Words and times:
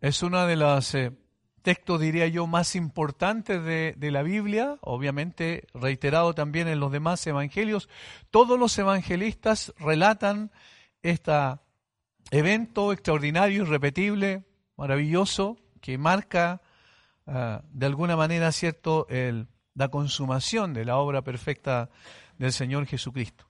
Es 0.00 0.22
una 0.22 0.46
de 0.46 0.54
las 0.54 0.94
eh, 0.94 1.10
textos, 1.62 2.00
diría 2.00 2.28
yo, 2.28 2.46
más 2.46 2.76
importantes 2.76 3.64
de, 3.64 4.10
la 4.12 4.22
Biblia, 4.22 4.78
obviamente 4.80 5.66
reiterado 5.74 6.34
también 6.34 6.68
en 6.68 6.78
los 6.78 6.92
demás 6.92 7.26
evangelios. 7.26 7.88
Todos 8.30 8.58
los 8.58 8.78
evangelistas 8.78 9.74
relatan 9.78 10.52
este 11.02 11.32
evento 12.30 12.92
extraordinario, 12.92 13.64
irrepetible, 13.64 14.44
maravilloso, 14.76 15.58
que 15.80 15.98
marca 15.98 16.62
uh, 17.26 17.58
de 17.72 17.86
alguna 17.86 18.16
manera, 18.16 18.52
cierto, 18.52 19.08
el, 19.08 19.48
la 19.74 19.88
consumación 19.88 20.74
de 20.74 20.84
la 20.84 20.98
obra 20.98 21.22
perfecta 21.22 21.90
del 22.38 22.52
Señor 22.52 22.86
Jesucristo. 22.86 23.47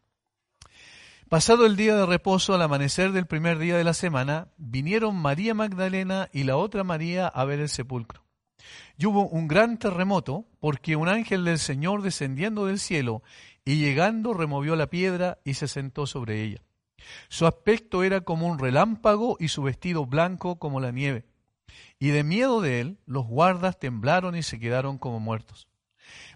Pasado 1.29 1.67
el 1.67 1.77
día 1.77 1.95
de 1.95 2.07
reposo, 2.07 2.55
al 2.55 2.63
amanecer 2.63 3.13
del 3.13 3.27
primer 3.27 3.59
día 3.59 3.77
de 3.77 3.85
la 3.85 3.93
semana, 3.93 4.49
vinieron 4.57 5.15
María 5.15 5.53
Magdalena 5.53 6.31
y 6.33 6.45
la 6.45 6.57
otra 6.57 6.85
María 6.85 7.29
a 7.29 7.45
ver 7.45 7.61
el 7.61 7.69
sepulcro. 7.69 8.25
Y 8.97 9.05
hubo 9.05 9.29
un 9.29 9.47
gran 9.47 9.79
terremoto, 9.79 10.47
porque 10.59 10.97
un 10.97 11.07
ángel 11.07 11.45
del 11.45 11.59
Señor 11.59 12.01
descendiendo 12.01 12.65
del 12.65 12.79
cielo 12.79 13.23
y 13.67 13.77
llegando 13.77 14.33
removió 14.33 14.75
la 14.75 14.89
piedra 14.89 15.39
y 15.45 15.53
se 15.53 15.69
sentó 15.69 16.07
sobre 16.07 16.43
ella. 16.45 16.65
Su 17.29 17.47
aspecto 17.47 18.05
era 18.05 18.23
como 18.23 18.47
un 18.47 18.59
relámpago 18.59 19.37
y 19.39 19.49
su 19.49 19.63
vestido 19.63 20.07
blanco 20.07 20.59
como 20.59 20.81
la 20.81 20.93
nieve. 20.93 21.27
Y 21.99 22.09
de 22.09 22.25
miedo 22.25 22.63
de 22.63 22.81
él, 22.81 23.01
los 23.05 23.27
guardas 23.27 23.79
temblaron 23.79 24.35
y 24.35 24.43
se 24.43 24.59
quedaron 24.59 24.97
como 24.97 25.21
muertos. 25.21 25.69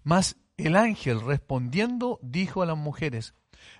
Mas 0.04 0.36
el 0.58 0.76
ángel 0.76 1.22
respondiendo 1.22 2.18
dijo 2.20 2.60
a 2.60 2.66
las 2.66 2.76
mujeres, 2.76 3.34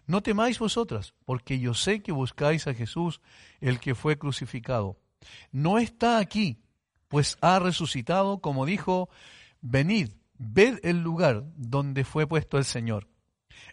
no 0.07 0.23
temáis 0.23 0.59
vosotras, 0.59 1.15
porque 1.25 1.59
yo 1.59 1.75
sé 1.75 2.03
que 2.03 2.13
buscáis 2.13 2.67
a 2.67 2.75
Jesús, 2.75 3.21
el 3.61 3.81
que 3.81 3.95
fue 3.95 4.19
crucificado. 4.19 4.99
No 5.51 5.79
está 5.79 6.19
aquí, 6.19 6.59
pues 7.09 7.39
ha 7.41 7.59
resucitado, 7.59 8.41
como 8.41 8.67
dijo, 8.67 9.09
venid, 9.61 10.11
ved 10.39 10.81
el 10.83 11.03
lugar 11.03 11.45
donde 11.57 12.05
fue 12.05 12.27
puesto 12.27 12.59
el 12.59 12.65
Señor. 12.65 13.09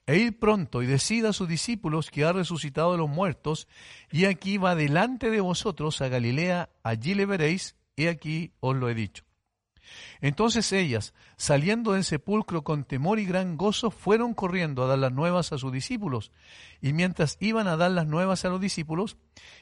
E 0.05 0.17
id 0.17 0.33
pronto 0.39 0.81
y 0.81 0.87
decid 0.87 1.25
a 1.25 1.33
sus 1.33 1.47
discípulos 1.47 2.09
que 2.11 2.25
ha 2.25 2.33
resucitado 2.33 2.91
de 2.91 2.97
los 2.97 3.09
muertos, 3.09 3.67
y 4.11 4.25
aquí 4.25 4.57
va 4.57 4.75
delante 4.75 5.29
de 5.29 5.41
vosotros 5.41 6.01
a 6.01 6.09
Galilea, 6.09 6.69
allí 6.83 7.15
le 7.15 7.25
veréis, 7.25 7.75
y 7.95 8.07
aquí 8.07 8.53
os 8.59 8.75
lo 8.75 8.89
he 8.89 8.93
dicho. 8.93 9.28
Entonces 10.21 10.71
ellas, 10.73 11.13
saliendo 11.37 11.93
del 11.93 12.03
sepulcro 12.03 12.63
con 12.63 12.83
temor 12.83 13.19
y 13.19 13.25
gran 13.25 13.57
gozo, 13.57 13.89
fueron 13.89 14.33
corriendo 14.33 14.83
a 14.83 14.87
dar 14.87 14.99
las 14.99 15.13
nuevas 15.13 15.53
a 15.53 15.57
sus 15.57 15.71
discípulos. 15.71 16.31
Y 16.81 16.93
mientras 16.93 17.37
iban 17.39 17.67
a 17.67 17.77
dar 17.77 17.91
las 17.91 18.05
nuevas 18.05 18.43
a 18.43 18.49
los 18.49 18.59
discípulos, 18.59 19.17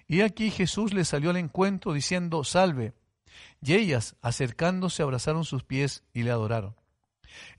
y 0.07 0.21
aquí 0.21 0.49
Jesús 0.49 0.93
les 0.93 1.07
salió 1.07 1.29
al 1.29 1.37
encuentro 1.37 1.93
diciendo, 1.93 2.43
salve. 2.43 2.93
Y 3.61 3.73
ellas, 3.73 4.15
acercándose, 4.21 5.03
abrazaron 5.03 5.45
sus 5.45 5.63
pies 5.63 6.03
y 6.13 6.23
le 6.23 6.31
adoraron. 6.31 6.75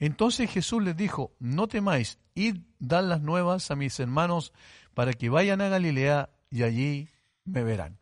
Entonces 0.01 0.51
Jesús 0.51 0.83
les 0.83 0.97
dijo, 0.97 1.33
no 1.39 1.69
temáis, 1.69 2.19
id, 2.35 2.59
dad 2.81 3.05
las 3.05 3.21
nuevas 3.21 3.71
a 3.71 3.77
mis 3.77 3.99
hermanos 4.01 4.53
para 4.95 5.13
que 5.13 5.29
vayan 5.29 5.61
a 5.61 5.69
Galilea 5.69 6.31
y 6.51 6.65
allí 6.65 7.09
me 7.45 7.63
verán. 7.63 7.99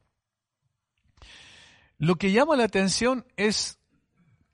Lo 1.98 2.16
que 2.16 2.32
llama 2.32 2.56
la 2.56 2.64
atención 2.64 3.26
es 3.36 3.75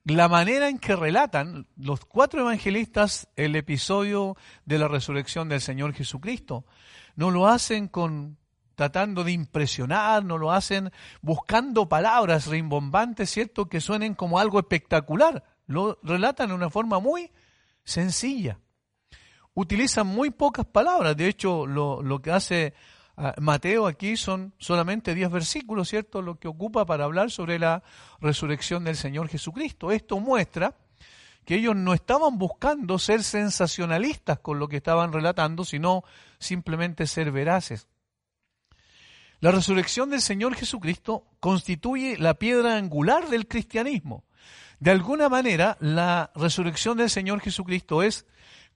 la 0.05 0.29
manera 0.29 0.69
en 0.69 0.79
que 0.79 0.97
relatan 0.97 1.67
los 1.77 2.05
cuatro 2.05 2.41
evangelistas 2.41 3.29
el 3.37 3.55
episodio 3.55 4.37
de 4.65 4.79
la 4.79 4.89
resurrección 4.89 5.49
del 5.49 5.61
Señor 5.61 5.95
Jesucristo. 5.95 6.67
No 7.15 7.31
lo 7.31 7.47
hacen 7.47 7.89
con 7.89 8.39
tratando 8.75 9.23
de 9.23 9.33
impresionar, 9.33 10.25
no 10.25 10.39
lo 10.39 10.51
hacen 10.51 10.91
buscando 11.21 11.89
palabras 11.89 12.47
rimbombantes, 12.47 13.31
¿cierto? 13.31 13.69
Que 13.69 13.81
suenen 13.81 14.15
como 14.15 14.39
algo 14.39 14.59
espectacular. 14.59 15.45
Lo 15.67 15.99
relatan 16.03 16.49
de 16.49 16.55
una 16.55 16.71
forma 16.71 16.99
muy 16.99 17.31
sencilla. 17.85 18.59
Utilizan 19.55 20.07
muy 20.07 20.31
pocas 20.31 20.67
palabras. 20.67 21.17
De 21.17 21.29
hecho, 21.29 21.67
lo, 21.67 22.03
lo 22.03 22.23
que 22.23 22.33
hace 22.33 22.75
Mateo 23.39 23.87
aquí 23.87 24.17
son 24.17 24.55
solamente 24.59 25.15
diez 25.15 25.31
versículos, 25.31 25.89
¿cierto? 25.89 26.23
Lo 26.23 26.39
que 26.39 26.49
ocupa 26.49 26.87
para 26.87 27.05
hablar 27.05 27.31
sobre 27.31 27.59
la 27.59 27.83
resurrección 28.21 28.85
del 28.85 28.97
Señor 28.97 29.29
Jesucristo. 29.29 29.93
Esto 29.93 30.19
muestra 30.19 30.75
que 31.45 31.57
ellos 31.57 31.77
no 31.77 31.93
estaban 31.93 32.39
buscando 32.39 32.99
ser 32.99 33.23
sensacionalistas 33.23 34.39
con 34.39 34.59
lo 34.59 34.69
que 34.69 34.77
estaban 34.79 35.13
relatando, 35.13 35.65
sino 35.65 36.05
simplemente 36.39 37.07
ser 37.07 37.33
veraces. 37.33 37.89
La 39.41 39.51
resurrección 39.51 40.11
del 40.11 40.21
Señor 40.21 40.55
Jesucristo 40.55 41.27
constituye 41.41 42.17
la 42.17 42.35
piedra 42.35 42.77
angular 42.77 43.29
del 43.29 43.49
cristianismo. 43.49 44.25
De 44.79 44.93
alguna 44.93 45.29
manera, 45.29 45.77
la 45.81 46.31
resurrección 46.35 46.97
del 46.97 47.11
Señor 47.11 47.41
Jesucristo 47.41 48.03
es 48.03 48.25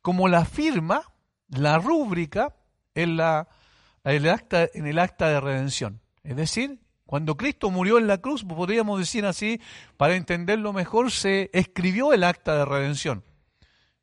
como 0.03 0.29
la 0.29 0.45
firma, 0.45 1.03
la 1.49 1.79
rúbrica 1.79 2.57
en 2.95 3.17
la 3.17 3.49
el 4.15 4.29
acta, 4.29 4.69
en 4.73 4.87
el 4.87 4.99
acta 4.99 5.29
de 5.29 5.41
redención. 5.41 6.01
Es 6.23 6.37
decir, 6.37 6.81
cuando 7.07 7.37
Cristo 7.37 7.71
murió 7.71 7.99
en 7.99 8.07
la 8.07 8.19
cruz, 8.19 8.45
podríamos 8.45 8.99
decir 8.99 9.27
así, 9.27 9.61
para 9.97 10.17
entenderlo 10.17 10.73
mejor, 10.73 11.11
se 11.11 11.51
escribió 11.53 12.13
el 12.13 12.25
acta 12.25 12.57
de 12.57 12.65
redención. 12.65 13.25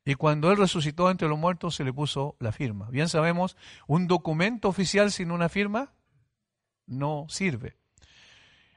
Y 0.05 0.15
cuando 0.15 0.51
Él 0.51 0.57
resucitó 0.57 1.09
entre 1.09 1.27
los 1.27 1.39
muertos, 1.39 1.75
se 1.75 1.83
le 1.83 1.93
puso 1.93 2.35
la 2.39 2.51
firma. 2.51 2.89
Bien 2.89 3.07
sabemos, 3.07 3.55
un 3.87 4.07
documento 4.07 4.67
oficial 4.67 5.11
sin 5.11 5.31
una 5.31 5.49
firma 5.49 5.93
no 6.85 7.25
sirve. 7.29 7.77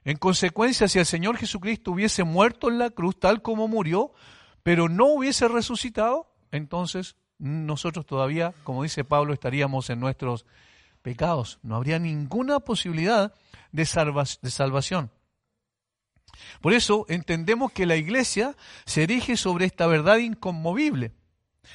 En 0.04 0.16
consecuencia, 0.18 0.86
si 0.86 1.00
el 1.00 1.06
Señor 1.06 1.36
Jesucristo 1.36 1.90
hubiese 1.90 2.22
muerto 2.22 2.68
en 2.68 2.78
la 2.78 2.90
cruz 2.90 3.18
tal 3.18 3.42
como 3.42 3.66
murió, 3.66 4.12
pero 4.62 4.88
no 4.88 5.06
hubiese 5.06 5.48
resucitado, 5.48 6.32
entonces 6.52 7.16
nosotros 7.38 8.06
todavía, 8.06 8.54
como 8.62 8.84
dice 8.84 9.04
Pablo, 9.04 9.32
estaríamos 9.32 9.90
en 9.90 9.98
nuestros 9.98 10.46
pecados. 11.06 11.60
No 11.62 11.76
habría 11.76 12.00
ninguna 12.00 12.58
posibilidad 12.58 13.32
de, 13.70 13.84
de 14.42 14.50
salvación. 14.50 15.12
Por 16.60 16.72
eso 16.72 17.06
entendemos 17.08 17.70
que 17.70 17.86
la 17.86 17.94
iglesia 17.94 18.56
se 18.86 19.04
erige 19.04 19.36
sobre 19.36 19.66
esta 19.66 19.86
verdad 19.86 20.16
inconmovible. 20.16 21.12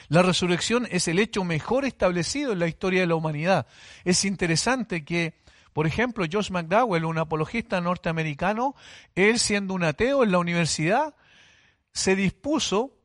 La 0.09 0.21
resurrección 0.21 0.85
es 0.91 1.07
el 1.07 1.17
hecho 1.17 1.45
mejor 1.45 1.85
establecido 1.85 2.51
en 2.51 2.59
la 2.59 2.67
historia 2.67 2.99
de 2.99 3.07
la 3.07 3.15
humanidad. 3.15 3.67
Es 4.03 4.25
interesante 4.25 5.05
que, 5.05 5.39
por 5.71 5.87
ejemplo, 5.87 6.25
Josh 6.29 6.51
McDowell, 6.51 7.05
un 7.05 7.17
apologista 7.17 7.79
norteamericano, 7.79 8.75
él 9.15 9.39
siendo 9.39 9.73
un 9.73 9.85
ateo 9.85 10.25
en 10.25 10.33
la 10.33 10.39
universidad, 10.39 11.15
se 11.93 12.17
dispuso 12.17 12.97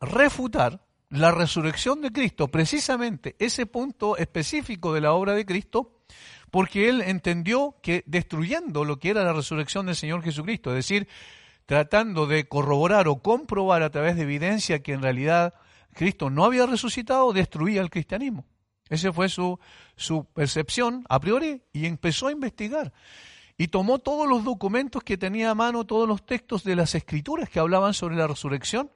a 0.00 0.04
refutar 0.04 0.85
la 1.10 1.30
resurrección 1.30 2.00
de 2.00 2.10
Cristo, 2.12 2.48
precisamente 2.48 3.36
ese 3.38 3.66
punto 3.66 4.16
específico 4.16 4.92
de 4.92 5.00
la 5.00 5.12
obra 5.12 5.34
de 5.34 5.46
Cristo, 5.46 6.00
porque 6.50 6.88
él 6.88 7.02
entendió 7.02 7.76
que 7.82 8.02
destruyendo 8.06 8.84
lo 8.84 8.98
que 8.98 9.10
era 9.10 9.24
la 9.24 9.32
resurrección 9.32 9.86
del 9.86 9.96
Señor 9.96 10.22
Jesucristo, 10.22 10.70
es 10.70 10.76
decir, 10.76 11.08
tratando 11.66 12.26
de 12.26 12.48
corroborar 12.48 13.08
o 13.08 13.22
comprobar 13.22 13.82
a 13.82 13.90
través 13.90 14.16
de 14.16 14.22
evidencia 14.22 14.82
que 14.82 14.92
en 14.92 15.02
realidad 15.02 15.54
Cristo 15.92 16.30
no 16.30 16.44
había 16.44 16.66
resucitado, 16.66 17.32
destruía 17.32 17.80
el 17.80 17.90
cristianismo. 17.90 18.44
Esa 18.88 19.12
fue 19.12 19.28
su, 19.28 19.58
su 19.96 20.26
percepción 20.26 21.04
a 21.08 21.18
priori 21.18 21.62
y 21.72 21.86
empezó 21.86 22.28
a 22.28 22.32
investigar. 22.32 22.92
Y 23.58 23.68
tomó 23.68 23.98
todos 23.98 24.28
los 24.28 24.44
documentos 24.44 25.02
que 25.02 25.16
tenía 25.16 25.50
a 25.50 25.54
mano, 25.54 25.86
todos 25.86 26.06
los 26.06 26.24
textos 26.24 26.62
de 26.62 26.76
las 26.76 26.94
escrituras 26.94 27.48
que 27.48 27.58
hablaban 27.58 27.94
sobre 27.94 28.16
la 28.16 28.26
resurrección, 28.26 28.90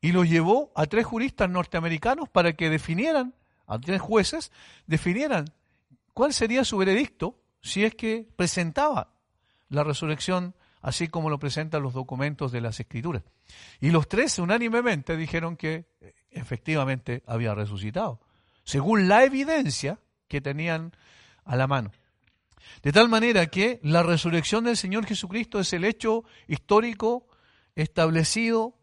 y 0.00 0.12
lo 0.12 0.24
llevó 0.24 0.72
a 0.74 0.86
tres 0.86 1.06
juristas 1.06 1.50
norteamericanos 1.50 2.28
para 2.28 2.52
que 2.52 2.70
definieran, 2.70 3.34
a 3.66 3.78
tres 3.78 4.00
jueces, 4.00 4.52
definieran 4.86 5.46
cuál 6.14 6.32
sería 6.32 6.64
su 6.64 6.78
veredicto 6.78 7.40
si 7.60 7.84
es 7.84 7.94
que 7.94 8.28
presentaba 8.36 9.12
la 9.68 9.84
resurrección 9.84 10.54
así 10.80 11.08
como 11.08 11.30
lo 11.30 11.38
presentan 11.38 11.82
los 11.82 11.94
documentos 11.94 12.52
de 12.52 12.60
las 12.60 12.80
Escrituras. 12.80 13.22
Y 13.80 13.90
los 13.90 14.08
tres 14.08 14.38
unánimemente 14.38 15.16
dijeron 15.16 15.56
que 15.56 15.86
eh, 16.00 16.14
efectivamente 16.30 17.22
había 17.26 17.54
resucitado, 17.54 18.20
según 18.64 19.08
la 19.08 19.24
evidencia 19.24 19.98
que 20.28 20.40
tenían 20.40 20.92
a 21.44 21.56
la 21.56 21.66
mano. 21.66 21.90
De 22.82 22.92
tal 22.92 23.08
manera 23.08 23.46
que 23.46 23.80
la 23.82 24.02
resurrección 24.02 24.64
del 24.64 24.76
Señor 24.76 25.06
Jesucristo 25.06 25.58
es 25.58 25.72
el 25.72 25.84
hecho 25.84 26.24
histórico 26.46 27.26
establecido 27.74 28.77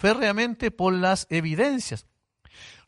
férreamente 0.00 0.70
por 0.70 0.94
las 0.94 1.26
evidencias. 1.28 2.06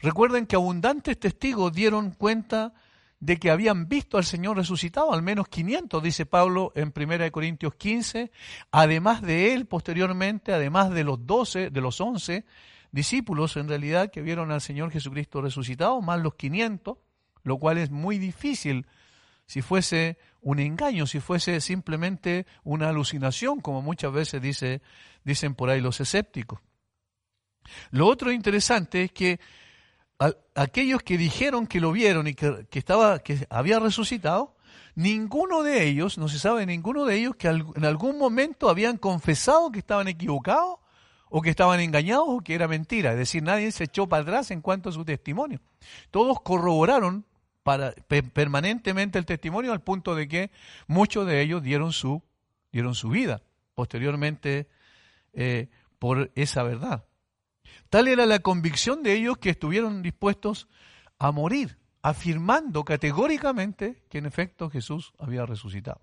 Recuerden 0.00 0.46
que 0.46 0.56
abundantes 0.56 1.20
testigos 1.20 1.70
dieron 1.70 2.12
cuenta 2.12 2.72
de 3.20 3.36
que 3.36 3.50
habían 3.50 3.86
visto 3.86 4.16
al 4.16 4.24
Señor 4.24 4.56
resucitado, 4.56 5.12
al 5.12 5.20
menos 5.20 5.46
500, 5.48 6.02
dice 6.02 6.24
Pablo 6.24 6.72
en 6.74 6.90
1 6.96 7.30
Corintios 7.30 7.74
15, 7.74 8.32
además 8.70 9.20
de 9.20 9.52
él 9.52 9.66
posteriormente, 9.66 10.54
además 10.54 10.90
de 10.90 11.04
los 11.04 11.26
12, 11.26 11.68
de 11.68 11.80
los 11.82 12.00
11 12.00 12.46
discípulos 12.92 13.58
en 13.58 13.68
realidad 13.68 14.10
que 14.10 14.22
vieron 14.22 14.50
al 14.50 14.62
Señor 14.62 14.90
Jesucristo 14.90 15.42
resucitado, 15.42 16.00
más 16.00 16.18
los 16.18 16.34
500, 16.36 16.96
lo 17.42 17.58
cual 17.58 17.76
es 17.76 17.90
muy 17.90 18.16
difícil 18.18 18.86
si 19.44 19.60
fuese 19.60 20.16
un 20.40 20.60
engaño, 20.60 21.06
si 21.06 21.20
fuese 21.20 21.60
simplemente 21.60 22.46
una 22.64 22.88
alucinación, 22.88 23.60
como 23.60 23.82
muchas 23.82 24.12
veces 24.14 24.40
dice, 24.40 24.80
dicen 25.24 25.54
por 25.54 25.68
ahí 25.68 25.82
los 25.82 26.00
escépticos. 26.00 26.58
Lo 27.90 28.06
otro 28.06 28.32
interesante 28.32 29.04
es 29.04 29.12
que 29.12 29.40
aquellos 30.54 31.02
que 31.02 31.18
dijeron 31.18 31.66
que 31.66 31.80
lo 31.80 31.92
vieron 31.92 32.26
y 32.26 32.34
que, 32.34 32.66
estaba, 32.72 33.18
que 33.20 33.46
había 33.50 33.78
resucitado, 33.80 34.54
ninguno 34.94 35.62
de 35.62 35.86
ellos, 35.86 36.18
no 36.18 36.28
se 36.28 36.38
sabe 36.38 36.66
ninguno 36.66 37.04
de 37.04 37.16
ellos 37.16 37.36
que 37.36 37.48
en 37.48 37.84
algún 37.84 38.18
momento 38.18 38.68
habían 38.68 38.98
confesado 38.98 39.72
que 39.72 39.80
estaban 39.80 40.08
equivocados 40.08 40.76
o 41.28 41.40
que 41.40 41.50
estaban 41.50 41.80
engañados 41.80 42.26
o 42.28 42.40
que 42.40 42.54
era 42.54 42.68
mentira. 42.68 43.12
Es 43.12 43.18
decir, 43.18 43.42
nadie 43.42 43.72
se 43.72 43.84
echó 43.84 44.06
para 44.06 44.22
atrás 44.22 44.50
en 44.50 44.60
cuanto 44.60 44.90
a 44.90 44.92
su 44.92 45.04
testimonio. 45.04 45.60
Todos 46.10 46.40
corroboraron 46.42 47.24
permanentemente 48.32 49.18
el 49.18 49.24
testimonio 49.24 49.72
al 49.72 49.80
punto 49.80 50.14
de 50.14 50.28
que 50.28 50.50
muchos 50.86 51.26
de 51.26 51.40
ellos 51.40 51.62
dieron 51.62 51.92
su, 51.92 52.22
dieron 52.70 52.94
su 52.94 53.08
vida 53.08 53.40
posteriormente 53.74 54.68
eh, 55.32 55.68
por 55.98 56.30
esa 56.34 56.62
verdad. 56.62 57.04
Tal 57.92 58.08
era 58.08 58.24
la 58.24 58.38
convicción 58.38 59.02
de 59.02 59.12
ellos 59.12 59.36
que 59.36 59.50
estuvieron 59.50 60.00
dispuestos 60.00 60.66
a 61.18 61.30
morir, 61.30 61.76
afirmando 62.00 62.86
categóricamente 62.86 64.02
que 64.08 64.16
en 64.16 64.24
efecto 64.24 64.70
Jesús 64.70 65.12
había 65.18 65.44
resucitado. 65.44 66.00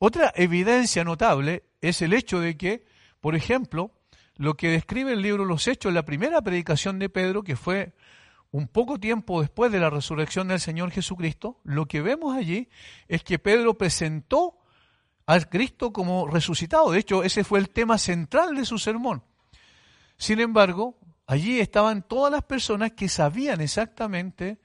Otra 0.00 0.32
evidencia 0.34 1.04
notable 1.04 1.62
es 1.80 2.02
el 2.02 2.12
hecho 2.12 2.40
de 2.40 2.56
que, 2.56 2.84
por 3.20 3.36
ejemplo, 3.36 3.92
lo 4.34 4.54
que 4.54 4.70
describe 4.70 5.12
el 5.12 5.22
libro 5.22 5.44
Los 5.44 5.68
Hechos, 5.68 5.92
la 5.92 6.04
primera 6.04 6.42
predicación 6.42 6.98
de 6.98 7.10
Pedro, 7.10 7.44
que 7.44 7.54
fue 7.54 7.92
un 8.50 8.66
poco 8.66 8.98
tiempo 8.98 9.40
después 9.40 9.70
de 9.70 9.78
la 9.78 9.88
resurrección 9.88 10.48
del 10.48 10.58
Señor 10.58 10.90
Jesucristo, 10.90 11.60
lo 11.62 11.86
que 11.86 12.02
vemos 12.02 12.36
allí 12.36 12.68
es 13.06 13.22
que 13.22 13.38
Pedro 13.38 13.74
presentó 13.74 14.58
al 15.26 15.48
Cristo 15.48 15.92
como 15.92 16.26
resucitado. 16.26 16.90
De 16.90 16.98
hecho, 16.98 17.22
ese 17.22 17.44
fue 17.44 17.60
el 17.60 17.70
tema 17.70 17.98
central 17.98 18.56
de 18.56 18.64
su 18.64 18.78
sermón. 18.78 19.22
Sin 20.24 20.40
embargo, 20.40 20.96
allí 21.26 21.60
estaban 21.60 22.00
todas 22.00 22.32
las 22.32 22.44
personas 22.44 22.92
que 22.92 23.10
sabían 23.10 23.60
exactamente 23.60 24.58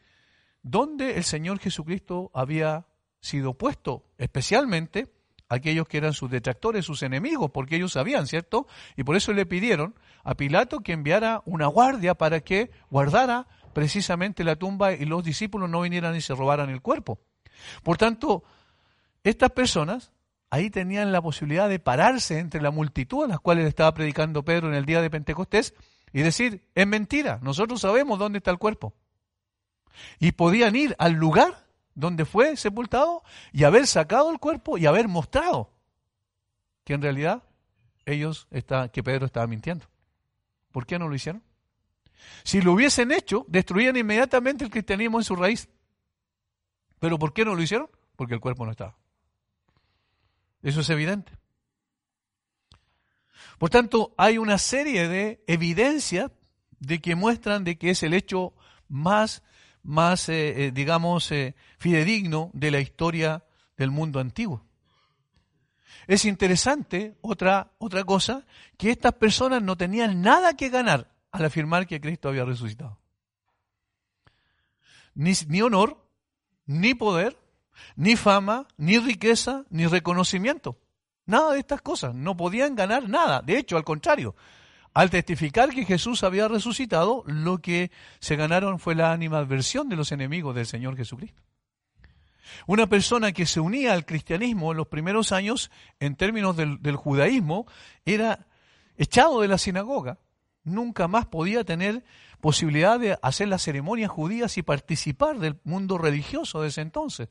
dónde 0.63 1.17
el 1.17 1.25
Señor 1.25 1.59
Jesucristo 1.59 2.31
había 2.33 2.85
sido 3.19 3.56
puesto, 3.56 4.06
especialmente 4.17 5.13
aquellos 5.50 5.85
que 5.85 5.97
eran 5.97 6.13
sus 6.13 6.31
detractores, 6.31 6.85
sus 6.85 7.03
enemigos, 7.03 7.51
porque 7.51 7.75
ellos 7.75 7.91
sabían, 7.91 8.25
¿cierto? 8.25 8.67
Y 8.95 9.03
por 9.03 9.17
eso 9.17 9.33
le 9.33 9.45
pidieron 9.45 9.95
a 10.23 10.35
Pilato 10.35 10.79
que 10.79 10.94
enviara 10.94 11.41
una 11.44 11.67
guardia 11.67 12.15
para 12.15 12.39
que 12.39 12.71
guardara 12.89 13.45
precisamente 13.73 14.45
la 14.45 14.56
tumba 14.56 14.94
y 14.94 15.03
los 15.03 15.25
discípulos 15.25 15.69
no 15.69 15.81
vinieran 15.81 16.15
y 16.15 16.21
se 16.21 16.35
robaran 16.35 16.69
el 16.69 16.81
cuerpo. 16.81 17.19
Por 17.83 17.97
tanto, 17.97 18.45
estas 19.25 19.51
personas 19.51 20.13
ahí 20.49 20.69
tenían 20.69 21.11
la 21.11 21.21
posibilidad 21.21 21.69
de 21.69 21.79
pararse 21.79 22.39
entre 22.39 22.61
la 22.61 22.71
multitud 22.71 23.25
a 23.25 23.27
las 23.27 23.39
cuales 23.39 23.67
estaba 23.67 23.93
predicando 23.93 24.43
Pedro 24.43 24.67
en 24.67 24.75
el 24.75 24.85
día 24.85 25.01
de 25.01 25.09
Pentecostés 25.09 25.73
y 26.11 26.21
decir, 26.21 26.67
es 26.75 26.87
mentira, 26.87 27.39
nosotros 27.41 27.81
sabemos 27.81 28.17
dónde 28.19 28.39
está 28.39 28.51
el 28.51 28.57
cuerpo. 28.57 28.93
Y 30.19 30.31
podían 30.31 30.75
ir 30.75 30.95
al 30.97 31.13
lugar 31.13 31.65
donde 31.93 32.25
fue 32.25 32.55
sepultado 32.55 33.23
y 33.51 33.63
haber 33.63 33.85
sacado 33.85 34.31
el 34.31 34.39
cuerpo 34.39 34.77
y 34.77 34.85
haber 34.85 35.07
mostrado 35.07 35.71
que 36.83 36.93
en 36.93 37.01
realidad 37.01 37.43
ellos 38.05 38.47
está, 38.49 38.89
que 38.89 39.03
Pedro 39.03 39.25
estaba 39.25 39.45
mintiendo. 39.47 39.85
¿Por 40.71 40.85
qué 40.85 40.97
no 40.97 41.07
lo 41.07 41.15
hicieron? 41.15 41.43
Si 42.43 42.61
lo 42.61 42.73
hubiesen 42.73 43.11
hecho, 43.11 43.45
destruían 43.47 43.97
inmediatamente 43.97 44.63
el 44.63 44.71
cristianismo 44.71 45.19
en 45.19 45.23
su 45.23 45.35
raíz. 45.35 45.69
¿Pero 46.99 47.17
por 47.17 47.33
qué 47.33 47.45
no 47.45 47.55
lo 47.55 47.61
hicieron? 47.61 47.89
Porque 48.15 48.33
el 48.33 48.39
cuerpo 48.39 48.65
no 48.65 48.71
estaba. 48.71 48.97
Eso 50.61 50.81
es 50.81 50.89
evidente. 50.89 51.31
Por 53.57 53.69
tanto, 53.69 54.13
hay 54.17 54.38
una 54.38 54.57
serie 54.57 55.07
de 55.07 55.44
evidencias 55.47 56.31
de 56.79 57.00
que 57.00 57.15
muestran 57.15 57.63
de 57.63 57.77
que 57.77 57.89
es 57.91 58.03
el 58.03 58.13
hecho 58.13 58.53
más, 58.88 59.44
más 59.83 60.29
eh, 60.29 60.65
eh, 60.65 60.71
digamos, 60.71 61.31
eh, 61.31 61.56
fidedigno 61.77 62.51
de 62.53 62.71
la 62.71 62.79
historia 62.79 63.44
del 63.77 63.91
mundo 63.91 64.19
antiguo. 64.19 64.65
Es 66.07 66.25
interesante, 66.25 67.17
otra, 67.21 67.71
otra 67.77 68.03
cosa, 68.03 68.45
que 68.77 68.91
estas 68.91 69.13
personas 69.13 69.61
no 69.61 69.77
tenían 69.77 70.21
nada 70.21 70.56
que 70.56 70.69
ganar 70.69 71.11
al 71.31 71.45
afirmar 71.45 71.85
que 71.85 72.01
Cristo 72.01 72.29
había 72.29 72.45
resucitado. 72.45 72.97
Ni, 75.13 75.33
ni 75.47 75.61
honor, 75.61 76.03
ni 76.65 76.94
poder, 76.94 77.38
ni 77.95 78.15
fama, 78.15 78.67
ni 78.77 78.97
riqueza, 78.97 79.65
ni 79.69 79.87
reconocimiento. 79.87 80.77
Nada 81.25 81.53
de 81.53 81.59
estas 81.59 81.81
cosas. 81.81 82.15
No 82.15 82.35
podían 82.35 82.75
ganar 82.75 83.07
nada. 83.07 83.41
De 83.41 83.57
hecho, 83.57 83.77
al 83.77 83.83
contrario, 83.83 84.35
al 84.93 85.09
testificar 85.09 85.69
que 85.69 85.85
Jesús 85.85 86.23
había 86.23 86.47
resucitado, 86.47 87.23
lo 87.27 87.59
que 87.59 87.91
se 88.19 88.35
ganaron 88.35 88.79
fue 88.79 88.95
la 88.95 89.11
animadversión 89.11 89.89
de 89.89 89.95
los 89.95 90.11
enemigos 90.11 90.55
del 90.55 90.65
Señor 90.65 90.97
Jesucristo. 90.97 91.43
Una 92.65 92.87
persona 92.87 93.31
que 93.31 93.45
se 93.45 93.59
unía 93.59 93.93
al 93.93 94.05
cristianismo 94.05 94.71
en 94.71 94.77
los 94.77 94.87
primeros 94.87 95.31
años, 95.31 95.69
en 95.99 96.15
términos 96.15 96.57
del, 96.57 96.81
del 96.81 96.95
judaísmo, 96.95 97.67
era 98.05 98.47
echado 98.97 99.41
de 99.41 99.47
la 99.47 99.59
sinagoga. 99.59 100.17
Nunca 100.63 101.07
más 101.07 101.27
podía 101.27 101.63
tener 101.63 102.04
posibilidad 102.42 102.99
de 102.99 103.19
hacer 103.21 103.49
las 103.49 103.61
ceremonias 103.61 104.09
judías 104.09 104.57
y 104.57 104.63
participar 104.63 105.37
del 105.37 105.59
mundo 105.63 105.99
religioso 105.99 106.61
de 106.61 106.69
ese 106.69 106.81
entonces 106.81 107.30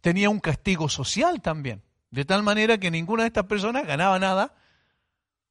tenía 0.00 0.30
un 0.30 0.40
castigo 0.40 0.88
social 0.88 1.40
también. 1.40 1.82
De 2.10 2.24
tal 2.24 2.42
manera 2.42 2.78
que 2.78 2.90
ninguna 2.90 3.24
de 3.24 3.28
estas 3.28 3.44
personas 3.44 3.86
ganaba 3.86 4.18
nada 4.18 4.54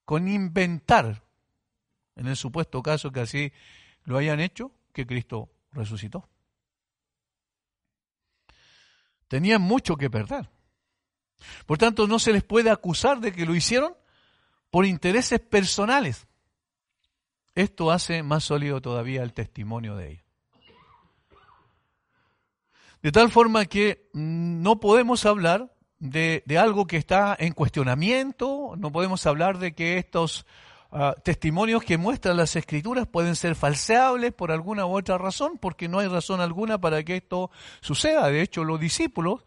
con 0.05 0.27
inventar, 0.27 1.23
en 2.15 2.27
el 2.27 2.35
supuesto 2.35 2.81
caso 2.81 3.11
que 3.11 3.19
así 3.19 3.51
lo 4.05 4.17
hayan 4.17 4.39
hecho, 4.39 4.71
que 4.93 5.05
Cristo 5.05 5.49
resucitó. 5.71 6.27
Tenían 9.27 9.61
mucho 9.61 9.97
que 9.97 10.09
perder. 10.09 10.49
Por 11.65 11.77
tanto, 11.77 12.07
no 12.07 12.17
se 12.17 12.33
les 12.33 12.43
puede 12.43 12.71
acusar 12.71 13.19
de 13.19 13.31
que 13.31 13.45
lo 13.45 13.53
hicieron 13.53 13.95
por 14.71 14.85
intereses 14.85 15.39
personales. 15.39 16.27
Esto 17.53 17.91
hace 17.91 18.23
más 18.23 18.45
sólido 18.45 18.81
todavía 18.81 19.23
el 19.23 19.33
testimonio 19.33 19.95
de 19.95 20.11
ellos. 20.11 20.26
De 23.01 23.11
tal 23.11 23.29
forma 23.29 23.65
que 23.65 24.09
no 24.13 24.79
podemos 24.79 25.25
hablar 25.25 25.71
de, 25.99 26.43
algo 26.59 26.87
que 26.87 26.97
está 26.97 27.35
en 27.39 27.53
cuestionamiento, 27.53 28.73
no 28.77 28.91
podemos 28.91 29.25
hablar 29.25 29.59
de 29.59 29.73
que 29.73 29.97
estos 29.97 30.45
ah, 30.91 31.15
testimonios 31.23 31.83
que 31.83 31.97
muestran 31.97 32.37
las 32.37 32.55
escrituras 32.55 33.07
pueden 33.07 33.35
ser 33.35 33.55
falseables 33.55 34.33
por 34.33 34.51
alguna 34.51 34.85
u 34.85 34.97
otra 34.97 35.17
razón, 35.17 35.57
porque 35.59 35.87
no 35.87 35.99
hay 35.99 36.07
razón 36.07 36.41
alguna 36.41 36.79
para 36.79 37.03
que 37.03 37.17
esto 37.17 37.51
suceda. 37.81 38.29
De 38.29 38.41
hecho, 38.41 38.63
los 38.63 38.79
discípulos 38.79 39.45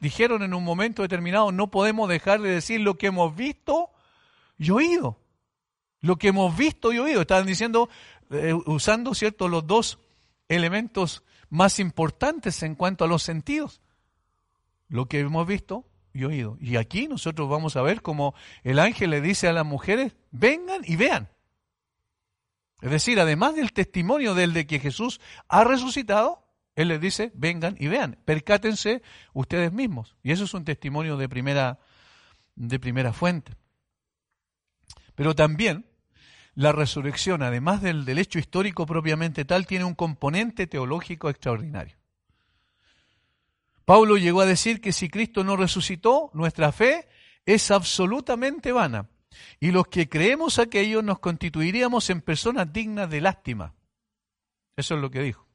dijeron 0.00 0.42
en 0.42 0.54
un 0.54 0.64
momento 0.64 1.02
determinado, 1.02 1.52
no 1.52 1.70
podemos 1.70 2.08
dejar 2.08 2.40
de 2.40 2.50
decir 2.50 2.80
lo 2.80 2.96
que 2.96 3.08
hemos 3.08 3.34
visto 3.34 3.90
y 4.58 4.70
oído. 4.70 5.18
Lo 6.00 6.16
que 6.16 6.28
hemos 6.28 6.56
visto 6.56 6.92
y 6.92 6.98
oído. 6.98 7.22
Estaban 7.22 7.46
diciendo, 7.46 7.88
eh, 8.30 8.52
usando, 8.66 9.14
¿cierto?, 9.14 9.48
los 9.48 9.66
dos 9.66 9.98
elementos 10.48 11.22
más 11.48 11.78
importantes 11.78 12.62
en 12.62 12.74
cuanto 12.74 13.04
a 13.04 13.08
los 13.08 13.22
sentidos. 13.22 13.80
Lo 14.88 15.06
que 15.06 15.20
hemos 15.20 15.46
visto 15.46 15.86
y 16.12 16.24
oído. 16.24 16.56
Y 16.60 16.76
aquí 16.76 17.08
nosotros 17.08 17.48
vamos 17.48 17.76
a 17.76 17.82
ver 17.82 18.00
cómo 18.00 18.34
el 18.62 18.78
ángel 18.78 19.10
le 19.10 19.20
dice 19.20 19.48
a 19.48 19.52
las 19.52 19.66
mujeres, 19.66 20.14
vengan 20.30 20.82
y 20.84 20.96
vean. 20.96 21.28
Es 22.80 22.90
decir, 22.90 23.18
además 23.18 23.54
del 23.56 23.72
testimonio 23.72 24.34
del 24.34 24.52
de 24.52 24.66
que 24.66 24.78
Jesús 24.78 25.20
ha 25.48 25.64
resucitado, 25.64 26.44
él 26.76 26.88
les 26.88 27.00
dice, 27.00 27.32
vengan 27.34 27.76
y 27.78 27.88
vean, 27.88 28.18
percátense 28.24 29.02
ustedes 29.32 29.72
mismos. 29.72 30.16
Y 30.22 30.32
eso 30.32 30.44
es 30.44 30.54
un 30.54 30.64
testimonio 30.64 31.16
de 31.16 31.28
primera, 31.28 31.78
de 32.56 32.78
primera 32.78 33.12
fuente. 33.12 33.52
Pero 35.14 35.34
también 35.34 35.86
la 36.54 36.72
resurrección, 36.72 37.42
además 37.42 37.82
del, 37.82 38.06
hecho 38.18 38.38
histórico 38.38 38.86
propiamente 38.86 39.44
tal, 39.44 39.66
tiene 39.66 39.84
un 39.84 39.94
componente 39.94 40.66
teológico 40.66 41.28
extraordinario. 41.28 41.96
Pablo 43.84 44.16
llegó 44.16 44.40
a 44.40 44.46
decir 44.46 44.80
que 44.80 44.92
si 44.92 45.08
Cristo 45.08 45.44
no 45.44 45.56
resucitó, 45.56 46.30
nuestra 46.32 46.72
fe 46.72 47.08
es 47.44 47.70
absolutamente 47.70 48.72
vana. 48.72 49.10
Y 49.58 49.72
los 49.72 49.88
que 49.88 50.08
creemos 50.08 50.58
aquello 50.58 51.02
nos 51.02 51.18
constituiríamos 51.18 52.08
en 52.08 52.20
personas 52.20 52.72
dignas 52.72 53.10
de 53.10 53.20
lástima. 53.20 53.74
Eso 54.76 54.94
es 54.94 55.00
lo 55.00 55.10
que 55.10 55.20
dijo. 55.20 55.46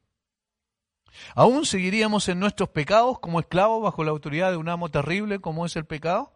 ¿Aún 1.33 1.65
seguiríamos 1.65 2.27
en 2.27 2.39
nuestros 2.39 2.69
pecados 2.69 3.19
como 3.19 3.39
esclavos 3.39 3.81
bajo 3.81 4.03
la 4.03 4.11
autoridad 4.11 4.51
de 4.51 4.57
un 4.57 4.69
amo 4.69 4.89
terrible 4.89 5.39
como 5.39 5.65
es 5.65 5.75
el 5.75 5.85
pecado? 5.85 6.33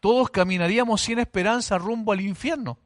Todos 0.00 0.30
caminaríamos 0.30 1.02
sin 1.02 1.18
esperanza 1.18 1.78
rumbo 1.78 2.12
al 2.12 2.22
infierno. 2.22 2.78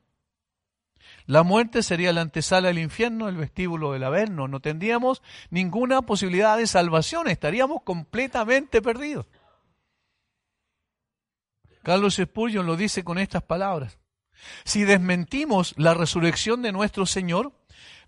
La 1.26 1.42
muerte 1.42 1.82
sería 1.82 2.12
la 2.12 2.20
antesala 2.20 2.68
del 2.68 2.78
infierno, 2.78 3.28
el 3.28 3.36
vestíbulo 3.36 3.92
del 3.92 4.04
averno. 4.04 4.46
No 4.46 4.60
tendríamos 4.60 5.22
ninguna 5.50 6.02
posibilidad 6.02 6.58
de 6.58 6.66
salvación, 6.66 7.28
estaríamos 7.28 7.82
completamente 7.82 8.82
perdidos. 8.82 9.26
Carlos 11.82 12.16
Spurgeon 12.16 12.66
lo 12.66 12.76
dice 12.76 13.04
con 13.04 13.18
estas 13.18 13.42
palabras. 13.42 13.98
Si 14.64 14.84
desmentimos 14.84 15.74
la 15.76 15.94
resurrección 15.94 16.62
de 16.62 16.72
nuestro 16.72 17.06
Señor, 17.06 17.52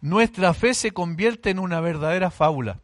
nuestra 0.01 0.53
fe 0.55 0.75
se 0.75 0.93
convierte 0.93 1.51
en 1.51 1.59
una 1.59 1.81
verdadera 1.81 2.31
fábula. 2.31 2.81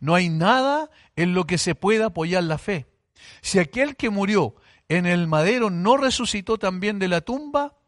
No 0.00 0.14
hay 0.14 0.28
nada 0.28 0.90
en 1.16 1.34
lo 1.34 1.46
que 1.46 1.58
se 1.58 1.74
pueda 1.74 2.06
apoyar 2.06 2.42
la 2.44 2.58
fe. 2.58 2.86
Si 3.40 3.58
aquel 3.58 3.96
que 3.96 4.10
murió 4.10 4.56
en 4.88 5.06
el 5.06 5.26
madero 5.28 5.70
no 5.70 5.96
resucitó 5.96 6.58
también 6.58 6.98
de 6.98 7.08
la 7.08 7.20
tumba, 7.20 7.79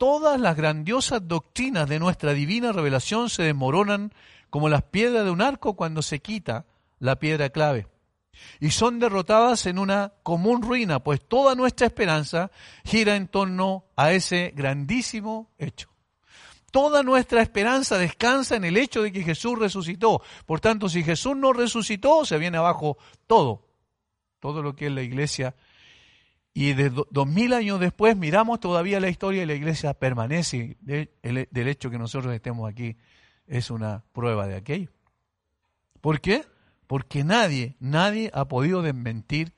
todas 0.00 0.40
las 0.40 0.56
grandiosas 0.56 1.28
doctrinas 1.28 1.86
de 1.86 1.98
nuestra 1.98 2.32
divina 2.32 2.72
revelación 2.72 3.28
se 3.28 3.42
desmoronan 3.42 4.14
como 4.48 4.70
las 4.70 4.82
piedras 4.84 5.26
de 5.26 5.30
un 5.30 5.42
arco 5.42 5.76
cuando 5.76 6.00
se 6.00 6.20
quita 6.20 6.64
la 7.00 7.18
piedra 7.18 7.50
clave. 7.50 7.86
Y 8.60 8.70
son 8.70 8.98
derrotadas 8.98 9.66
en 9.66 9.78
una 9.78 10.14
común 10.22 10.62
ruina, 10.62 11.00
pues 11.00 11.20
toda 11.22 11.54
nuestra 11.54 11.86
esperanza 11.86 12.50
gira 12.82 13.14
en 13.14 13.28
torno 13.28 13.84
a 13.94 14.12
ese 14.12 14.54
grandísimo 14.56 15.50
hecho. 15.58 15.90
Toda 16.72 17.02
nuestra 17.02 17.42
esperanza 17.42 17.98
descansa 17.98 18.56
en 18.56 18.64
el 18.64 18.78
hecho 18.78 19.02
de 19.02 19.12
que 19.12 19.22
Jesús 19.22 19.58
resucitó. 19.58 20.22
Por 20.46 20.60
tanto, 20.60 20.88
si 20.88 21.04
Jesús 21.04 21.36
no 21.36 21.52
resucitó, 21.52 22.24
se 22.24 22.38
viene 22.38 22.56
abajo 22.56 22.96
todo. 23.26 23.68
Todo 24.38 24.62
lo 24.62 24.74
que 24.74 24.86
es 24.86 24.92
la 24.92 25.02
iglesia. 25.02 25.54
Y 26.52 26.72
de 26.72 26.90
dos 26.90 27.26
mil 27.28 27.52
años 27.52 27.78
después 27.78 28.16
miramos 28.16 28.58
todavía 28.58 28.98
la 28.98 29.08
historia 29.08 29.42
y 29.42 29.46
la 29.46 29.54
iglesia 29.54 29.94
permanece. 29.94 30.76
del 30.80 31.68
hecho 31.68 31.90
que 31.90 31.98
nosotros 31.98 32.34
estemos 32.34 32.68
aquí 32.68 32.96
es 33.46 33.70
una 33.70 34.04
prueba 34.12 34.46
de 34.46 34.56
aquello. 34.56 34.90
¿Por 36.00 36.20
qué? 36.20 36.44
Porque 36.86 37.22
nadie, 37.24 37.76
nadie 37.78 38.30
ha 38.34 38.46
podido 38.48 38.82
desmentir 38.82 39.52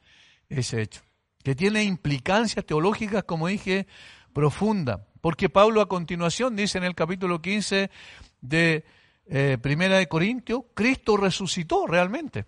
ese 0.48 0.82
hecho. 0.82 1.02
Que 1.42 1.54
tiene 1.54 1.84
implicancias 1.84 2.64
teológicas, 2.64 3.24
como 3.24 3.48
dije, 3.48 3.86
profundas. 4.32 5.00
Porque 5.20 5.48
Pablo 5.48 5.80
a 5.80 5.88
continuación 5.88 6.56
dice 6.56 6.78
en 6.78 6.84
el 6.84 6.94
capítulo 6.94 7.40
15 7.40 7.90
de 8.40 8.84
eh, 9.26 9.58
Primera 9.62 9.96
de 9.96 10.08
Corintios, 10.08 10.64
Cristo 10.74 11.16
resucitó 11.16 11.86
realmente. 11.86 12.44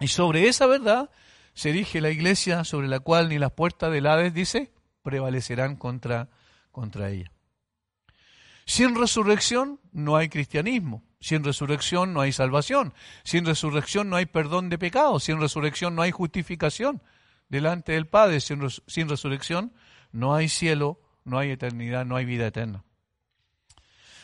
Y 0.00 0.08
sobre 0.08 0.48
esa 0.48 0.66
verdad 0.66 1.10
se 1.54 1.72
dirige 1.72 2.00
la 2.00 2.10
iglesia 2.10 2.64
sobre 2.64 2.88
la 2.88 3.00
cual 3.00 3.28
ni 3.28 3.38
las 3.38 3.52
puertas 3.52 3.92
del 3.92 4.06
Hades, 4.06 4.34
dice, 4.34 4.72
prevalecerán 5.02 5.76
contra, 5.76 6.28
contra 6.70 7.10
ella. 7.10 7.30
Sin 8.66 8.94
resurrección 8.94 9.80
no 9.92 10.16
hay 10.16 10.28
cristianismo. 10.28 11.02
Sin 11.20 11.44
resurrección 11.44 12.12
no 12.12 12.20
hay 12.20 12.32
salvación. 12.32 12.92
Sin 13.22 13.46
resurrección 13.46 14.10
no 14.10 14.16
hay 14.16 14.26
perdón 14.26 14.68
de 14.68 14.78
pecados. 14.78 15.24
Sin 15.24 15.40
resurrección 15.40 15.94
no 15.94 16.02
hay 16.02 16.10
justificación 16.10 17.02
delante 17.48 17.92
del 17.92 18.06
Padre. 18.06 18.40
Sin 18.40 19.08
resurrección 19.08 19.72
no 20.12 20.34
hay 20.34 20.48
cielo 20.48 21.00
no 21.24 21.38
hay 21.38 21.50
eternidad, 21.50 22.04
no 22.04 22.16
hay 22.16 22.24
vida 22.24 22.46
eterna. 22.46 22.84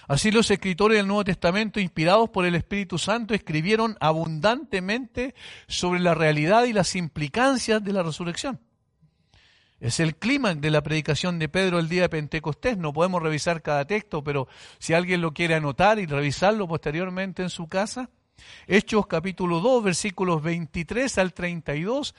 Así 0.09 0.31
los 0.31 0.51
escritores 0.51 0.99
del 0.99 1.07
Nuevo 1.07 1.25
Testamento, 1.25 1.81
inspirados 1.81 2.31
por 2.31 2.45
el 2.45 2.55
Espíritu 2.55 2.99
Santo, 2.99 3.35
escribieron 3.35 3.97
abundantemente 4.01 5.35
sobre 5.67 6.01
la 6.01 6.15
realidad 6.15 6.65
y 6.65 6.73
las 6.73 6.97
implicancias 6.97 7.83
de 7.83 7.93
la 7.93 8.03
resurrección. 8.03 8.61
Es 9.79 9.99
el 9.99 10.17
clima 10.17 10.55
de 10.55 10.71
la 10.71 10.83
predicación 10.83 11.39
de 11.39 11.49
Pedro 11.49 11.79
el 11.79 11.89
día 11.89 12.03
de 12.03 12.09
Pentecostés. 12.11 12.77
No 12.77 12.93
podemos 12.93 13.23
revisar 13.23 13.63
cada 13.63 13.87
texto, 13.87 14.23
pero 14.23 14.47
si 14.79 14.93
alguien 14.93 15.23
lo 15.23 15.33
quiere 15.33 15.55
anotar 15.55 15.99
y 15.99 16.07
revisarlo 16.07 16.69
posteriormente 16.69 17.43
en 17.43 17.51
su 17.51 17.67
casa. 17.67 18.11
Hechos 18.67 19.07
capítulo 19.07 19.61
2, 19.61 19.85
versículos 19.85 20.43
23 20.43 21.17
al 21.19 21.33
32. 21.33 22.15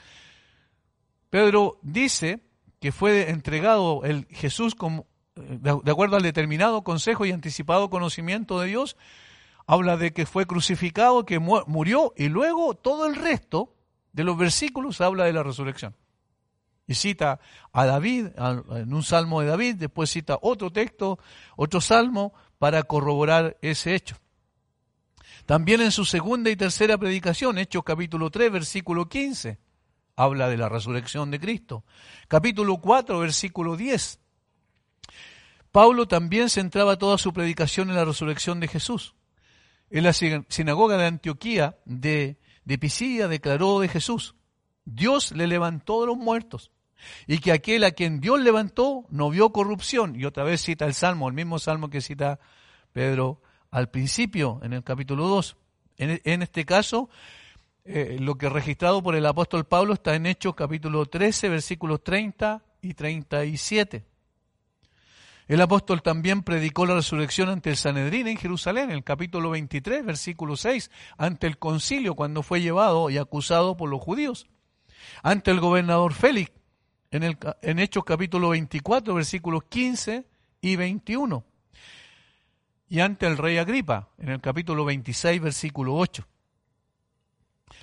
Pedro 1.30 1.78
dice, 1.82 2.40
que 2.82 2.90
fue 2.90 3.30
entregado 3.30 4.02
el 4.02 4.26
Jesús 4.26 4.74
como, 4.74 5.06
de 5.34 5.90
acuerdo 5.90 6.16
al 6.16 6.22
determinado 6.22 6.82
consejo 6.82 7.24
y 7.24 7.32
anticipado 7.32 7.90
conocimiento 7.90 8.60
de 8.60 8.68
Dios, 8.68 8.96
habla 9.66 9.96
de 9.96 10.12
que 10.12 10.26
fue 10.26 10.46
crucificado, 10.46 11.24
que 11.24 11.38
murió 11.38 12.12
y 12.16 12.28
luego 12.28 12.74
todo 12.74 13.06
el 13.06 13.14
resto 13.14 13.74
de 14.12 14.24
los 14.24 14.36
versículos 14.36 15.00
habla 15.00 15.24
de 15.24 15.32
la 15.32 15.42
resurrección. 15.42 15.96
Y 16.86 16.94
cita 16.94 17.40
a 17.72 17.86
David 17.86 18.28
en 18.36 18.92
un 18.92 19.02
salmo 19.02 19.40
de 19.40 19.46
David, 19.46 19.76
después 19.76 20.10
cita 20.10 20.38
otro 20.42 20.70
texto, 20.70 21.18
otro 21.56 21.80
salmo 21.80 22.34
para 22.58 22.82
corroborar 22.82 23.56
ese 23.62 23.94
hecho. 23.94 24.16
También 25.46 25.80
en 25.80 25.90
su 25.90 26.04
segunda 26.04 26.50
y 26.50 26.56
tercera 26.56 26.98
predicación, 26.98 27.58
Hechos 27.58 27.82
capítulo 27.84 28.30
3, 28.30 28.52
versículo 28.52 29.08
15, 29.08 29.58
habla 30.16 30.48
de 30.48 30.56
la 30.56 30.68
resurrección 30.68 31.30
de 31.30 31.40
Cristo. 31.40 31.84
Capítulo 32.28 32.78
4, 32.78 33.18
versículo 33.18 33.76
10. 33.76 34.21
Pablo 35.72 36.06
también 36.06 36.50
centraba 36.50 36.98
toda 36.98 37.16
su 37.16 37.32
predicación 37.32 37.88
en 37.88 37.96
la 37.96 38.04
resurrección 38.04 38.60
de 38.60 38.68
Jesús. 38.68 39.14
En 39.90 40.04
la 40.04 40.12
sinagoga 40.12 40.98
de 40.98 41.06
Antioquía 41.06 41.78
de, 41.86 42.36
Pisidia 42.78 43.26
declaró 43.26 43.80
de 43.80 43.88
Jesús, 43.88 44.34
Dios 44.84 45.32
le 45.32 45.46
levantó 45.46 46.02
de 46.02 46.08
los 46.08 46.16
muertos 46.16 46.70
y 47.26 47.38
que 47.38 47.52
aquel 47.52 47.84
a 47.84 47.92
quien 47.92 48.20
Dios 48.20 48.40
levantó 48.40 49.06
no 49.10 49.30
vio 49.30 49.50
corrupción. 49.50 50.14
Y 50.14 50.26
otra 50.26 50.44
vez 50.44 50.60
cita 50.60 50.84
el 50.84 50.94
Salmo, 50.94 51.28
el 51.28 51.34
mismo 51.34 51.58
Salmo 51.58 51.88
que 51.88 52.02
cita 52.02 52.38
Pedro 52.92 53.40
al 53.70 53.88
principio, 53.88 54.60
en 54.62 54.74
el 54.74 54.84
capítulo 54.84 55.26
2. 55.26 55.56
En, 55.96 56.20
en 56.24 56.42
este 56.42 56.66
caso, 56.66 57.08
eh, 57.84 58.18
lo 58.20 58.36
que 58.36 58.50
registrado 58.50 59.02
por 59.02 59.16
el 59.16 59.24
apóstol 59.24 59.64
Pablo 59.64 59.94
está 59.94 60.14
en 60.14 60.26
Hechos 60.26 60.54
capítulo 60.54 61.06
13, 61.06 61.48
versículos 61.48 62.04
30 62.04 62.62
y 62.82 62.92
37. 62.94 64.11
El 65.52 65.60
apóstol 65.60 66.00
también 66.00 66.42
predicó 66.42 66.86
la 66.86 66.94
resurrección 66.94 67.50
ante 67.50 67.68
el 67.68 67.76
Sanedrín 67.76 68.26
en 68.26 68.38
Jerusalén, 68.38 68.84
en 68.84 68.96
el 68.96 69.04
capítulo 69.04 69.50
23, 69.50 70.02
versículo 70.02 70.56
6, 70.56 70.90
ante 71.18 71.46
el 71.46 71.58
concilio 71.58 72.14
cuando 72.14 72.42
fue 72.42 72.62
llevado 72.62 73.10
y 73.10 73.18
acusado 73.18 73.76
por 73.76 73.90
los 73.90 74.00
judíos, 74.00 74.46
ante 75.22 75.50
el 75.50 75.60
gobernador 75.60 76.14
Félix, 76.14 76.52
en, 77.10 77.22
el, 77.22 77.36
Hechos 77.60 78.02
capítulo 78.02 78.48
24, 78.48 79.12
versículos 79.12 79.64
15 79.64 80.26
y 80.62 80.76
21, 80.76 81.44
y 82.88 83.00
ante 83.00 83.26
el 83.26 83.36
rey 83.36 83.58
Agripa, 83.58 84.08
en 84.16 84.30
el 84.30 84.40
capítulo 84.40 84.86
26, 84.86 85.38
versículo 85.38 85.96
8. 85.96 86.26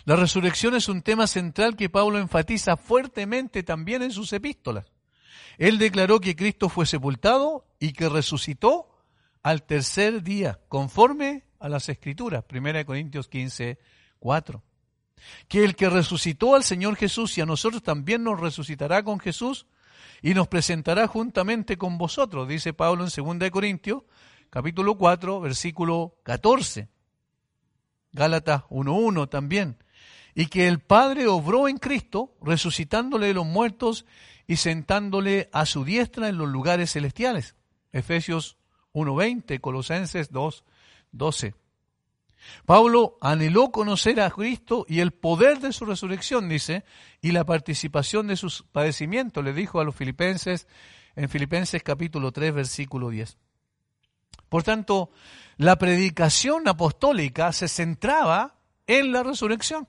La 0.06 0.16
resurrección 0.16 0.74
es 0.74 0.90
un 0.90 1.04
tema 1.04 1.28
central 1.28 1.76
que 1.76 1.88
Pablo 1.88 2.18
enfatiza 2.18 2.78
fuertemente 2.78 3.62
también 3.62 4.02
en 4.02 4.10
sus 4.10 4.34
epístolas. 4.34 4.92
Él 5.58 5.78
declaró 5.78 6.20
que 6.20 6.36
Cristo 6.36 6.70
fue 6.70 6.86
sepultado 6.86 7.66
y 7.80 7.94
que 7.94 8.10
resucitó 8.10 8.90
al 9.44 9.64
tercer 9.64 10.24
día, 10.24 10.60
conforme 10.68 11.46
a 11.60 11.70
las 11.70 11.90
Escrituras, 11.90 12.44
1 12.52 12.86
Corintios 12.86 13.28
15, 13.28 13.80
4. 14.20 14.64
Que 15.48 15.64
el 15.64 15.76
que 15.76 15.90
resucitó 15.90 16.56
al 16.56 16.64
Señor 16.64 16.96
Jesús 16.96 17.38
y 17.38 17.42
a 17.42 17.46
nosotros 17.46 17.84
también 17.84 18.24
nos 18.24 18.40
resucitará 18.40 19.04
con 19.04 19.20
Jesús 19.20 19.68
y 20.22 20.34
nos 20.34 20.48
presentará 20.48 21.08
juntamente 21.08 21.78
con 21.78 21.98
vosotros, 21.98 22.48
dice 22.48 22.74
Pablo 22.74 23.06
en 23.06 23.40
2 23.40 23.50
Corintios, 23.52 24.04
capítulo 24.50 24.98
4, 24.98 25.42
versículo 25.42 26.16
14. 26.24 26.88
Gálatas 28.12 28.64
1.1 28.70 29.30
también 29.30 29.78
y 30.40 30.46
que 30.46 30.70
el 30.70 30.80
Padre 30.80 31.28
obró 31.28 31.68
en 31.68 31.76
Cristo, 31.76 32.34
resucitándole 32.42 33.28
de 33.28 33.34
los 33.34 33.46
muertos 33.46 34.06
y 34.48 34.56
sentándole 34.56 35.50
a 35.52 35.66
su 35.66 35.84
diestra 35.84 36.30
en 36.30 36.38
los 36.38 36.48
lugares 36.48 36.94
celestiales. 36.94 37.56
Efesios 37.92 38.56
1.20, 38.94 39.60
Colosenses 39.60 40.32
2.12. 40.32 41.56
Pablo 42.66 43.18
anheló 43.20 43.70
conocer 43.74 44.22
a 44.22 44.32
Cristo 44.32 44.86
y 44.88 45.02
el 45.02 45.12
poder 45.12 45.60
de 45.60 45.74
su 45.74 45.84
resurrección, 45.84 46.48
dice, 46.48 46.86
y 47.20 47.34
la 47.34 47.44
participación 47.44 48.28
de 48.28 48.38
sus 48.38 48.64
padecimientos, 48.64 49.44
le 49.44 49.52
dijo 49.52 49.82
a 49.82 49.84
los 49.84 49.94
filipenses 49.94 50.68
en 51.18 51.28
Filipenses 51.28 51.84
capítulo 51.84 52.32
3, 52.32 52.54
versículo 52.54 53.10
10. 53.10 53.38
Por 54.48 54.64
tanto, 54.64 55.12
la 55.58 55.78
predicación 55.78 56.66
apostólica 56.70 57.52
se 57.52 57.68
centraba 57.68 58.56
en 58.88 59.12
la 59.12 59.22
resurrección. 59.22 59.86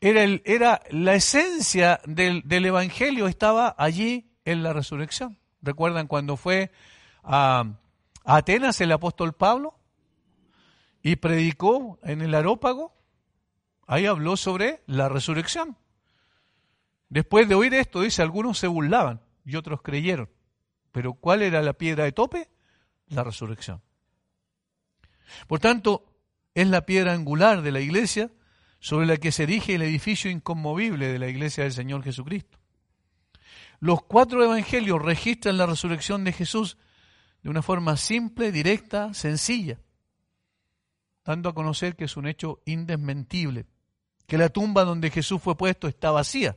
Era, 0.00 0.22
el, 0.22 0.42
era 0.44 0.82
la 0.90 1.14
esencia 1.14 2.00
del, 2.06 2.42
del, 2.44 2.66
Evangelio, 2.66 3.26
estaba 3.26 3.74
allí 3.78 4.30
en 4.44 4.62
la 4.62 4.72
resurrección. 4.72 5.38
¿Recuerdan 5.60 6.06
cuando 6.06 6.36
fue 6.36 6.70
a, 7.22 7.64
a 8.24 8.36
Atenas 8.36 8.80
el 8.80 8.92
apóstol 8.92 9.32
Pablo? 9.32 9.78
y 11.02 11.16
predicó 11.16 11.98
en 12.02 12.22
el 12.22 12.34
arópago, 12.34 12.94
ahí 13.86 14.06
habló 14.06 14.36
sobre 14.36 14.82
la 14.86 15.08
resurrección. 15.08 15.76
Después 17.08 17.48
de 17.48 17.54
oír 17.54 17.74
esto, 17.74 18.02
dice, 18.02 18.22
algunos 18.22 18.58
se 18.58 18.66
burlaban 18.66 19.22
y 19.44 19.56
otros 19.56 19.80
creyeron. 19.82 20.28
Pero 20.92 21.14
¿cuál 21.14 21.42
era 21.42 21.62
la 21.62 21.72
piedra 21.72 22.04
de 22.04 22.12
tope? 22.12 22.50
La 23.08 23.24
resurrección. 23.24 23.80
Por 25.46 25.60
tanto, 25.60 26.04
es 26.54 26.68
la 26.68 26.84
piedra 26.84 27.12
angular 27.12 27.62
de 27.62 27.72
la 27.72 27.80
iglesia 27.80 28.30
sobre 28.80 29.06
la 29.06 29.16
que 29.16 29.32
se 29.32 29.44
erige 29.44 29.74
el 29.74 29.82
edificio 29.82 30.30
inconmovible 30.30 31.08
de 31.08 31.18
la 31.18 31.28
iglesia 31.28 31.64
del 31.64 31.72
Señor 31.72 32.02
Jesucristo. 32.02 32.58
Los 33.80 34.02
cuatro 34.02 34.42
evangelios 34.42 35.00
registran 35.02 35.56
la 35.56 35.66
resurrección 35.66 36.24
de 36.24 36.32
Jesús 36.32 36.78
de 37.42 37.50
una 37.50 37.62
forma 37.62 37.96
simple, 37.96 38.52
directa, 38.52 39.14
sencilla 39.14 39.78
dando 41.28 41.50
a 41.50 41.54
conocer 41.54 41.94
que 41.94 42.06
es 42.06 42.16
un 42.16 42.26
hecho 42.26 42.62
indesmentible, 42.64 43.66
que 44.26 44.38
la 44.38 44.48
tumba 44.48 44.84
donde 44.84 45.10
Jesús 45.10 45.42
fue 45.42 45.58
puesto 45.58 45.86
está 45.86 46.10
vacía, 46.10 46.56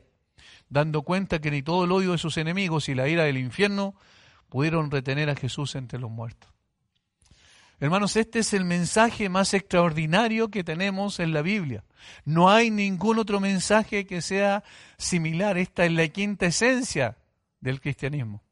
dando 0.70 1.02
cuenta 1.02 1.42
que 1.42 1.52
ni 1.52 1.62
todo 1.62 1.84
el 1.84 1.92
odio 1.92 2.14
de 2.14 2.18
sus 2.18 2.38
enemigos 2.38 2.88
y 2.88 2.96
la 2.96 3.10
ira 3.10 3.26
del 3.26 3.38
infierno 3.38 3.96
pudieron 4.48 4.90
retener 4.90 5.30
a 5.30 5.36
Jesús 5.36 5.76
entre 5.76 6.00
los 6.00 6.10
muertos. 6.10 6.50
Hermanos, 7.82 8.16
este 8.16 8.38
es 8.38 8.54
el 8.54 8.64
mensaje 8.64 9.28
más 9.28 9.56
extraordinario 9.56 10.50
que 10.50 10.64
tenemos 10.64 11.20
en 11.20 11.34
la 11.34 11.42
Biblia. 11.42 11.84
No 12.26 12.52
hay 12.52 12.70
ningún 12.70 13.18
otro 13.18 13.40
mensaje 13.40 14.06
que 14.06 14.22
sea 14.22 14.64
similar. 15.00 15.58
Esta 15.58 15.84
es 15.86 15.92
la 15.92 16.08
quinta 16.10 16.46
esencia 16.46 17.18
del 17.60 17.82
cristianismo. 17.82 18.44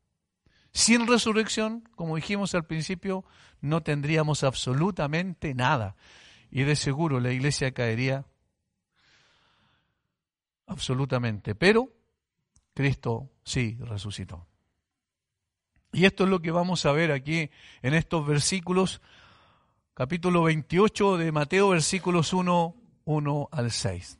Sin 0.72 1.06
resurrección, 1.06 1.88
como 1.96 2.16
dijimos 2.16 2.56
al 2.56 2.66
principio, 2.66 3.24
no 3.62 3.84
tendríamos 3.84 4.44
absolutamente 4.44 5.54
nada. 5.54 5.96
Y 6.50 6.64
de 6.64 6.76
seguro 6.76 7.20
la 7.20 7.32
iglesia 7.32 7.72
caería 7.72 8.26
absolutamente. 10.66 11.54
Pero 11.54 11.94
Cristo 12.74 13.30
sí 13.44 13.78
resucitó. 13.80 14.48
Y 15.92 16.06
esto 16.06 16.24
es 16.24 16.30
lo 16.30 16.40
que 16.40 16.52
vamos 16.52 16.86
a 16.86 16.92
ver 16.92 17.12
aquí 17.12 17.50
en 17.82 17.94
estos 17.94 18.26
versículos, 18.26 19.02
capítulo 20.00 20.44
28 20.44 21.18
de 21.18 21.34
Mateo, 21.34 21.68
versículos 21.72 22.32
1, 22.32 22.74
1 23.04 23.50
al 23.52 23.70
6. 23.70 24.18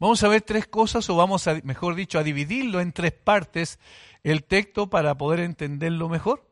Vamos 0.00 0.24
a 0.24 0.28
ver 0.28 0.42
tres 0.42 0.66
cosas, 0.66 1.08
o 1.08 1.14
vamos 1.14 1.48
mejor 1.62 1.94
dicho, 1.94 2.18
a 2.18 2.24
dividirlo 2.24 2.80
en 2.80 2.90
tres 2.90 3.12
partes 3.12 3.78
el 4.24 4.42
texto 4.42 4.90
para 4.90 5.16
poder 5.16 5.38
entenderlo 5.38 6.08
mejor. 6.08 6.50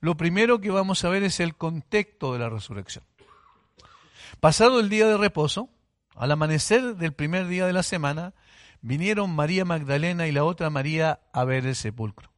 Lo 0.00 0.16
primero 0.16 0.58
que 0.58 0.70
vamos 0.70 1.04
a 1.04 1.10
ver 1.10 1.22
es 1.22 1.38
el 1.38 1.54
contexto 1.54 2.32
de 2.32 2.38
la 2.38 2.48
resurrección. 2.48 3.04
Pasado 4.40 4.80
el 4.80 4.88
día 4.88 5.06
de 5.06 5.18
reposo, 5.18 5.68
al 6.14 6.32
amanecer 6.32 6.96
del 6.96 7.12
primer 7.12 7.46
día 7.46 7.66
de 7.66 7.74
la 7.74 7.82
semana, 7.82 8.32
vinieron 8.80 9.36
María 9.36 9.66
Magdalena 9.66 10.28
y 10.28 10.32
la 10.32 10.44
otra 10.44 10.70
María 10.70 11.20
a 11.34 11.44
ver 11.44 11.66
el 11.66 11.76
sepulcro. 11.76 12.30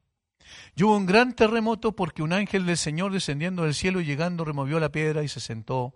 Y 0.77 0.85
hubo 0.85 0.97
un 0.97 1.07
gran 1.07 1.35
terremoto 1.35 1.93
porque 1.93 2.23
un 2.23 2.33
ángel 2.33 2.67
del 2.67 2.77
Señor 2.77 3.13
descendiendo 3.13 3.65
del 3.65 3.75
cielo 3.75 4.01
y 4.01 4.05
llegando 4.05 4.45
removió 4.45 4.81
la 4.81 4.91
piedra 4.91 5.23
y 5.23 5.29
se 5.29 5.41
sentó 5.41 5.95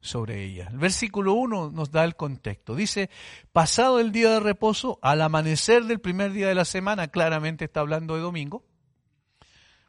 sobre 0.00 0.44
ella. 0.44 0.68
El 0.70 0.78
versículo 0.78 1.34
1 1.34 1.70
nos 1.70 1.90
da 1.90 2.04
el 2.04 2.16
contexto. 2.16 2.74
Dice, 2.74 3.08
pasado 3.52 4.00
el 4.00 4.12
día 4.12 4.30
de 4.30 4.40
reposo, 4.40 4.98
al 5.00 5.22
amanecer 5.22 5.84
del 5.84 6.00
primer 6.00 6.32
día 6.32 6.48
de 6.48 6.54
la 6.54 6.64
semana, 6.64 7.08
claramente 7.08 7.64
está 7.64 7.80
hablando 7.80 8.16
de 8.16 8.20
domingo, 8.20 8.64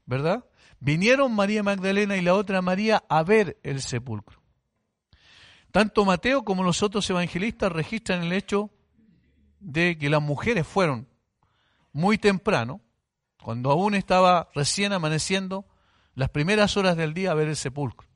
¿verdad? 0.06 0.46
Vinieron 0.80 1.34
María 1.34 1.64
Magdalena 1.64 2.16
y 2.16 2.22
la 2.22 2.36
otra 2.36 2.62
María 2.62 3.04
a 3.10 3.24
ver 3.24 3.58
el 3.64 3.82
sepulcro. 3.82 4.42
Tanto 5.72 6.06
Mateo 6.06 6.44
como 6.46 6.64
los 6.64 6.84
otros 6.84 7.10
evangelistas 7.10 7.72
registran 7.72 8.22
el 8.22 8.34
hecho 8.34 8.70
de 9.60 9.98
que 9.98 10.10
las 10.10 10.22
mujeres 10.22 10.68
fueron 10.68 11.08
muy 11.92 12.20
temprano, 12.20 12.82
cuando 13.44 13.72
aún 13.72 13.94
estaba 13.94 14.50
recién 14.56 14.94
amaneciendo, 14.94 15.66
las 16.16 16.30
primeras 16.30 16.78
horas 16.78 16.96
del 16.96 17.14
día 17.14 17.32
a 17.32 17.34
ver 17.34 17.50
el 17.50 17.58
sepulcro. 17.58 18.08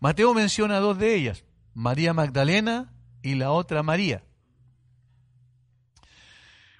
Mateo 0.00 0.34
menciona 0.34 0.80
dos 0.80 0.98
de 0.98 1.14
ellas, 1.14 1.44
María 1.74 2.14
Magdalena 2.14 2.94
y 3.22 3.34
la 3.34 3.50
otra 3.50 3.82
María. 3.82 4.24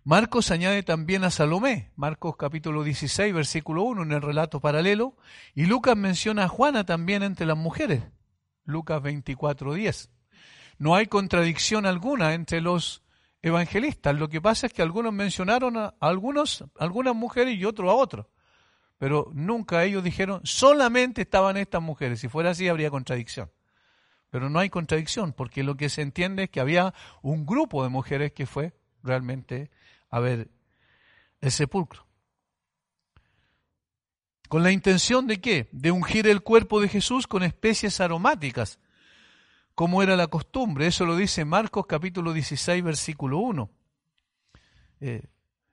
Marcos 0.04 0.50
añade 0.50 0.82
también 0.82 1.24
a 1.24 1.30
Salomé, 1.30 1.90
Marcos 1.96 2.36
capítulo 2.36 2.82
16, 2.82 3.34
versículo 3.34 3.82
1 3.82 4.04
en 4.04 4.12
el 4.12 4.22
relato 4.22 4.60
paralelo, 4.60 5.16
y 5.54 5.66
Lucas 5.66 5.96
menciona 5.96 6.44
a 6.44 6.48
Juana 6.48 6.84
también 6.84 7.22
entre 7.22 7.44
las 7.44 7.58
mujeres, 7.58 8.04
Lucas 8.64 9.02
24, 9.02 9.74
10. 9.74 10.10
No 10.78 10.94
hay 10.94 11.06
contradicción 11.06 11.84
alguna 11.84 12.34
entre 12.34 12.60
los 12.60 13.02
evangelistas, 13.46 14.14
lo 14.14 14.28
que 14.28 14.40
pasa 14.40 14.66
es 14.66 14.72
que 14.72 14.82
algunos 14.82 15.12
mencionaron 15.12 15.76
a 15.76 15.94
algunos, 16.00 16.64
algunas 16.78 17.14
mujeres 17.14 17.56
y 17.58 17.64
otros 17.64 17.90
a 17.90 17.94
otros 17.94 18.26
pero 18.98 19.30
nunca 19.34 19.84
ellos 19.84 20.02
dijeron, 20.02 20.40
solamente 20.44 21.22
estaban 21.22 21.56
estas 21.56 21.82
mujeres. 21.82 22.20
Si 22.20 22.28
fuera 22.28 22.50
así, 22.50 22.68
habría 22.68 22.90
contradicción. 22.90 23.50
Pero 24.30 24.48
no 24.48 24.58
hay 24.58 24.70
contradicción, 24.70 25.32
porque 25.32 25.62
lo 25.62 25.76
que 25.76 25.88
se 25.88 26.02
entiende 26.02 26.44
es 26.44 26.50
que 26.50 26.60
había 26.60 26.94
un 27.22 27.46
grupo 27.46 27.82
de 27.82 27.90
mujeres 27.90 28.32
que 28.32 28.46
fue 28.46 28.74
realmente 29.02 29.70
a 30.08 30.20
ver 30.20 30.48
el 31.40 31.50
sepulcro. 31.50 32.06
¿Con 34.48 34.62
la 34.62 34.70
intención 34.70 35.26
de 35.26 35.40
qué? 35.40 35.68
De 35.72 35.90
ungir 35.90 36.26
el 36.26 36.42
cuerpo 36.42 36.80
de 36.80 36.88
Jesús 36.88 37.26
con 37.26 37.42
especies 37.42 38.00
aromáticas, 38.00 38.78
como 39.76 40.02
era 40.02 40.16
la 40.16 40.26
costumbre. 40.26 40.88
Eso 40.88 41.06
lo 41.06 41.14
dice 41.14 41.44
Marcos 41.44 41.86
capítulo 41.86 42.32
16, 42.32 42.82
versículo 42.82 43.38
1. 43.38 43.70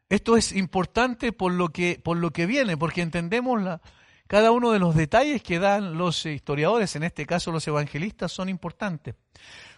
Esto 0.10 0.38
es 0.38 0.52
importante 0.52 1.32
por 1.32 1.54
lo 1.54 1.70
que, 1.70 2.00
por 2.04 2.18
lo 2.18 2.30
que 2.32 2.46
viene, 2.46 2.78
porque 2.78 3.02
entendemos 3.02 3.64
la, 3.64 3.82
cada 4.28 4.52
uno 4.52 4.72
de 4.72 4.80
los 4.80 4.94
detalles 4.94 5.42
que 5.42 5.58
dan 5.58 5.98
los 5.98 6.26
historiadores, 6.26 6.96
en 6.98 7.04
este 7.04 7.26
caso 7.26 7.52
los 7.52 7.68
evangelistas, 7.68 8.32
son 8.32 8.50
importantes. 8.50 9.16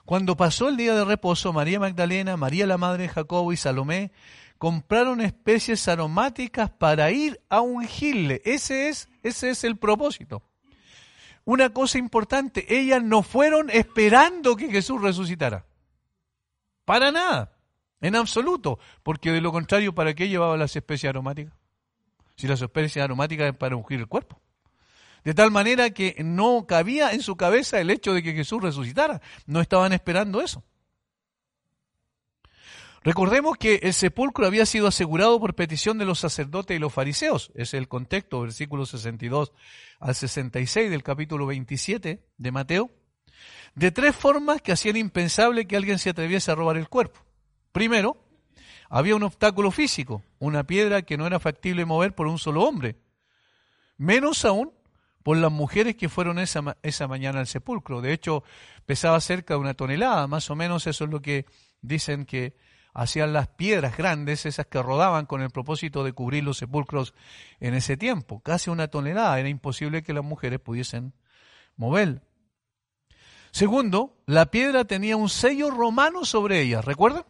Cuando 0.06 0.36
pasó 0.36 0.70
el 0.70 0.78
día 0.78 0.96
de 0.96 1.06
reposo, 1.06 1.54
María 1.54 1.80
Magdalena, 1.80 2.36
María 2.36 2.66
la 2.66 2.80
madre 2.80 3.04
de 3.04 3.10
Jacobo 3.10 3.54
y 3.54 3.58
Salomé 3.58 4.12
compraron 4.58 5.22
especies 5.22 5.88
aromáticas 5.88 6.72
para 6.72 7.12
ir 7.12 7.40
a 7.48 7.62
ungirle. 7.62 8.42
Ese 8.44 8.90
es, 8.90 9.08
ese 9.22 9.52
es 9.52 9.64
el 9.64 9.78
propósito. 9.78 10.42
Una 11.46 11.70
cosa 11.70 12.00
importante, 12.00 12.66
ellas 12.76 13.04
no 13.04 13.22
fueron 13.22 13.70
esperando 13.70 14.56
que 14.56 14.70
Jesús 14.70 15.02
resucitara. 15.02 15.66
Para 16.86 17.12
nada. 17.12 17.52
En 18.02 18.16
absoluto, 18.16 18.80
porque 19.04 19.32
de 19.32 19.42
lo 19.42 19.52
contrario, 19.52 19.96
¿para 19.96 20.14
qué 20.14 20.28
llevaba 20.28 20.58
las 20.58 20.76
especies 20.76 21.10
aromáticas? 21.10 21.54
Si 22.36 22.48
las 22.48 22.62
especies 22.62 23.04
aromáticas 23.04 23.52
es 23.52 23.58
para 23.58 23.76
ungir 23.76 24.00
el 24.00 24.08
cuerpo. 24.08 24.42
De 25.24 25.34
tal 25.34 25.50
manera 25.50 25.90
que 25.92 26.16
no 26.24 26.68
cabía 26.68 27.12
en 27.12 27.22
su 27.22 27.36
cabeza 27.36 27.80
el 27.80 27.90
hecho 27.90 28.14
de 28.14 28.22
que 28.22 28.34
Jesús 28.34 28.62
resucitara. 28.62 29.22
No 29.48 29.62
estaban 29.62 29.94
esperando 29.94 30.42
eso. 30.42 30.64
Recordemos 33.06 33.56
que 33.58 33.76
el 33.84 33.94
sepulcro 33.94 34.48
había 34.48 34.66
sido 34.66 34.88
asegurado 34.88 35.40
por 35.40 35.54
petición 35.54 36.00
de 36.00 36.06
los 36.06 36.18
sacerdotes 36.18 36.76
y 36.76 36.80
los 36.80 36.92
fariseos. 36.92 37.52
Es 37.54 37.76
el 37.76 37.88
contexto, 37.88 38.42
versículos 38.42 38.90
62 38.90 39.54
al 40.00 40.16
66 40.16 40.90
del 40.90 41.04
capítulo 41.04 41.46
27 41.46 42.26
de 42.36 42.52
Mateo. 42.52 42.90
De 43.76 43.92
tres 43.92 44.16
formas 44.16 44.60
que 44.64 44.72
hacían 44.72 44.98
impensable 44.98 45.68
que 45.68 45.78
alguien 45.78 46.00
se 46.00 46.10
atreviese 46.10 46.50
a 46.50 46.56
robar 46.56 46.78
el 46.78 46.90
cuerpo. 46.90 47.20
Primero, 47.72 48.18
había 48.90 49.16
un 49.16 49.22
obstáculo 49.22 49.70
físico, 49.70 50.24
una 50.40 50.64
piedra 50.64 51.04
que 51.04 51.16
no 51.16 51.28
era 51.28 51.40
factible 51.40 51.86
mover 51.86 52.16
por 52.16 52.26
un 52.26 52.40
solo 52.40 52.64
hombre. 52.64 52.96
Menos 53.98 54.46
aún 54.46 54.74
por 55.22 55.38
las 55.38 55.52
mujeres 55.52 55.96
que 55.96 56.10
fueron 56.10 56.40
esa, 56.40 56.76
esa 56.82 57.08
mañana 57.08 57.40
al 57.40 57.46
sepulcro. 57.46 58.02
De 58.02 58.14
hecho, 58.14 58.44
pesaba 58.88 59.22
cerca 59.22 59.54
de 59.54 59.60
una 59.60 59.76
tonelada, 59.76 60.26
más 60.26 60.50
o 60.50 60.56
menos 60.56 60.88
eso 60.88 61.04
es 61.04 61.12
lo 61.12 61.22
que 61.22 61.46
dicen 61.82 62.26
que 62.26 62.56
hacían 62.96 63.34
las 63.34 63.50
piedras 63.50 63.98
grandes, 63.98 64.46
esas 64.46 64.66
que 64.68 64.82
rodaban 64.82 65.26
con 65.26 65.42
el 65.42 65.52
propósito 65.52 66.04
de 66.06 66.14
cubrir 66.14 66.46
los 66.46 66.58
sepulcros 66.58 67.14
en 67.60 67.74
ese 67.76 67.98
tiempo. 67.98 68.40
Casi 68.40 68.70
una 68.70 68.88
tonelada, 68.88 69.38
era 69.38 69.50
imposible 69.50 70.02
que 70.02 70.14
las 70.14 70.24
mujeres 70.24 70.62
pudiesen 70.62 71.14
moverla. 71.76 72.22
Segundo, 73.52 74.18
la 74.26 74.46
piedra 74.48 74.86
tenía 74.86 75.18
un 75.18 75.30
sello 75.30 75.70
romano 75.72 76.24
sobre 76.24 76.62
ella, 76.62 76.82
¿recuerdan? 76.82 77.26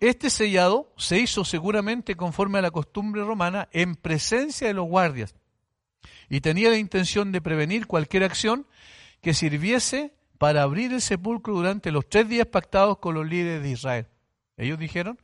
Este 0.00 0.28
sellado 0.28 0.92
se 0.98 1.18
hizo 1.18 1.46
seguramente 1.46 2.14
conforme 2.14 2.58
a 2.58 2.62
la 2.62 2.70
costumbre 2.70 3.24
romana 3.24 3.68
en 3.72 3.94
presencia 3.94 4.66
de 4.66 4.74
los 4.74 4.86
guardias 4.86 5.34
y 6.28 6.42
tenía 6.42 6.68
la 6.68 6.76
intención 6.76 7.32
de 7.32 7.40
prevenir 7.40 7.86
cualquier 7.86 8.24
acción 8.24 8.66
que 9.22 9.32
sirviese 9.32 10.12
para 10.38 10.62
abrir 10.62 10.92
el 10.92 11.00
sepulcro 11.00 11.54
durante 11.54 11.90
los 11.90 12.08
tres 12.08 12.28
días 12.28 12.46
pactados 12.46 12.98
con 12.98 13.14
los 13.14 13.26
líderes 13.26 13.62
de 13.62 13.70
Israel. 13.70 14.08
Ellos 14.56 14.78
dijeron, 14.78 15.18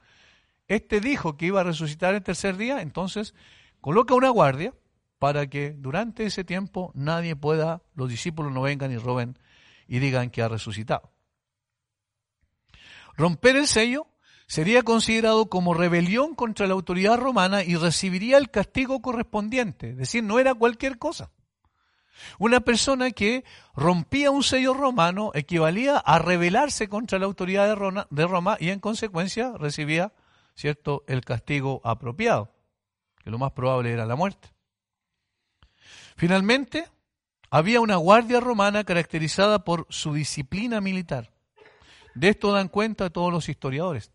este 0.68 1.01
dijo 1.01 1.37
que 1.37 1.46
iba 1.46 1.61
a 1.61 1.64
resucitar 1.64 2.14
el 2.14 2.23
tercer 2.23 2.57
día, 2.57 2.81
entonces 2.81 3.35
coloca 3.81 4.14
una 4.14 4.31
guardia 4.31 4.75
para 5.18 5.49
que 5.49 5.73
durante 5.73 6.25
ese 6.25 6.44
tiempo 6.44 6.92
nadie 6.94 7.37
pueda, 7.37 7.83
los 7.94 8.09
discípulos 8.09 8.53
no 8.53 8.62
vengan 8.62 8.92
y 8.92 8.96
roben 8.96 9.38
y 9.87 9.99
digan 9.99 10.31
que 10.31 10.42
ha 10.42 10.49
resucitado. 10.49 11.11
Romper 13.16 13.57
el 13.57 13.66
sello 13.66 14.07
sería 14.46 14.83
considerado 14.83 15.51
como 15.51 15.75
rebelión 15.75 16.35
contra 16.35 16.66
la 16.66 16.73
autoridad 16.73 17.18
romana 17.18 17.62
y 17.62 17.77
recibiría 17.77 18.38
el 18.38 18.51
castigo 18.51 19.03
correspondiente, 19.03 19.90
es 19.90 19.96
decir, 19.96 20.25
no 20.25 20.38
era 20.38 20.55
cualquier 20.55 20.99
cosa. 20.99 21.31
Una 22.38 22.61
persona 22.61 23.11
que 23.11 23.44
rompía 23.75 24.31
un 24.31 24.42
sello 24.42 24.75
romano 24.75 25.31
equivalía 25.35 25.96
a 25.99 26.18
rebelarse 26.18 26.88
contra 26.88 27.18
la 27.18 27.27
autoridad 27.27 27.68
de 28.11 28.27
Roma 28.27 28.57
y 28.61 28.70
en 28.70 28.81
consecuencia 28.81 29.53
recibía, 29.59 30.12
¿cierto?, 30.55 31.05
el 31.07 31.23
castigo 31.23 31.81
apropiado, 31.85 32.53
que 33.23 33.31
lo 33.31 33.38
más 33.38 33.53
probable 33.53 33.92
era 33.92 34.07
la 34.07 34.16
muerte. 34.16 34.49
Finalmente, 36.16 36.87
había 37.51 37.81
una 37.81 37.96
guardia 37.96 38.40
romana 38.40 38.85
caracterizada 38.85 39.64
por 39.64 39.87
su 39.88 40.12
disciplina 40.12 40.81
militar. 40.81 41.33
De 42.14 42.29
esto 42.29 42.53
dan 42.53 42.68
cuenta 42.68 43.11
todos 43.11 43.33
los 43.33 43.49
historiadores. 43.49 44.12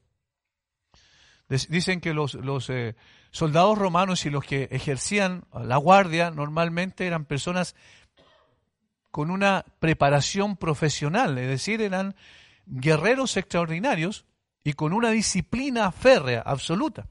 Dicen 1.48 2.02
que 2.02 2.14
los, 2.14 2.36
eh, 2.70 2.96
soldados 3.36 3.78
romanos 3.78 4.26
y 4.26 4.30
los 4.30 4.46
que 4.46 4.70
ejercían 4.72 5.44
la 5.54 5.76
guardia 5.76 6.32
normalmente 6.32 7.06
eran 7.06 7.26
personas 7.26 7.76
con 9.12 9.30
una 9.30 9.66
preparación 9.80 10.56
profesional, 10.56 11.38
es 11.38 11.50
decir, 11.50 11.82
eran 11.82 12.16
guerreros 12.66 13.36
extraordinarios 13.36 14.26
y 14.64 14.72
con 14.72 14.94
una 14.94 15.12
disciplina 15.12 15.92
férrea, 15.92 16.44
absoluta. 16.46 17.10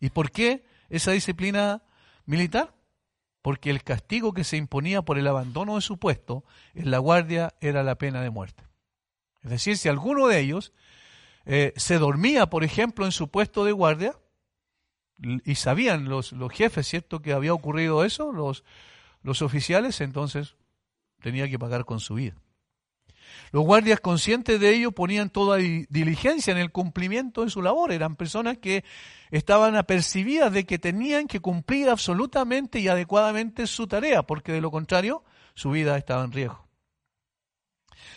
¿Y 0.00 0.10
por 0.10 0.30
qué 0.30 0.66
esa 0.90 1.12
disciplina 1.12 1.82
militar? 2.26 2.74
porque 3.40 3.70
el 3.70 3.82
castigo 3.82 4.32
que 4.32 4.44
se 4.44 4.56
imponía 4.56 5.02
por 5.02 5.18
el 5.18 5.26
abandono 5.26 5.74
de 5.74 5.80
su 5.80 5.98
puesto 5.98 6.44
en 6.74 6.92
la 6.92 6.98
guardia 6.98 7.54
era 7.60 7.82
la 7.82 7.96
pena 7.96 8.22
de 8.22 8.30
muerte. 8.30 8.62
Es 9.42 9.50
decir, 9.50 9.76
si 9.76 9.88
alguno 9.88 10.28
de 10.28 10.38
ellos 10.38 10.72
eh, 11.44 11.72
se 11.74 11.98
dormía, 11.98 12.46
por 12.46 12.62
ejemplo, 12.62 13.04
en 13.04 13.10
su 13.10 13.32
puesto 13.32 13.64
de 13.64 13.72
guardia, 13.72 14.14
y 15.18 15.54
sabían 15.54 16.08
los, 16.08 16.32
los 16.32 16.52
jefes, 16.52 16.86
¿cierto?, 16.86 17.22
que 17.22 17.32
había 17.32 17.54
ocurrido 17.54 18.04
eso, 18.04 18.32
los, 18.32 18.64
los 19.22 19.42
oficiales, 19.42 20.00
entonces 20.00 20.56
tenía 21.20 21.48
que 21.48 21.58
pagar 21.58 21.84
con 21.84 22.00
su 22.00 22.14
vida. 22.14 22.36
Los 23.50 23.64
guardias 23.64 24.00
conscientes 24.00 24.60
de 24.60 24.74
ello 24.74 24.92
ponían 24.92 25.30
toda 25.30 25.56
diligencia 25.56 26.52
en 26.52 26.58
el 26.58 26.70
cumplimiento 26.70 27.44
de 27.44 27.50
su 27.50 27.62
labor. 27.62 27.92
Eran 27.92 28.16
personas 28.16 28.58
que 28.58 28.84
estaban 29.30 29.76
apercibidas 29.76 30.52
de 30.52 30.64
que 30.64 30.78
tenían 30.78 31.26
que 31.26 31.40
cumplir 31.40 31.88
absolutamente 31.88 32.80
y 32.80 32.88
adecuadamente 32.88 33.66
su 33.66 33.86
tarea, 33.86 34.22
porque 34.22 34.52
de 34.52 34.60
lo 34.60 34.70
contrario 34.70 35.24
su 35.54 35.70
vida 35.70 35.96
estaba 35.96 36.24
en 36.24 36.32
riesgo. 36.32 36.66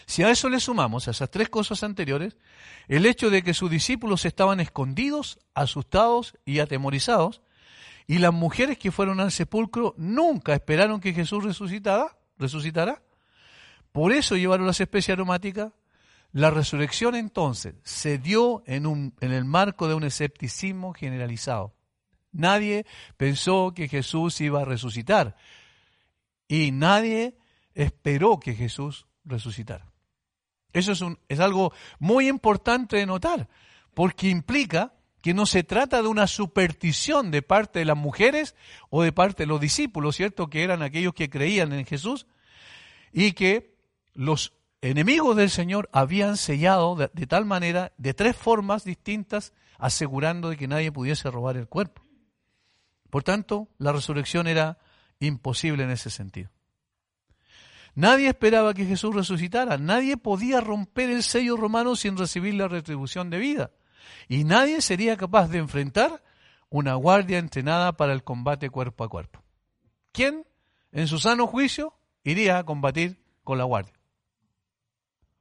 Si 0.05 0.23
a 0.23 0.29
eso 0.29 0.49
le 0.49 0.59
sumamos, 0.59 1.07
a 1.07 1.11
esas 1.11 1.29
tres 1.29 1.49
cosas 1.49 1.83
anteriores, 1.83 2.37
el 2.87 3.05
hecho 3.05 3.29
de 3.29 3.43
que 3.43 3.53
sus 3.53 3.69
discípulos 3.69 4.25
estaban 4.25 4.59
escondidos, 4.59 5.39
asustados 5.53 6.35
y 6.45 6.59
atemorizados, 6.59 7.41
y 8.07 8.19
las 8.19 8.33
mujeres 8.33 8.77
que 8.77 8.91
fueron 8.91 9.19
al 9.19 9.31
sepulcro 9.31 9.95
nunca 9.97 10.53
esperaron 10.53 10.99
que 10.99 11.13
Jesús 11.13 11.43
resucitara, 11.43 13.01
por 13.91 14.11
eso 14.11 14.35
llevaron 14.35 14.67
las 14.67 14.81
especies 14.81 15.13
aromáticas. 15.13 15.71
La 16.31 16.51
resurrección 16.51 17.15
entonces 17.15 17.75
se 17.83 18.17
dio 18.17 18.61
en, 18.65 19.13
en 19.21 19.31
el 19.31 19.45
marco 19.45 19.87
de 19.87 19.93
un 19.93 20.03
escepticismo 20.03 20.93
generalizado. 20.93 21.73
Nadie 22.33 22.85
pensó 23.15 23.73
que 23.73 23.87
Jesús 23.87 24.41
iba 24.41 24.61
a 24.61 24.65
resucitar 24.65 25.37
y 26.49 26.71
nadie 26.71 27.37
esperó 27.73 28.39
que 28.39 28.53
Jesús 28.53 29.07
resucitara. 29.25 29.91
Eso 30.73 30.91
es, 30.91 31.01
un, 31.01 31.19
es 31.29 31.39
algo 31.39 31.73
muy 31.99 32.27
importante 32.27 32.97
de 32.97 33.05
notar, 33.05 33.47
porque 33.93 34.29
implica 34.29 34.93
que 35.21 35.33
no 35.33 35.47
se 35.47 35.63
trata 35.63 36.03
de 36.03 36.07
una 36.07 36.27
superstición 36.27 37.31
de 37.31 37.41
parte 37.41 37.79
de 37.79 37.85
las 37.85 37.97
mujeres 37.97 38.55
o 38.91 39.01
de 39.01 39.11
parte 39.11 39.43
de 39.43 39.47
los 39.47 39.59
discípulos, 39.59 40.15
¿cierto? 40.15 40.51
Que 40.51 40.63
eran 40.63 40.83
aquellos 40.83 41.15
que 41.15 41.31
creían 41.31 41.73
en 41.73 41.85
Jesús 41.85 42.27
y 43.11 43.31
que 43.31 43.75
los 44.13 44.53
enemigos 44.81 45.35
del 45.35 45.49
Señor 45.49 45.89
habían 45.91 46.37
sellado 46.37 46.95
de, 46.95 47.25
tal 47.25 47.45
manera, 47.45 47.91
de 47.97 48.13
tres 48.13 48.35
formas 48.35 48.83
distintas, 48.83 49.53
asegurando 49.79 50.49
de 50.49 50.57
que 50.57 50.67
nadie 50.67 50.91
pudiese 50.91 51.31
robar 51.31 51.57
el 51.57 51.67
cuerpo. 51.67 52.03
Por 53.09 53.23
tanto, 53.23 53.67
la 53.79 53.91
resurrección 53.91 54.45
era 54.45 54.77
imposible 55.19 55.85
en 55.85 55.89
ese 55.89 56.11
sentido. 56.11 56.51
Nadie 57.95 58.27
esperaba 58.27 58.73
que 58.73 58.85
Jesús 58.85 59.15
resucitara, 59.15 59.77
nadie 59.77 60.17
podía 60.17 60.59
romper 60.59 61.09
el 61.09 61.23
sello 61.23 61.55
romano 61.55 61.95
sin 61.95 62.17
recibir 62.17 62.53
la 62.53 62.67
retribución 62.67 63.29
de 63.29 63.39
vida, 63.39 63.71
y 64.27 64.43
nadie 64.43 64.81
sería 64.81 65.15
capaz 65.15 65.47
de 65.47 65.59
enfrentar 65.59 66.21
una 66.69 66.95
guardia 66.95 67.37
entrenada 67.37 67.93
para 67.93 68.11
el 68.11 68.23
combate 68.23 68.69
cuerpo 68.69 69.05
a 69.05 69.09
cuerpo. 69.09 69.41
¿Quién, 70.11 70.45
en 70.91 71.07
su 71.07 71.19
sano 71.19 71.47
juicio, 71.47 71.93
iría 72.23 72.57
a 72.57 72.65
combatir 72.65 73.17
con 73.45 73.57
la 73.57 73.63
guardia? 73.63 73.93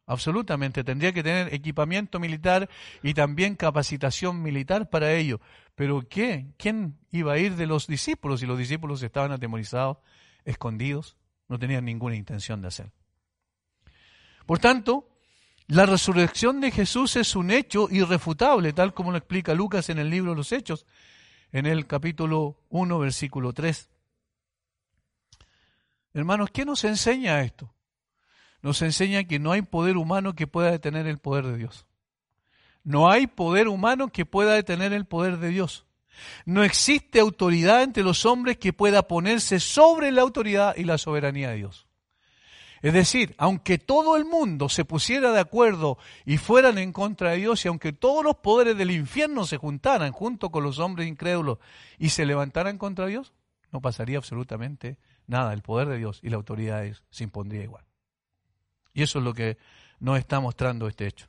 Absolutamente, 0.07 0.85
tendría 0.85 1.13
que 1.13 1.23
tener 1.23 1.53
equipamiento 1.53 2.21
militar 2.21 2.69
y 3.03 3.15
también 3.15 3.57
capacitación 3.57 4.43
militar 4.43 4.91
para 4.91 5.13
ello. 5.13 5.41
Pero 5.75 6.07
¿qué? 6.09 6.53
¿Quién 6.59 6.99
iba 7.11 7.33
a 7.33 7.39
ir 7.39 7.57
de 7.57 7.67
los 7.67 7.87
discípulos 7.87 8.41
si 8.41 8.47
los 8.47 8.59
discípulos 8.59 9.03
estaban 9.03 9.33
atemorizados, 9.33 9.97
escondidos? 10.45 11.17
No 11.49 11.59
tenían 11.59 11.85
ninguna 11.85 12.17
intención 12.17 12.63
de 12.63 12.69
hacer. 12.69 12.93
Por 14.47 14.59
tanto, 14.59 15.09
la 15.67 15.87
resurrección 15.87 16.61
de 16.61 16.71
Jesús 16.71 17.17
es 17.17 17.37
un 17.37 17.51
hecho 17.51 17.89
irrefutable, 17.91 18.73
tal 18.73 18.95
como 18.95 19.11
lo 19.11 19.19
explica 19.19 19.55
Lucas 19.55 19.89
en 19.89 19.99
el 19.99 20.11
libro 20.11 20.33
de 20.33 20.37
los 20.37 20.53
Hechos, 20.53 20.87
en 21.53 21.67
el 21.67 21.87
capítulo 21.87 22.59
1, 22.69 22.99
versículo 22.99 23.53
3. 23.53 23.89
Hermanos, 26.13 26.51
¿qué 26.53 26.65
nos 26.65 26.85
enseña 26.85 27.43
esto? 27.43 27.75
nos 28.65 28.81
enseña 28.81 29.25
que 29.25 29.39
no 29.39 29.53
hay 29.53 29.61
poder 29.61 29.99
humano 29.99 30.35
que 30.35 30.47
pueda 30.47 30.71
detener 30.71 31.07
el 31.07 31.19
poder 31.19 31.47
de 31.47 31.59
Dios. 31.59 31.87
No 32.83 33.11
hay 33.11 33.27
poder 33.27 33.69
humano 33.69 34.09
que 34.09 34.25
pueda 34.25 34.55
detener 34.55 34.95
el 34.95 35.05
poder 35.05 35.37
de 35.37 35.49
Dios. 35.49 35.84
No 36.45 36.63
existe 36.63 37.21
autoridad 37.21 37.83
entre 37.83 38.03
los 38.03 38.27
hombres 38.27 38.59
que 38.59 38.73
pueda 38.73 39.07
ponerse 39.07 39.61
sobre 39.61 40.11
la 40.13 40.23
autoridad 40.23 40.77
y 40.77 40.85
la 40.85 40.99
soberanía 40.99 41.51
de 41.51 41.57
Dios. 41.57 41.87
Es 42.85 42.93
decir, 42.93 43.35
aunque 43.39 43.79
todo 43.79 44.19
el 44.19 44.27
mundo 44.27 44.69
se 44.69 44.85
pusiera 44.85 45.33
de 45.33 45.41
acuerdo 45.41 45.97
y 46.27 46.37
fueran 46.37 46.77
en 46.77 46.93
contra 46.93 47.31
de 47.31 47.39
Dios, 47.39 47.65
y 47.65 47.69
aunque 47.69 47.95
todos 47.95 48.23
los 48.23 48.37
poderes 48.37 48.77
del 48.77 48.91
infierno 48.91 49.47
se 49.47 49.57
juntaran 49.57 50.13
junto 50.13 50.51
con 50.51 50.63
los 50.65 50.79
hombres 50.79 51.09
incrédulos 51.09 51.59
y 51.99 52.11
se 52.11 52.27
levantaran 52.27 52.77
contra 52.77 53.07
Dios, 53.07 53.33
no 53.73 53.81
pasaría 53.81 54.19
absolutamente 54.19 54.99
nada. 55.27 55.55
El 55.55 55.63
poder 55.63 55.89
de 55.89 55.97
Dios 55.97 56.21
y 56.23 56.29
la 56.29 56.37
autoridad 56.37 56.85
se 57.09 57.25
impondría 57.25 57.63
igual. 57.63 57.87
Y 58.93 59.03
eso 59.03 59.19
es 59.19 59.25
lo 59.25 59.33
que 59.33 59.57
nos 59.99 60.19
está 60.19 60.41
mostrando 60.41 60.87
este 60.87 61.07
hecho. 61.07 61.27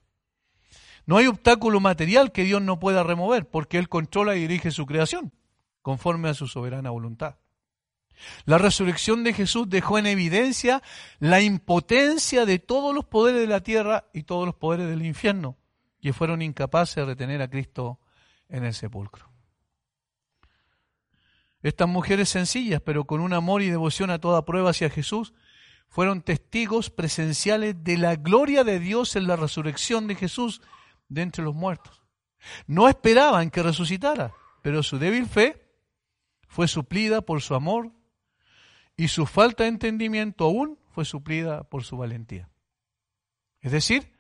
No 1.06 1.18
hay 1.18 1.28
obstáculo 1.28 1.80
material 1.80 2.32
que 2.32 2.44
Dios 2.44 2.62
no 2.62 2.80
pueda 2.80 3.04
remover, 3.04 3.48
porque 3.48 3.78
Él 3.78 3.90
controla 3.90 4.36
y 4.36 4.42
dirige 4.42 4.72
su 4.72 4.86
creación, 4.86 5.34
conforme 5.82 6.30
a 6.30 6.34
su 6.34 6.48
soberana 6.48 6.90
voluntad. 6.90 7.36
La 8.46 8.58
resurrección 8.58 9.24
de 9.24 9.34
Jesús 9.34 9.70
dejó 9.70 9.98
en 9.98 10.08
evidencia 10.08 10.82
la 11.20 11.42
impotencia 11.42 12.46
de 12.46 12.60
todos 12.60 12.96
los 12.96 13.06
poderes 13.06 13.42
de 13.42 13.48
la 13.48 13.62
tierra 13.62 14.06
y 14.14 14.24
todos 14.24 14.46
los 14.46 14.56
poderes 14.56 14.88
del 14.88 15.06
infierno, 15.06 15.58
que 16.02 16.14
fueron 16.14 16.42
incapaces 16.42 16.96
de 16.96 17.06
retener 17.06 17.42
a 17.42 17.50
Cristo 17.50 18.00
en 18.50 18.64
el 18.64 18.74
sepulcro. 18.74 19.30
Estas 21.62 21.90
mujeres 21.90 22.30
sencillas, 22.30 22.82
pero 22.82 23.06
con 23.06 23.22
un 23.22 23.34
amor 23.34 23.62
y 23.62 23.70
devoción 23.70 24.12
a 24.12 24.20
toda 24.20 24.46
prueba 24.46 24.70
hacia 24.70 24.90
Jesús, 24.90 25.34
fueron 25.88 26.22
testigos 26.22 26.90
presenciales 26.90 27.84
de 27.84 27.98
la 27.98 28.16
gloria 28.16 28.64
de 28.64 28.80
Dios 28.80 29.16
en 29.16 29.28
la 29.28 29.36
resurrección 29.36 30.08
de 30.08 30.16
Jesús 30.16 30.62
de 31.10 31.22
entre 31.22 31.44
los 31.44 31.56
muertos. 31.56 32.04
No 32.68 32.88
esperaban 32.88 33.50
que 33.50 33.64
resucitara, 33.64 34.34
pero 34.62 34.84
su 34.84 35.00
débil 35.00 35.28
fe 35.28 35.62
fue 36.48 36.68
suplida 36.68 37.22
por 37.22 37.42
su 37.42 37.56
amor 37.56 37.92
y 38.98 39.08
su 39.10 39.26
falta 39.26 39.64
de 39.64 39.70
entendimiento 39.70 40.46
aún 40.46 40.80
fue 40.92 41.06
suplida 41.06 41.64
por 41.64 41.84
su 41.84 41.98
valentía. 41.98 42.50
Es 43.62 43.72
decir, 43.72 44.14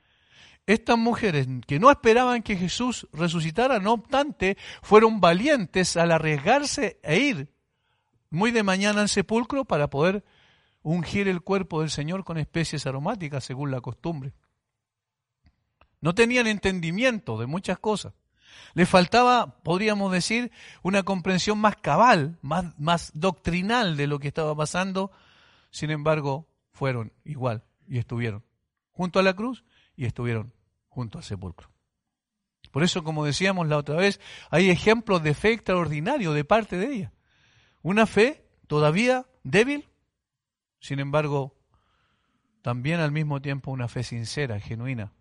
estas 0.66 0.98
mujeres 0.98 1.48
que 1.68 1.80
no 1.80 1.92
esperaban 1.92 2.42
que 2.42 2.58
Jesús 2.58 3.08
resucitara, 3.14 3.80
no 3.80 3.94
obstante, 3.94 4.58
fueron 4.82 5.22
valientes 5.22 5.96
al 5.96 6.12
arriesgarse 6.12 7.00
e 7.04 7.20
ir 7.20 7.54
muy 8.32 8.52
de 8.52 8.64
mañana 8.64 9.02
al 9.02 9.10
sepulcro 9.10 9.66
para 9.66 9.90
poder 9.90 10.26
ungir 10.82 11.28
el 11.28 11.42
cuerpo 11.42 11.82
del 11.82 11.90
Señor 11.90 12.24
con 12.24 12.38
especies 12.38 12.86
aromáticas 12.86 13.44
según 13.44 13.72
la 13.72 13.82
costumbre. 13.82 14.34
No 16.06 16.14
tenían 16.14 16.46
entendimiento 16.46 17.36
de 17.40 17.48
muchas 17.48 17.80
cosas. 17.80 18.14
Les 18.76 18.88
faltaba, 18.88 19.58
podríamos 19.64 20.12
decir, 20.12 20.52
una 20.84 21.02
comprensión 21.02 21.58
más 21.58 21.78
cabal, 21.78 22.38
más, 22.44 22.80
más 22.80 23.12
doctrinal 23.16 23.98
de 23.98 24.06
lo 24.06 24.20
que 24.20 24.28
estaba 24.28 24.56
pasando. 24.56 25.12
Sin 25.72 25.90
embargo, 25.90 26.48
fueron 26.74 27.12
igual 27.24 27.64
y 27.88 27.98
estuvieron 27.98 28.44
junto 28.92 29.18
a 29.18 29.24
la 29.24 29.34
cruz 29.34 29.64
y 29.96 30.06
estuvieron 30.06 30.54
junto 30.90 31.18
al 31.18 31.24
sepulcro. 31.24 31.72
Por 32.70 32.84
eso, 32.84 33.04
como 33.04 33.26
decíamos 33.26 33.68
la 33.68 33.78
otra 33.78 33.96
vez, 33.96 34.22
hay 34.52 34.70
ejemplos 34.70 35.24
de 35.24 35.34
fe 35.34 35.54
extraordinario 35.54 36.34
de 36.34 36.46
parte 36.46 36.78
de 36.78 36.94
ella. 36.94 37.14
Una 37.82 38.06
fe 38.06 38.46
todavía 38.68 39.26
débil, 39.42 39.90
sin 40.80 41.00
embargo, 41.00 41.56
también 42.62 43.00
al 43.00 43.12
mismo 43.12 43.42
tiempo 43.42 43.72
una 43.72 43.88
fe 43.88 44.04
sincera, 44.04 44.60
genuina. 44.60 45.12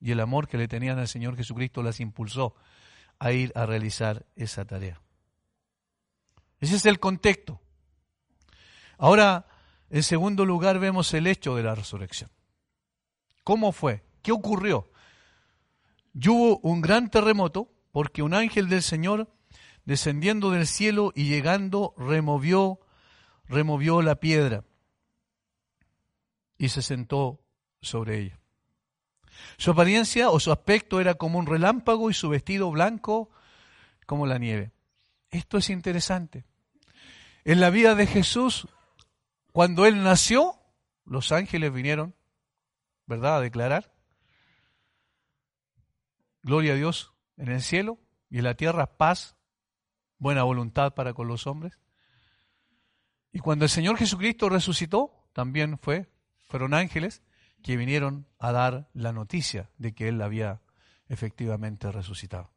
Y 0.00 0.12
el 0.12 0.20
amor 0.20 0.48
que 0.48 0.58
le 0.58 0.68
tenían 0.68 0.98
al 0.98 1.08
Señor 1.08 1.36
Jesucristo 1.36 1.82
las 1.82 2.00
impulsó 2.00 2.54
a 3.18 3.32
ir 3.32 3.52
a 3.54 3.66
realizar 3.66 4.26
esa 4.36 4.64
tarea. 4.64 5.00
Ese 6.60 6.76
es 6.76 6.86
el 6.86 7.00
contexto. 7.00 7.60
Ahora, 8.98 9.46
en 9.90 10.02
segundo 10.02 10.44
lugar, 10.44 10.78
vemos 10.78 11.12
el 11.14 11.26
hecho 11.26 11.54
de 11.56 11.62
la 11.62 11.74
resurrección. 11.74 12.30
¿Cómo 13.44 13.72
fue? 13.72 14.04
¿Qué 14.22 14.32
ocurrió? 14.32 14.90
Y 16.14 16.28
hubo 16.28 16.58
un 16.58 16.80
gran 16.80 17.10
terremoto 17.10 17.70
porque 17.92 18.22
un 18.22 18.34
ángel 18.34 18.68
del 18.68 18.82
Señor 18.82 19.32
descendiendo 19.84 20.50
del 20.50 20.66
cielo 20.66 21.12
y 21.14 21.28
llegando 21.28 21.94
removió 21.96 22.80
removió 23.48 24.02
la 24.02 24.16
piedra 24.16 24.64
y 26.58 26.68
se 26.70 26.82
sentó 26.82 27.40
sobre 27.80 28.20
ella. 28.20 28.40
Su 29.56 29.70
apariencia 29.70 30.30
o 30.30 30.40
su 30.40 30.52
aspecto 30.52 31.00
era 31.00 31.14
como 31.14 31.38
un 31.38 31.46
relámpago 31.46 32.10
y 32.10 32.14
su 32.14 32.28
vestido 32.28 32.70
blanco 32.70 33.30
como 34.06 34.26
la 34.26 34.38
nieve. 34.38 34.72
Esto 35.30 35.58
es 35.58 35.70
interesante. 35.70 36.44
En 37.44 37.60
la 37.60 37.70
vida 37.70 37.94
de 37.94 38.06
Jesús, 38.06 38.68
cuando 39.52 39.86
Él 39.86 40.02
nació, 40.02 40.54
los 41.04 41.32
ángeles 41.32 41.72
vinieron, 41.72 42.14
¿verdad?, 43.06 43.38
a 43.38 43.40
declarar. 43.40 43.92
Gloria 46.42 46.72
a 46.72 46.76
Dios 46.76 47.12
en 47.36 47.48
el 47.48 47.62
cielo 47.62 47.98
y 48.30 48.38
en 48.38 48.44
la 48.44 48.54
tierra 48.54 48.96
paz, 48.96 49.36
buena 50.18 50.42
voluntad 50.42 50.94
para 50.94 51.14
con 51.14 51.28
los 51.28 51.46
hombres. 51.46 51.78
Y 53.32 53.40
cuando 53.40 53.64
el 53.64 53.70
Señor 53.70 53.98
Jesucristo 53.98 54.48
resucitó, 54.48 55.28
también 55.32 55.78
fue, 55.78 56.08
fueron 56.48 56.72
ángeles 56.72 57.22
que 57.66 57.76
vinieron 57.76 58.28
a 58.38 58.52
dar 58.52 58.88
la 58.94 59.12
noticia 59.12 59.70
de 59.76 59.92
que 59.92 60.06
Él 60.06 60.22
había 60.22 60.60
efectivamente 61.08 61.90
resucitado. 61.90 62.52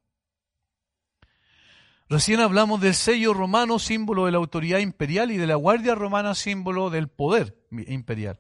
Recién 2.08 2.40
hablamos 2.42 2.80
del 2.80 2.94
sello 2.94 3.34
romano, 3.34 3.80
símbolo 3.80 4.28
de 4.28 4.34
la 4.34 4.38
autoridad 4.38 4.78
imperial, 4.78 5.32
y 5.32 5.38
de 5.38 5.48
la 5.48 5.56
guardia 5.56 5.96
romana, 5.96 6.36
símbolo 6.36 6.92
del 6.92 7.08
poder 7.08 7.58
imperial. 7.72 8.40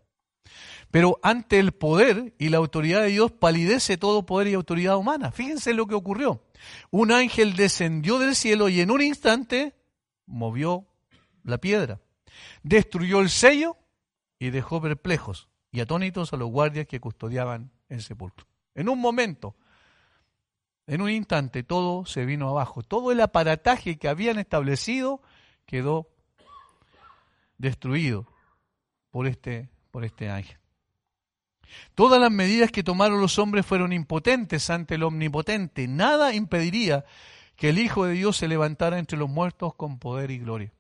Pero 0.91 1.19
ante 1.23 1.58
el 1.58 1.71
poder 1.71 2.36
y 2.38 2.49
la 2.49 2.58
autoridad 2.58 3.01
de 3.01 3.08
Dios 3.08 3.32
palidece 3.32 3.97
todo 3.97 4.27
poder 4.27 4.49
y 4.49 4.53
autoridad 4.53 4.95
humana. 4.95 5.32
Fíjense 5.32 5.73
lo 5.73 5.88
que 5.88 5.95
ocurrió. 5.95 6.43
Un 6.91 7.12
ángel 7.12 7.55
descendió 7.55 8.19
del 8.19 8.36
cielo 8.36 8.69
y 8.69 8.82
en 8.82 8.91
un 8.91 9.01
instante 9.01 9.73
movió 10.27 10.88
la 11.43 11.58
piedra, 11.58 11.99
destruyó 12.62 13.21
el 13.21 13.32
sello 13.32 13.75
y 14.38 14.51
dejó 14.51 14.79
perplejos 14.79 15.48
y 15.71 15.79
atónitos 15.79 16.34
a 16.34 16.38
los 16.38 16.49
guardias 16.49 16.88
que 16.88 16.99
custodiaban 16.99 17.71
el 17.89 18.01
sepulcro. 18.01 18.45
En 18.75 18.89
un 18.89 18.99
momento, 18.99 19.55
en 20.88 21.01
un 21.01 21.10
instante, 21.10 21.63
todo 21.63 22.05
se 22.05 22.25
vino 22.25 22.49
abajo. 22.49 22.82
Todo 22.82 23.12
el 23.12 23.21
aparataje 23.21 23.97
que 23.97 24.08
habían 24.08 24.39
establecido 24.39 25.21
quedó 25.65 26.10
destruido 27.58 28.25
por 29.12 29.27
este, 29.27 29.69
por 29.91 30.05
este 30.05 30.29
ángel. 30.29 30.58
Todas 31.93 32.19
las 32.19 32.32
medidas 32.32 32.71
que 32.71 32.84
tomaron 32.84 33.21
los 33.21 33.38
hombres 33.38 33.65
fueron 33.65 33.93
impotentes 33.93 34.69
ante 34.69 34.95
el 34.95 35.03
omnipotente. 35.03 35.88
Nada 35.88 36.34
impediría 36.34 37.05
que 37.55 37.69
el 37.69 37.77
Hijo 37.77 38.05
de 38.05 38.13
Dios 38.13 38.38
se 38.38 38.47
levantara 38.47 38.97
entre 38.97 39.17
los 39.17 39.29
muertos 39.29 39.75
con 39.75 39.99
poder 39.99 40.32
y 40.32 40.39
gloria. 40.39 40.73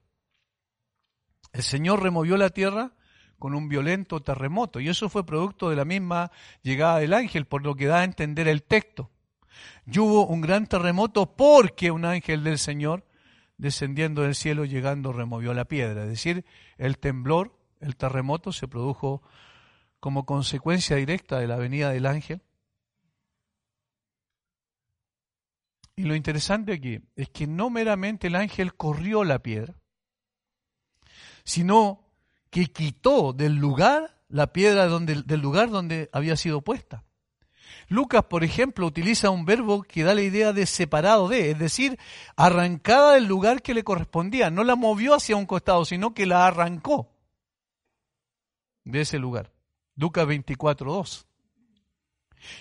El 1.51 1.63
Señor 1.63 2.01
removió 2.01 2.37
la 2.37 2.49
tierra 2.49 2.93
con 3.39 3.55
un 3.55 3.69
violento 3.69 4.19
terremoto. 4.21 4.79
Y 4.79 4.89
eso 4.89 5.09
fue 5.09 5.25
producto 5.25 5.69
de 5.69 5.75
la 5.75 5.85
misma 5.85 6.31
llegada 6.61 6.99
del 6.99 7.13
ángel, 7.13 7.45
por 7.45 7.63
lo 7.63 7.75
que 7.75 7.87
da 7.87 8.01
a 8.01 8.03
entender 8.03 8.47
el 8.47 8.63
texto. 8.63 9.09
Y 9.87 9.97
hubo 9.99 10.27
un 10.27 10.41
gran 10.41 10.67
terremoto 10.67 11.35
porque 11.35 11.89
un 11.91 12.05
ángel 12.05 12.43
del 12.43 12.59
Señor, 12.59 13.05
descendiendo 13.57 14.21
del 14.21 14.35
cielo, 14.35 14.65
llegando, 14.65 15.13
removió 15.13 15.53
la 15.53 15.65
piedra. 15.65 16.03
Es 16.03 16.09
decir, 16.09 16.45
el 16.77 16.99
temblor, 16.99 17.57
el 17.79 17.95
terremoto 17.95 18.51
se 18.51 18.67
produjo 18.67 19.23
como 19.99 20.25
consecuencia 20.25 20.95
directa 20.95 21.39
de 21.39 21.47
la 21.47 21.55
venida 21.55 21.89
del 21.91 22.05
ángel. 22.05 22.41
Y 25.95 26.03
lo 26.03 26.15
interesante 26.15 26.71
aquí 26.71 27.01
es 27.15 27.29
que 27.29 27.45
no 27.47 27.69
meramente 27.69 28.27
el 28.27 28.35
ángel 28.35 28.73
corrió 28.75 29.25
la 29.25 29.39
piedra, 29.39 29.75
sino 31.43 32.08
que 32.49 32.67
quitó 32.67 33.33
del 33.33 33.55
lugar 33.55 34.19
la 34.27 34.53
piedra 34.53 34.87
donde, 34.87 35.23
del 35.23 35.39
lugar 35.39 35.69
donde 35.69 36.09
había 36.13 36.35
sido 36.35 36.61
puesta. 36.61 37.03
Lucas, 37.87 38.25
por 38.25 38.43
ejemplo, 38.43 38.85
utiliza 38.85 39.31
un 39.31 39.45
verbo 39.45 39.81
que 39.81 40.03
da 40.03 40.13
la 40.13 40.21
idea 40.21 40.53
de 40.53 40.67
separado 40.67 41.27
de, 41.27 41.51
es 41.51 41.59
decir, 41.59 41.97
arrancada 42.35 43.15
del 43.15 43.25
lugar 43.25 43.63
que 43.63 43.73
le 43.73 43.83
correspondía. 43.83 44.51
No 44.51 44.63
la 44.63 44.75
movió 44.75 45.15
hacia 45.15 45.35
un 45.35 45.47
costado, 45.47 45.85
sino 45.85 46.13
que 46.13 46.27
la 46.27 46.45
arrancó 46.45 47.09
de 48.83 49.01
ese 49.01 49.17
lugar. 49.17 49.51
Lucas 49.95 50.27
24, 50.27 50.91
2. 50.91 51.25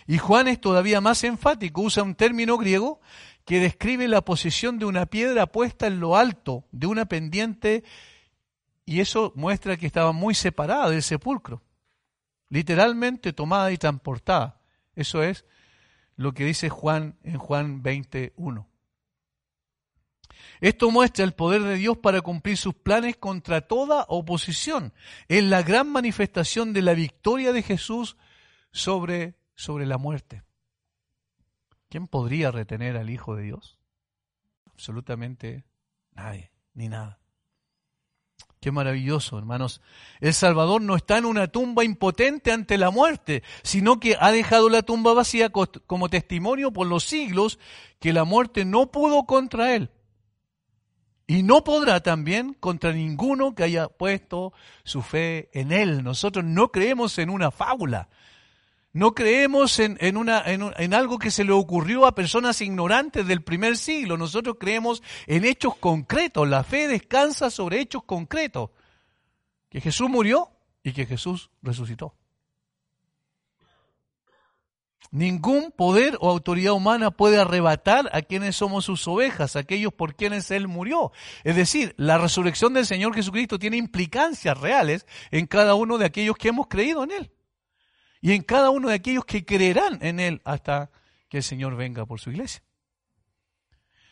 Y 0.07 0.18
Juan 0.18 0.48
es 0.48 0.61
todavía 0.61 1.01
más 1.01 1.22
enfático, 1.24 1.83
usa 1.83 2.03
un 2.03 2.14
término 2.14 2.57
griego 2.57 3.01
que 3.44 3.61
describe 3.61 4.09
la 4.09 4.22
posición 4.22 4.79
de 4.79 4.87
una 4.87 5.07
piedra 5.07 5.46
puesta 5.46 5.87
en 5.87 6.01
lo 6.01 6.16
alto 6.16 6.64
de 6.72 6.87
una 6.87 7.07
pendiente 7.07 7.85
y 8.88 9.01
eso 9.01 9.35
muestra 9.37 9.77
que 9.77 9.85
estaba 9.85 10.12
muy 10.12 10.35
separada 10.35 10.88
del 10.88 11.03
sepulcro, 11.03 11.62
literalmente 12.48 13.35
tomada 13.35 13.70
y 13.70 13.77
transportada. 13.77 14.62
Eso 14.94 15.22
es 15.22 15.44
lo 16.16 16.33
que 16.33 16.46
dice 16.46 16.70
Juan 16.70 17.18
en 17.22 17.37
Juan 17.37 17.83
21. 17.83 18.66
Esto 20.62 20.90
muestra 20.90 21.27
el 21.27 21.35
poder 21.35 21.64
de 21.64 21.74
Dios 21.74 21.98
para 21.98 22.22
cumplir 22.22 22.57
sus 22.57 22.72
planes 22.72 23.18
contra 23.18 23.61
toda 23.61 24.07
oposición. 24.09 24.94
Es 25.29 25.44
la 25.44 25.62
gran 25.62 25.92
manifestación 25.92 26.72
de 26.72 26.81
la 26.81 26.94
victoria 26.94 27.53
de 27.53 27.62
Jesús 27.62 28.16
sobre, 28.72 29.37
sobre 29.55 29.85
la 29.85 29.98
muerte. 29.98 30.44
¿Quién 31.90 32.09
podría 32.09 32.51
retener 32.51 32.96
al 32.96 33.11
Hijo 33.11 33.37
de 33.37 33.42
Dios? 33.42 33.79
Absolutamente 34.72 35.66
nadie, 36.14 36.53
ni 36.72 36.88
nada. 36.88 37.18
Qué 38.61 38.73
maravilloso, 38.73 39.38
hermanos. 39.38 39.81
El 40.21 40.35
Salvador 40.35 40.83
no 40.83 40.97
está 40.97 41.18
en 41.18 41.27
una 41.27 41.47
tumba 41.47 41.85
impotente 41.85 42.51
ante 42.51 42.77
la 42.77 42.90
muerte, 42.90 43.44
sino 43.62 44.01
que 44.01 44.16
ha 44.18 44.33
dejado 44.33 44.68
la 44.68 44.83
tumba 44.83 45.14
vacía 45.14 45.51
como 45.51 46.09
testimonio 46.09 46.73
por 46.73 46.88
los 46.88 47.05
siglos 47.05 47.59
que 48.01 48.12
la 48.12 48.25
muerte 48.25 48.64
no 48.64 48.90
pudo 48.90 49.27
contra 49.27 49.75
él. 49.77 49.90
Y 51.31 51.42
no 51.42 51.62
podrá 51.62 52.01
también 52.01 52.55
contra 52.55 52.92
ninguno 52.92 53.55
que 53.55 53.62
haya 53.62 53.88
puesto 53.88 54.55
su 54.83 55.03
fe 55.03 55.51
en 55.53 55.73
él. 55.73 56.03
Nosotros 56.03 56.44
no 56.44 56.73
creemos 56.73 57.18
en 57.18 57.31
una 57.31 57.51
fábula. 57.51 58.09
No 58.92 59.14
creemos 59.14 59.79
en, 59.81 60.16
una, 60.16 60.42
en, 60.46 60.94
algo 60.94 61.18
que 61.18 61.31
se 61.31 61.44
le 61.44 61.53
ocurrió 61.53 62.07
a 62.07 62.14
personas 62.14 62.61
ignorantes 62.62 63.27
del 63.27 63.42
primer 63.42 63.77
siglo. 63.77 64.16
Nosotros 64.16 64.57
creemos 64.59 65.03
en 65.27 65.44
hechos 65.44 65.77
concretos. 65.77 66.48
La 66.48 66.64
fe 66.64 66.88
descansa 66.88 67.51
sobre 67.51 67.81
hechos 67.81 68.05
concretos. 68.05 68.70
Que 69.68 69.81
Jesús 69.81 70.09
murió 70.09 70.51
y 70.83 70.92
que 70.92 71.05
Jesús 71.05 71.51
resucitó. 71.62 72.14
Ningún 75.11 75.70
poder 75.70 76.16
o 76.20 76.31
autoridad 76.31 76.72
humana 76.72 77.11
puede 77.11 77.38
arrebatar 77.38 78.11
a 78.12 78.20
quienes 78.20 78.57
somos 78.57 78.85
sus 78.85 79.07
ovejas, 79.09 79.57
aquellos 79.57 79.92
por 79.92 80.14
quienes 80.14 80.51
Él 80.51 80.68
murió. 80.68 81.12
Es 81.44 81.57
decir, 81.57 81.94
la 81.96 82.18
resurrección 82.18 82.74
del 82.74 82.85
Señor 82.85 83.14
Jesucristo 83.14 83.59
tiene 83.59 83.79
implicancias 83.79 84.59
reales 84.59 85.07
en 85.31 85.46
cada 85.46 85.74
uno 85.74 85.96
de 85.98 86.07
aquellos 86.07 86.37
que 86.37 86.48
hemos 86.48 86.68
creído 86.68 87.05
en 87.05 87.12
Él. 87.12 87.33
Y 88.21 88.33
en 88.33 88.43
cada 88.43 88.71
uno 88.71 88.89
de 88.89 88.95
aquellos 88.95 89.25
que 89.25 89.45
creerán 89.45 89.99
en 90.03 90.21
Él 90.21 90.41
hasta 90.45 90.91
que 91.29 91.39
el 91.39 91.43
Señor 91.43 91.77
venga 91.77 92.07
por 92.07 92.21
su 92.21 92.31
iglesia. 92.31 92.63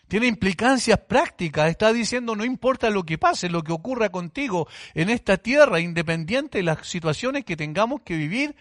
Tiene 0.09 0.27
implicancias 0.27 0.99
prácticas. 1.01 1.69
Está 1.69 1.93
diciendo, 1.93 2.37
no 2.37 2.45
importa 2.45 2.91
lo 2.91 3.05
que 3.05 3.19
pase, 3.19 3.49
lo 3.49 3.63
que 3.63 3.73
ocurra 3.73 4.11
contigo 4.11 4.69
en 4.95 5.11
esta 5.11 5.37
tierra, 5.37 5.81
independiente 5.81 6.59
de 6.59 6.65
las 6.65 6.87
situaciones 6.87 7.45
que 7.45 7.57
tengamos 7.57 8.03
que 8.03 8.17
vivir, 8.17 8.55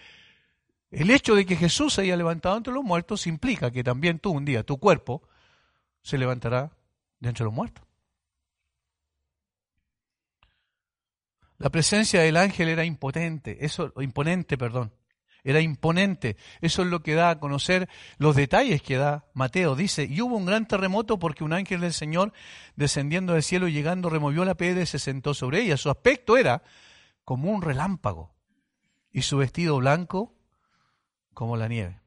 el 0.89 1.11
hecho 1.11 1.35
de 1.35 1.45
que 1.45 1.55
Jesús 1.55 1.93
se 1.93 2.01
haya 2.01 2.17
levantado 2.17 2.57
entre 2.57 2.73
los 2.73 2.83
muertos 2.83 3.27
implica 3.27 3.69
que 3.69 3.83
también 3.83 4.19
tú 4.19 4.31
un 4.31 4.45
día, 4.45 4.63
tu 4.63 4.77
cuerpo, 4.77 5.21
se 6.01 6.17
levantará 6.17 6.71
de 7.19 7.29
entre 7.29 7.45
los 7.45 7.53
muertos. 7.53 7.83
La 11.57 11.69
presencia 11.69 12.21
del 12.21 12.37
ángel 12.37 12.69
era 12.69 12.83
impotente, 12.83 13.63
eso, 13.63 13.93
imponente, 14.01 14.57
perdón. 14.57 14.93
Era 15.45 15.61
imponente. 15.61 16.35
Eso 16.59 16.81
es 16.81 16.89
lo 16.89 17.03
que 17.03 17.13
da 17.13 17.29
a 17.29 17.39
conocer 17.39 17.87
los 18.17 18.35
detalles 18.35 18.81
que 18.81 18.97
da 18.97 19.25
Mateo. 19.33 19.75
Dice, 19.75 20.03
y 20.09 20.19
hubo 20.19 20.35
un 20.35 20.45
gran 20.45 20.67
terremoto 20.67 21.19
porque 21.19 21.43
un 21.43 21.53
ángel 21.53 21.81
del 21.81 21.93
Señor, 21.93 22.33
descendiendo 22.75 23.33
del 23.33 23.43
cielo 23.43 23.67
y 23.67 23.71
llegando, 23.71 24.09
removió 24.09 24.43
la 24.43 24.55
piedra 24.55 24.81
y 24.81 24.87
se 24.87 24.99
sentó 24.99 25.35
sobre 25.35 25.61
ella. 25.61 25.77
Su 25.77 25.91
aspecto 25.91 26.35
era 26.35 26.63
como 27.23 27.51
un 27.51 27.61
relámpago 27.61 28.33
y 29.11 29.21
su 29.21 29.37
vestido 29.37 29.77
blanco 29.77 30.33
como 31.33 31.55
la 31.55 31.67
nieve. 31.67 32.01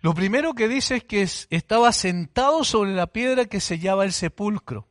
Lo 0.00 0.12
primero 0.12 0.52
que 0.52 0.68
dice 0.68 0.96
es 0.96 1.04
que 1.04 1.22
estaba 1.50 1.90
sentado 1.92 2.64
sobre 2.64 2.92
la 2.92 3.06
piedra 3.06 3.46
que 3.46 3.60
sellaba 3.60 4.04
el 4.04 4.12
sepulcro, 4.12 4.88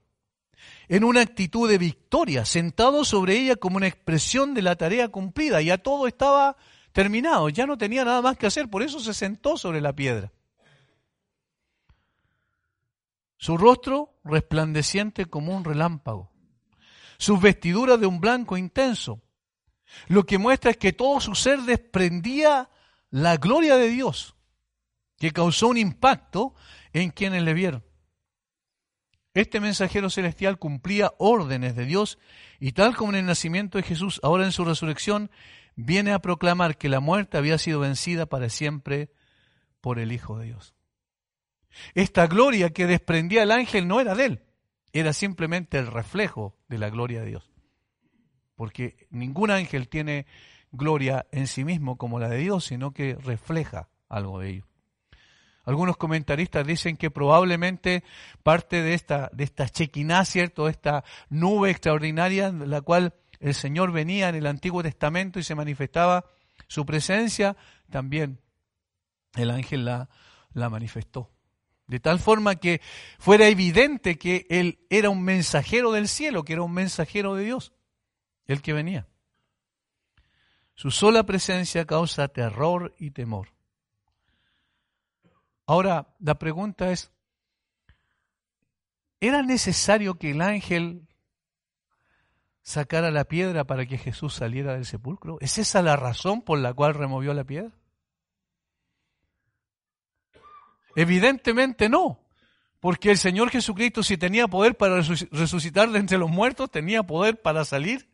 en 0.88 1.04
una 1.04 1.22
actitud 1.22 1.70
de 1.70 1.78
victoria, 1.78 2.46
sentado 2.46 3.06
sobre 3.06 3.38
ella 3.38 3.56
como 3.56 3.78
una 3.78 3.88
expresión 3.88 4.54
de 4.54 4.62
la 4.62 4.76
tarea 4.76 5.10
cumplida. 5.10 5.62
Ya 5.62 5.78
todo 5.78 6.08
estaba 6.08 6.58
terminado, 6.92 7.50
ya 7.50 7.66
no 7.66 7.78
tenía 7.78 8.06
nada 8.06 8.22
más 8.22 8.38
que 8.38 8.48
hacer, 8.48 8.70
por 8.70 8.84
eso 8.84 9.00
se 9.00 9.14
sentó 9.14 9.58
sobre 9.58 9.82
la 9.82 9.94
piedra. 9.94 10.32
Su 13.38 13.58
rostro 13.58 14.16
resplandeciente 14.24 15.26
como 15.26 15.56
un 15.56 15.64
relámpago, 15.64 16.32
sus 17.18 17.40
vestiduras 17.42 18.00
de 18.00 18.08
un 18.08 18.20
blanco 18.20 18.58
intenso, 18.58 19.22
lo 20.08 20.26
que 20.26 20.38
muestra 20.38 20.72
es 20.72 20.78
que 20.78 20.94
todo 20.94 21.20
su 21.20 21.36
ser 21.36 21.62
desprendía 21.62 22.70
la 23.10 23.38
gloria 23.38 23.78
de 23.78 23.90
Dios, 23.90 24.36
que 25.18 25.32
causó 25.32 25.68
un 25.68 25.78
impacto 25.78 26.54
en 26.94 27.12
quienes 27.12 27.44
le 27.44 27.54
vieron. 27.54 27.84
Este 29.36 29.60
mensajero 29.60 30.10
celestial 30.10 30.58
cumplía 30.58 31.14
órdenes 31.20 31.76
de 31.76 31.86
Dios 31.86 32.18
y 32.60 32.72
tal 32.72 32.96
como 32.96 33.12
en 33.12 33.20
el 33.20 33.26
nacimiento 33.28 33.78
de 33.78 33.84
Jesús, 33.84 34.20
ahora 34.24 34.46
en 34.46 34.52
su 34.52 34.66
resurrección, 34.66 35.30
viene 35.76 36.12
a 36.12 36.20
proclamar 36.20 36.78
que 36.78 36.90
la 36.90 37.00
muerte 37.00 37.38
había 37.38 37.60
sido 37.60 37.82
vencida 37.82 38.26
para 38.26 38.50
siempre 38.50 39.12
por 39.80 40.00
el 40.00 40.12
Hijo 40.12 40.40
de 40.40 40.46
Dios. 40.46 40.74
Esta 41.94 42.26
gloria 42.26 42.72
que 42.72 42.88
desprendía 42.88 43.44
el 43.44 43.52
ángel 43.52 43.88
no 43.88 44.02
era 44.02 44.16
de 44.16 44.26
él, 44.26 44.44
era 44.94 45.14
simplemente 45.14 45.78
el 45.78 45.86
reflejo 45.86 46.58
de 46.68 46.80
la 46.80 46.90
gloria 46.90 47.20
de 47.20 47.28
Dios 47.28 47.52
porque 48.56 49.08
ningún 49.10 49.52
ángel 49.52 49.88
tiene 49.90 50.26
gloria 50.72 51.28
en 51.32 51.48
sí 51.48 51.64
mismo 51.64 51.98
como 51.98 52.20
la 52.20 52.30
de 52.30 52.38
Dios, 52.38 52.66
sino 52.66 52.92
que 52.92 53.16
refleja 53.16 53.90
algo 54.10 54.40
de 54.40 54.50
ello. 54.50 54.68
Algunos 55.66 55.98
comentaristas 55.98 56.66
dicen 56.66 56.96
que 56.96 57.12
probablemente 57.12 58.04
parte 58.44 58.82
de 58.82 58.94
esta, 58.94 59.30
de 59.34 59.44
esta 59.44 59.68
chequiná, 59.68 60.24
¿cierto? 60.24 60.70
Esta 60.70 61.04
nube 61.30 61.72
extraordinaria 61.72 62.48
en 62.48 62.70
la 62.70 62.82
cual 62.82 63.16
el 63.40 63.54
Señor 63.54 63.92
venía 63.92 64.30
en 64.30 64.36
el 64.36 64.48
Antiguo 64.48 64.84
Testamento 64.84 65.40
y 65.40 65.44
se 65.44 65.56
manifestaba 65.56 66.26
su 66.68 66.86
presencia, 66.86 67.58
también 67.90 68.40
el 69.36 69.52
ángel 69.52 69.86
la, 69.86 70.10
la 70.54 70.70
manifestó. 70.70 71.32
De 71.88 72.00
tal 72.00 72.20
forma 72.20 72.56
que 72.56 72.82
fuera 73.20 73.48
evidente 73.48 74.18
que 74.18 74.48
él 74.50 74.80
era 74.90 75.10
un 75.10 75.24
mensajero 75.24 75.92
del 75.92 76.08
cielo, 76.08 76.44
que 76.44 76.54
era 76.54 76.64
un 76.64 76.74
mensajero 76.74 77.36
de 77.36 77.44
Dios 77.44 77.74
el 78.48 78.62
que 78.62 78.74
venía. 78.74 79.08
Su 80.74 80.92
sola 80.92 81.26
presencia 81.26 81.86
causa 81.86 82.28
terror 82.28 82.94
y 82.98 83.12
temor. 83.12 83.55
Ahora, 85.66 86.16
la 86.20 86.36
pregunta 86.38 86.92
es, 86.92 87.12
¿era 89.20 89.42
necesario 89.42 90.16
que 90.16 90.32
el 90.32 90.42
ángel 90.42 91.08
sacara 92.62 93.12
la 93.12 93.26
piedra 93.26 93.64
para 93.64 93.86
que 93.86 93.98
Jesús 93.98 94.34
saliera 94.34 94.74
del 94.74 94.86
sepulcro? 94.86 95.38
¿Es 95.42 95.58
esa 95.58 95.82
la 95.82 95.96
razón 95.96 96.42
por 96.42 96.60
la 96.60 96.74
cual 96.74 96.94
removió 96.94 97.34
la 97.34 97.44
piedra? 97.44 97.72
Evidentemente 100.96 101.90
no, 101.90 102.20
porque 102.80 103.12
el 103.12 103.18
Señor 103.18 103.50
Jesucristo 103.50 104.02
si 104.02 104.18
tenía 104.18 104.48
poder 104.48 104.78
para 104.78 105.02
resucitar 105.02 105.90
de 105.90 106.00
entre 106.00 106.18
los 106.18 106.30
muertos, 106.30 106.72
tenía 106.72 107.04
poder 107.04 107.42
para 107.42 107.66
salir 107.66 108.10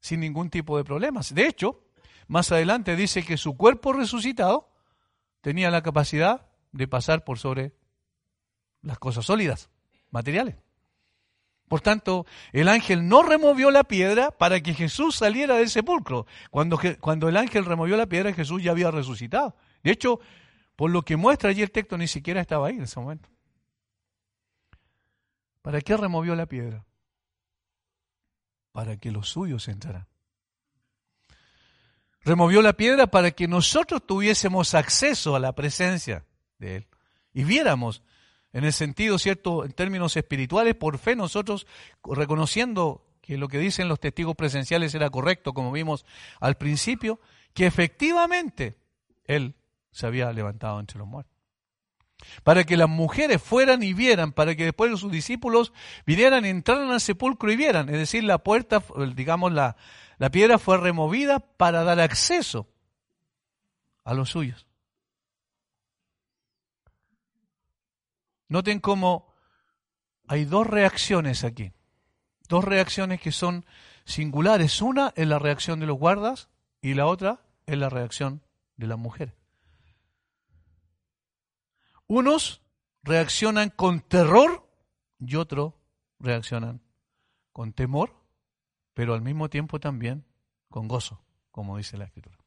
sin 0.00 0.20
ningún 0.20 0.50
tipo 0.50 0.76
de 0.76 0.84
problemas. 0.84 1.34
De 1.34 1.46
hecho, 1.46 1.82
más 2.26 2.52
adelante 2.52 2.96
dice 2.96 3.22
que 3.24 3.36
su 3.36 3.56
cuerpo 3.56 3.92
resucitado 3.92 4.73
tenía 5.44 5.70
la 5.70 5.82
capacidad 5.82 6.48
de 6.72 6.88
pasar 6.88 7.22
por 7.22 7.38
sobre 7.38 7.74
las 8.80 8.98
cosas 8.98 9.26
sólidas, 9.26 9.70
materiales. 10.10 10.56
Por 11.68 11.82
tanto, 11.82 12.26
el 12.52 12.68
ángel 12.68 13.06
no 13.06 13.22
removió 13.22 13.70
la 13.70 13.84
piedra 13.84 14.30
para 14.32 14.60
que 14.60 14.74
Jesús 14.74 15.16
saliera 15.16 15.56
del 15.56 15.68
sepulcro. 15.68 16.26
Cuando, 16.50 16.80
cuando 16.98 17.28
el 17.28 17.36
ángel 17.36 17.66
removió 17.66 17.96
la 17.96 18.06
piedra, 18.06 18.32
Jesús 18.32 18.62
ya 18.62 18.72
había 18.72 18.90
resucitado. 18.90 19.54
De 19.82 19.92
hecho, 19.92 20.18
por 20.76 20.90
lo 20.90 21.02
que 21.02 21.16
muestra 21.16 21.50
allí 21.50 21.62
el 21.62 21.70
texto, 21.70 21.96
ni 21.96 22.08
siquiera 22.08 22.40
estaba 22.40 22.68
ahí 22.68 22.76
en 22.76 22.84
ese 22.84 22.98
momento. 22.98 23.28
¿Para 25.62 25.80
qué 25.80 25.96
removió 25.96 26.34
la 26.34 26.46
piedra? 26.46 26.84
para 28.74 28.96
que 28.96 29.12
los 29.12 29.28
suyos 29.28 29.68
entraran. 29.68 30.08
Removió 32.24 32.62
la 32.62 32.72
piedra 32.72 33.06
para 33.06 33.32
que 33.32 33.46
nosotros 33.48 34.02
tuviésemos 34.06 34.74
acceso 34.74 35.36
a 35.36 35.40
la 35.40 35.54
presencia 35.54 36.24
de 36.58 36.76
Él 36.76 36.86
y 37.34 37.44
viéramos, 37.44 38.02
en 38.52 38.64
el 38.64 38.72
sentido 38.72 39.18
cierto, 39.18 39.64
en 39.64 39.72
términos 39.72 40.16
espirituales, 40.16 40.74
por 40.74 40.98
fe 40.98 41.16
nosotros 41.16 41.66
reconociendo 42.04 43.04
que 43.20 43.36
lo 43.36 43.48
que 43.48 43.58
dicen 43.58 43.88
los 43.88 44.00
testigos 44.00 44.36
presenciales 44.36 44.94
era 44.94 45.10
correcto, 45.10 45.52
como 45.52 45.72
vimos 45.72 46.06
al 46.40 46.56
principio, 46.56 47.20
que 47.52 47.66
efectivamente 47.66 48.76
Él 49.24 49.54
se 49.90 50.06
había 50.06 50.32
levantado 50.32 50.80
entre 50.80 50.98
los 50.98 51.08
muertos 51.08 51.34
para 52.42 52.64
que 52.64 52.76
las 52.76 52.88
mujeres 52.88 53.42
fueran 53.42 53.82
y 53.82 53.92
vieran, 53.92 54.32
para 54.32 54.54
que 54.54 54.64
después 54.64 54.98
sus 54.98 55.12
discípulos 55.12 55.72
vinieran, 56.06 56.44
entraran 56.44 56.90
al 56.90 57.00
sepulcro 57.00 57.52
y 57.52 57.56
vieran. 57.56 57.88
Es 57.88 57.98
decir, 57.98 58.24
la 58.24 58.38
puerta, 58.38 58.82
digamos, 59.14 59.52
la, 59.52 59.76
la 60.18 60.30
piedra 60.30 60.58
fue 60.58 60.76
removida 60.78 61.40
para 61.40 61.84
dar 61.84 62.00
acceso 62.00 62.68
a 64.04 64.14
los 64.14 64.30
suyos. 64.30 64.66
Noten 68.48 68.78
cómo 68.78 69.32
hay 70.28 70.44
dos 70.44 70.66
reacciones 70.66 71.44
aquí, 71.44 71.72
dos 72.48 72.64
reacciones 72.64 73.20
que 73.20 73.32
son 73.32 73.64
singulares. 74.04 74.80
Una 74.80 75.12
es 75.16 75.26
la 75.26 75.38
reacción 75.38 75.80
de 75.80 75.86
los 75.86 75.98
guardas 75.98 76.48
y 76.80 76.94
la 76.94 77.06
otra 77.06 77.40
es 77.66 77.78
la 77.78 77.88
reacción 77.88 78.42
de 78.76 78.86
las 78.86 78.98
mujeres. 78.98 79.34
Unos 82.06 82.62
reaccionan 83.02 83.70
con 83.70 84.00
terror 84.00 84.68
y 85.18 85.36
otros 85.36 85.74
reaccionan 86.18 86.82
con 87.52 87.72
temor, 87.72 88.14
pero 88.94 89.14
al 89.14 89.22
mismo 89.22 89.50
tiempo 89.50 89.80
también 89.80 90.24
con 90.70 90.88
gozo, 90.88 91.22
como 91.50 91.76
dice 91.76 91.98
la 91.98 92.04
escritura. 92.04 92.38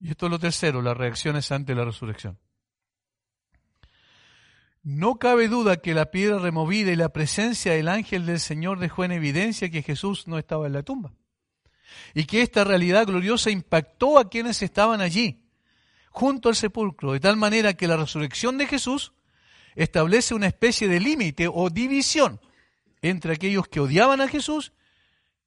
Y 0.00 0.10
esto 0.10 0.26
es 0.26 0.32
lo 0.32 0.38
tercero, 0.38 0.82
las 0.82 0.96
reacciones 0.96 1.50
ante 1.50 1.74
la 1.74 1.84
resurrección. 1.84 2.38
No 4.82 5.18
cabe 5.18 5.48
duda 5.48 5.78
que 5.78 5.94
la 5.94 6.10
piedra 6.10 6.38
removida 6.38 6.92
y 6.92 6.96
la 6.96 7.08
presencia 7.08 7.72
del 7.72 7.88
ángel 7.88 8.26
del 8.26 8.38
Señor 8.38 8.78
dejó 8.78 9.04
en 9.04 9.12
evidencia 9.12 9.70
que 9.70 9.82
Jesús 9.82 10.28
no 10.28 10.38
estaba 10.38 10.66
en 10.66 10.74
la 10.74 10.82
tumba. 10.82 11.14
Y 12.12 12.24
que 12.24 12.42
esta 12.42 12.64
realidad 12.64 13.06
gloriosa 13.06 13.50
impactó 13.50 14.18
a 14.18 14.28
quienes 14.28 14.60
estaban 14.62 15.00
allí 15.00 15.48
junto 16.10 16.50
al 16.50 16.54
sepulcro, 16.54 17.12
de 17.12 17.20
tal 17.20 17.38
manera 17.38 17.72
que 17.74 17.88
la 17.88 17.96
resurrección 17.96 18.58
de 18.58 18.66
Jesús 18.66 19.14
establece 19.74 20.34
una 20.34 20.48
especie 20.48 20.86
de 20.86 21.00
límite 21.00 21.48
o 21.50 21.70
división 21.70 22.40
entre 23.10 23.34
aquellos 23.34 23.68
que 23.68 23.80
odiaban 23.80 24.22
a 24.22 24.28
Jesús 24.28 24.72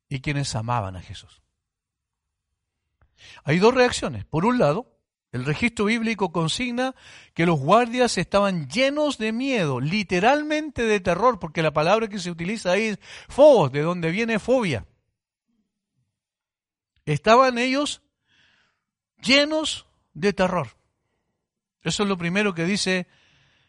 y 0.08 0.22
quienes 0.22 0.54
amaban 0.56 0.96
a 0.96 1.02
Jesús. 1.02 1.42
Hay 3.44 3.58
dos 3.58 3.74
reacciones. 3.74 4.26
Por 4.26 4.46
un 4.46 4.60
lado, 4.60 4.96
el 5.32 5.44
registro 5.44 5.86
bíblico 5.86 6.32
consigna 6.32 6.94
que 7.34 7.48
los 7.48 7.60
guardias 7.60 8.20
estaban 8.20 8.70
llenos 8.70 9.18
de 9.18 9.32
miedo, 9.32 9.80
literalmente 9.80 10.84
de 10.84 11.00
terror, 11.00 11.40
porque 11.40 11.64
la 11.64 11.74
palabra 11.74 12.08
que 12.08 12.20
se 12.20 12.30
utiliza 12.30 12.74
ahí 12.74 12.84
es 12.84 13.00
fobos, 13.28 13.72
de 13.72 13.82
donde 13.82 14.12
viene 14.12 14.38
fobia. 14.38 14.86
Estaban 17.06 17.58
ellos 17.58 18.04
llenos 19.24 19.88
de 20.14 20.32
terror. 20.32 20.78
Eso 21.82 22.04
es 22.04 22.10
lo 22.10 22.20
primero 22.20 22.54
que 22.54 22.66
dice, 22.66 23.08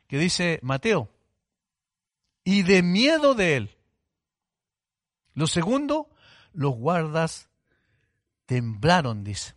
que 0.08 0.18
dice 0.18 0.60
Mateo. 0.62 1.08
Y 2.44 2.64
de 2.64 2.82
miedo 2.82 3.34
de 3.34 3.56
él. 3.56 3.77
Lo 5.34 5.46
segundo, 5.46 6.10
los 6.52 6.74
guardas 6.74 7.48
temblaron, 8.46 9.24
dice. 9.24 9.54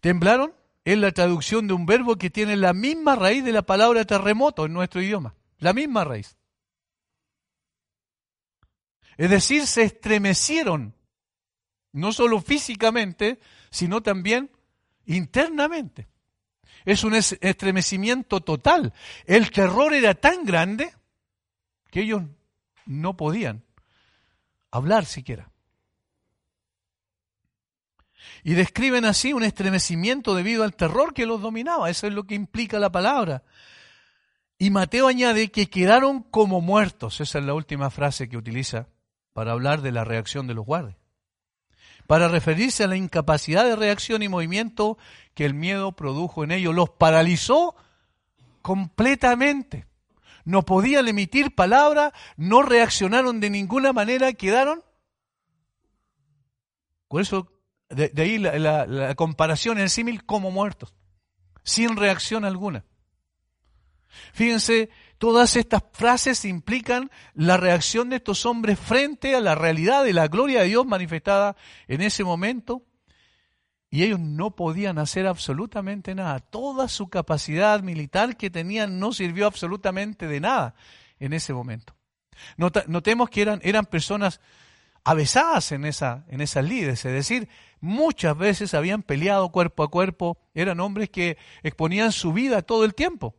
Temblaron 0.00 0.54
es 0.84 0.96
la 0.96 1.12
traducción 1.12 1.66
de 1.66 1.74
un 1.74 1.84
verbo 1.84 2.16
que 2.16 2.30
tiene 2.30 2.56
la 2.56 2.72
misma 2.72 3.16
raíz 3.16 3.44
de 3.44 3.52
la 3.52 3.62
palabra 3.62 4.04
terremoto 4.04 4.64
en 4.64 4.72
nuestro 4.72 5.02
idioma. 5.02 5.34
La 5.58 5.72
misma 5.72 6.04
raíz. 6.04 6.38
Es 9.18 9.28
decir, 9.28 9.66
se 9.66 9.82
estremecieron, 9.82 10.94
no 11.92 12.12
solo 12.12 12.40
físicamente, 12.40 13.40
sino 13.70 14.00
también 14.02 14.50
internamente. 15.04 16.08
Es 16.84 17.04
un 17.04 17.14
estremecimiento 17.14 18.40
total. 18.40 18.94
El 19.26 19.50
terror 19.50 19.92
era 19.92 20.14
tan 20.14 20.44
grande 20.44 20.94
que 21.90 22.00
ellos 22.00 22.22
no 22.86 23.16
podían 23.16 23.64
hablar 24.70 25.06
siquiera. 25.06 25.50
Y 28.44 28.54
describen 28.54 29.04
así 29.04 29.32
un 29.32 29.42
estremecimiento 29.42 30.34
debido 30.34 30.64
al 30.64 30.74
terror 30.74 31.12
que 31.12 31.26
los 31.26 31.40
dominaba. 31.40 31.90
Eso 31.90 32.06
es 32.06 32.12
lo 32.12 32.24
que 32.24 32.34
implica 32.34 32.78
la 32.78 32.90
palabra. 32.90 33.42
Y 34.58 34.70
Mateo 34.70 35.06
añade 35.08 35.50
que 35.50 35.70
quedaron 35.70 36.22
como 36.22 36.60
muertos. 36.60 37.20
Esa 37.20 37.38
es 37.38 37.44
la 37.44 37.54
última 37.54 37.90
frase 37.90 38.28
que 38.28 38.36
utiliza 38.36 38.88
para 39.32 39.52
hablar 39.52 39.82
de 39.82 39.92
la 39.92 40.04
reacción 40.04 40.46
de 40.46 40.54
los 40.54 40.64
guardias. 40.64 40.98
Para 42.06 42.28
referirse 42.28 42.84
a 42.84 42.88
la 42.88 42.96
incapacidad 42.96 43.64
de 43.64 43.76
reacción 43.76 44.22
y 44.22 44.28
movimiento 44.28 44.98
que 45.34 45.44
el 45.44 45.54
miedo 45.54 45.92
produjo 45.92 46.42
en 46.42 46.52
ellos. 46.52 46.74
Los 46.74 46.90
paralizó 46.90 47.76
completamente. 48.62 49.87
No 50.44 50.64
podían 50.64 51.08
emitir 51.08 51.54
palabra, 51.54 52.12
no 52.36 52.62
reaccionaron 52.62 53.40
de 53.40 53.50
ninguna 53.50 53.92
manera, 53.92 54.32
quedaron. 54.32 54.82
Por 57.08 57.22
eso 57.22 57.50
de, 57.88 58.12
ahí 58.16 58.38
la, 58.38 59.14
comparación 59.14 59.78
en 59.78 59.88
símil 59.88 60.24
como 60.24 60.50
muertos, 60.50 60.94
sin 61.62 61.96
reacción 61.96 62.44
alguna. 62.44 62.84
Fíjense, 64.32 64.90
todas 65.18 65.56
estas 65.56 65.82
frases 65.92 66.44
implican 66.44 67.10
la 67.34 67.56
reacción 67.56 68.08
de 68.10 68.16
estos 68.16 68.46
hombres 68.46 68.78
frente 68.78 69.34
a 69.34 69.40
la 69.40 69.54
realidad 69.54 70.04
de 70.04 70.12
la 70.12 70.28
gloria 70.28 70.60
de 70.60 70.68
Dios 70.68 70.86
manifestada 70.86 71.56
en 71.88 72.00
ese 72.00 72.24
momento. 72.24 72.82
Y 73.90 74.02
ellos 74.02 74.20
no 74.20 74.54
podían 74.54 74.98
hacer 74.98 75.26
absolutamente 75.26 76.14
nada. 76.14 76.40
Toda 76.40 76.88
su 76.88 77.08
capacidad 77.08 77.82
militar 77.82 78.36
que 78.36 78.50
tenían 78.50 78.98
no 78.98 79.12
sirvió 79.12 79.46
absolutamente 79.46 80.26
de 80.26 80.40
nada 80.40 80.74
en 81.18 81.32
ese 81.32 81.54
momento. 81.54 81.94
Notemos 82.56 83.30
que 83.30 83.42
eran, 83.42 83.86
personas 83.86 84.40
avesadas 85.04 85.72
en, 85.72 85.84
esa, 85.84 86.24
en 86.28 86.40
esas 86.40 86.64
líderes, 86.64 87.04
es 87.04 87.12
decir, 87.12 87.48
muchas 87.80 88.36
veces 88.36 88.74
habían 88.74 89.02
peleado 89.02 89.50
cuerpo 89.50 89.82
a 89.82 89.90
cuerpo, 89.90 90.38
eran 90.54 90.80
hombres 90.80 91.08
que 91.08 91.38
exponían 91.62 92.12
su 92.12 92.32
vida 92.32 92.62
todo 92.62 92.84
el 92.84 92.94
tiempo, 92.94 93.34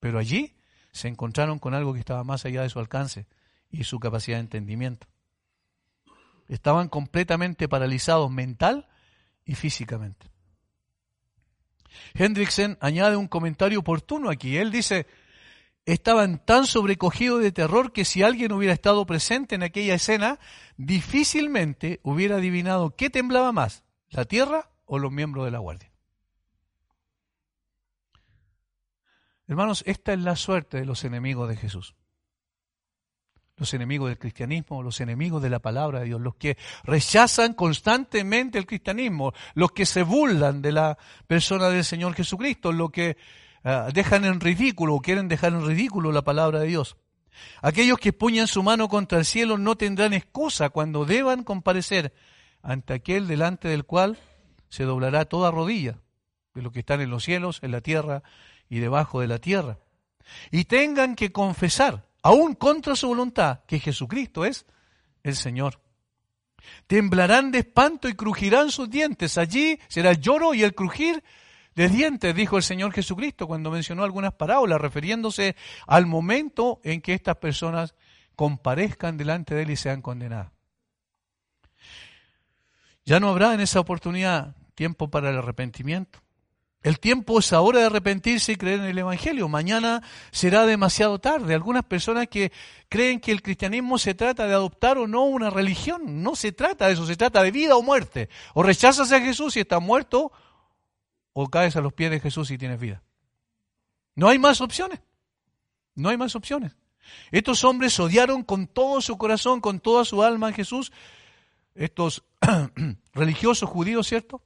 pero 0.00 0.18
allí 0.18 0.56
se 0.92 1.08
encontraron 1.08 1.58
con 1.58 1.74
algo 1.74 1.92
que 1.92 2.00
estaba 2.00 2.24
más 2.24 2.44
allá 2.44 2.62
de 2.62 2.70
su 2.70 2.78
alcance 2.78 3.26
y 3.70 3.84
su 3.84 3.98
capacidad 3.98 4.36
de 4.36 4.42
entendimiento. 4.42 5.06
Estaban 6.48 6.88
completamente 6.88 7.68
paralizados 7.68 8.30
mental 8.30 8.88
y 9.48 9.54
físicamente. 9.54 10.30
Hendrickson 12.14 12.76
añade 12.80 13.16
un 13.16 13.26
comentario 13.26 13.80
oportuno 13.80 14.30
aquí. 14.30 14.58
Él 14.58 14.70
dice, 14.70 15.06
estaban 15.86 16.44
tan 16.44 16.66
sobrecogidos 16.66 17.42
de 17.42 17.50
terror 17.50 17.92
que 17.92 18.04
si 18.04 18.22
alguien 18.22 18.52
hubiera 18.52 18.74
estado 18.74 19.06
presente 19.06 19.54
en 19.54 19.62
aquella 19.62 19.94
escena, 19.94 20.38
difícilmente 20.76 21.98
hubiera 22.02 22.36
adivinado 22.36 22.94
qué 22.94 23.08
temblaba 23.08 23.50
más, 23.52 23.84
la 24.10 24.26
tierra 24.26 24.70
o 24.84 24.98
los 24.98 25.10
miembros 25.10 25.46
de 25.46 25.50
la 25.50 25.58
guardia. 25.58 25.90
Hermanos, 29.46 29.82
esta 29.86 30.12
es 30.12 30.20
la 30.20 30.36
suerte 30.36 30.76
de 30.76 30.84
los 30.84 31.04
enemigos 31.04 31.48
de 31.48 31.56
Jesús. 31.56 31.94
Los 33.58 33.74
enemigos 33.74 34.08
del 34.08 34.18
cristianismo, 34.18 34.82
los 34.82 35.00
enemigos 35.00 35.42
de 35.42 35.50
la 35.50 35.58
palabra 35.58 36.00
de 36.00 36.06
Dios, 36.06 36.20
los 36.20 36.36
que 36.36 36.56
rechazan 36.84 37.54
constantemente 37.54 38.58
el 38.58 38.66
cristianismo, 38.66 39.32
los 39.54 39.72
que 39.72 39.84
se 39.84 40.02
burlan 40.02 40.62
de 40.62 40.72
la 40.72 40.98
persona 41.26 41.68
del 41.68 41.84
Señor 41.84 42.14
Jesucristo, 42.14 42.72
los 42.72 42.90
que 42.90 43.16
Ah, 43.64 43.90
dejan 43.92 44.24
en 44.24 44.40
ridículo 44.40 44.94
o 44.94 45.00
quieren 45.00 45.28
dejar 45.28 45.52
en 45.52 45.66
ridículo 45.66 46.12
la 46.12 46.22
palabra 46.22 46.60
de 46.60 46.68
Dios. 46.68 46.96
Aquellos 47.60 47.98
que 47.98 48.12
puñan 48.12 48.46
su 48.46 48.62
mano 48.62 48.88
contra 48.88 49.18
el 49.18 49.24
cielo 49.24 49.58
no 49.58 49.76
tendrán 49.76 50.12
excusa 50.12 50.70
cuando 50.70 51.04
deban 51.04 51.44
comparecer 51.44 52.14
ante 52.62 52.94
aquel 52.94 53.26
delante 53.26 53.68
del 53.68 53.84
cual 53.84 54.18
se 54.68 54.84
doblará 54.84 55.24
toda 55.26 55.50
rodilla 55.50 55.98
de 56.54 56.62
los 56.62 56.72
que 56.72 56.80
están 56.80 57.00
en 57.00 57.10
los 57.10 57.24
cielos, 57.24 57.60
en 57.62 57.72
la 57.72 57.80
tierra 57.80 58.22
y 58.68 58.78
debajo 58.78 59.20
de 59.20 59.28
la 59.28 59.38
tierra. 59.38 59.78
Y 60.50 60.64
tengan 60.64 61.14
que 61.14 61.32
confesar, 61.32 62.07
aún 62.22 62.54
contra 62.54 62.96
su 62.96 63.08
voluntad, 63.08 63.60
que 63.66 63.78
Jesucristo 63.78 64.44
es 64.44 64.66
el 65.22 65.36
Señor. 65.36 65.80
Temblarán 66.86 67.50
de 67.50 67.60
espanto 67.60 68.08
y 68.08 68.14
crujirán 68.14 68.70
sus 68.70 68.90
dientes. 68.90 69.38
Allí 69.38 69.78
será 69.88 70.10
el 70.10 70.20
lloro 70.20 70.54
y 70.54 70.62
el 70.62 70.74
crujir 70.74 71.22
de 71.74 71.88
dientes, 71.88 72.34
dijo 72.34 72.56
el 72.56 72.62
Señor 72.62 72.92
Jesucristo 72.92 73.46
cuando 73.46 73.70
mencionó 73.70 74.02
algunas 74.02 74.32
parábolas, 74.32 74.80
refiriéndose 74.80 75.54
al 75.86 76.06
momento 76.06 76.80
en 76.82 77.00
que 77.00 77.14
estas 77.14 77.36
personas 77.36 77.94
comparezcan 78.34 79.16
delante 79.16 79.54
de 79.54 79.62
Él 79.62 79.70
y 79.70 79.76
sean 79.76 80.02
condenadas. 80.02 80.52
Ya 83.04 83.20
no 83.20 83.28
habrá 83.28 83.54
en 83.54 83.60
esa 83.60 83.80
oportunidad 83.80 84.56
tiempo 84.74 85.08
para 85.08 85.30
el 85.30 85.38
arrepentimiento. 85.38 86.20
El 86.82 87.00
tiempo 87.00 87.40
es 87.40 87.52
ahora 87.52 87.80
de 87.80 87.86
arrepentirse 87.86 88.52
y 88.52 88.56
creer 88.56 88.80
en 88.80 88.86
el 88.86 88.98
Evangelio. 88.98 89.48
Mañana 89.48 90.02
será 90.30 90.64
demasiado 90.64 91.18
tarde. 91.18 91.54
Algunas 91.54 91.84
personas 91.84 92.28
que 92.28 92.52
creen 92.88 93.18
que 93.20 93.32
el 93.32 93.42
cristianismo 93.42 93.98
se 93.98 94.14
trata 94.14 94.46
de 94.46 94.54
adoptar 94.54 94.96
o 94.98 95.08
no 95.08 95.24
una 95.24 95.50
religión. 95.50 96.22
No 96.22 96.36
se 96.36 96.52
trata 96.52 96.86
de 96.86 96.92
eso, 96.92 97.04
se 97.04 97.16
trata 97.16 97.42
de 97.42 97.50
vida 97.50 97.76
o 97.76 97.82
muerte. 97.82 98.28
O 98.54 98.62
rechazas 98.62 99.10
a 99.10 99.20
Jesús 99.20 99.56
y 99.56 99.60
está 99.60 99.80
muerto, 99.80 100.30
o 101.32 101.48
caes 101.48 101.74
a 101.74 101.80
los 101.80 101.92
pies 101.92 102.12
de 102.12 102.20
Jesús 102.20 102.50
y 102.52 102.58
tienes 102.58 102.78
vida. 102.78 103.02
No 104.14 104.28
hay 104.28 104.38
más 104.38 104.60
opciones. 104.60 105.00
No 105.96 106.10
hay 106.10 106.16
más 106.16 106.36
opciones. 106.36 106.76
Estos 107.32 107.64
hombres 107.64 107.98
odiaron 107.98 108.44
con 108.44 108.68
todo 108.68 109.00
su 109.00 109.18
corazón, 109.18 109.60
con 109.60 109.80
toda 109.80 110.04
su 110.04 110.22
alma 110.22 110.48
a 110.48 110.52
Jesús, 110.52 110.92
estos 111.74 112.24
religiosos 113.14 113.68
judíos, 113.68 114.06
¿cierto? 114.06 114.42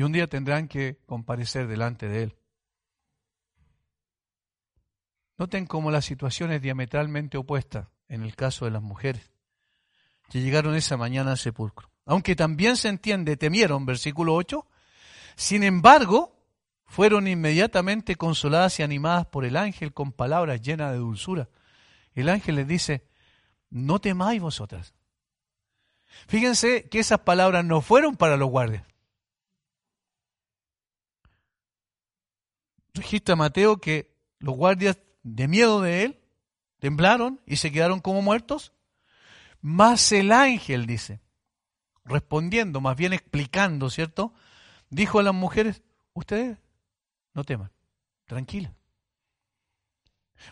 Y 0.00 0.02
un 0.02 0.12
día 0.12 0.28
tendrán 0.28 0.66
que 0.66 0.96
comparecer 1.04 1.66
delante 1.66 2.08
de 2.08 2.22
Él. 2.22 2.36
Noten 5.36 5.66
cómo 5.66 5.90
la 5.90 6.00
situación 6.00 6.52
es 6.52 6.62
diametralmente 6.62 7.36
opuesta 7.36 7.90
en 8.08 8.22
el 8.22 8.34
caso 8.34 8.64
de 8.64 8.70
las 8.70 8.80
mujeres 8.80 9.30
que 10.30 10.40
llegaron 10.40 10.74
esa 10.74 10.96
mañana 10.96 11.32
al 11.32 11.36
sepulcro. 11.36 11.90
Aunque 12.06 12.34
también 12.34 12.78
se 12.78 12.88
entiende, 12.88 13.36
temieron, 13.36 13.84
versículo 13.84 14.34
8, 14.36 14.66
sin 15.36 15.64
embargo, 15.64 16.34
fueron 16.86 17.28
inmediatamente 17.28 18.16
consoladas 18.16 18.80
y 18.80 18.82
animadas 18.82 19.26
por 19.26 19.44
el 19.44 19.54
ángel 19.54 19.92
con 19.92 20.12
palabras 20.12 20.62
llenas 20.62 20.92
de 20.92 20.98
dulzura. 20.98 21.50
El 22.14 22.30
ángel 22.30 22.56
les 22.56 22.66
dice, 22.66 23.04
no 23.68 24.00
temáis 24.00 24.40
vosotras. 24.40 24.94
Fíjense 26.26 26.88
que 26.88 27.00
esas 27.00 27.18
palabras 27.18 27.66
no 27.66 27.82
fueron 27.82 28.16
para 28.16 28.38
los 28.38 28.48
guardias. 28.48 28.89
Registra 32.94 33.36
Mateo 33.36 33.78
que 33.78 34.14
los 34.38 34.56
guardias, 34.56 34.98
de 35.22 35.48
miedo 35.48 35.80
de 35.80 36.04
él, 36.04 36.20
temblaron 36.78 37.40
y 37.46 37.56
se 37.56 37.70
quedaron 37.70 38.00
como 38.00 38.22
muertos. 38.22 38.72
Mas 39.60 40.10
el 40.12 40.32
ángel 40.32 40.86
dice, 40.86 41.20
respondiendo, 42.04 42.80
más 42.80 42.96
bien 42.96 43.12
explicando, 43.12 43.90
¿cierto? 43.90 44.32
dijo 44.90 45.18
a 45.18 45.22
las 45.22 45.34
mujeres, 45.34 45.82
ustedes 46.12 46.58
no 47.32 47.44
teman, 47.44 47.70
tranquila. 48.26 48.74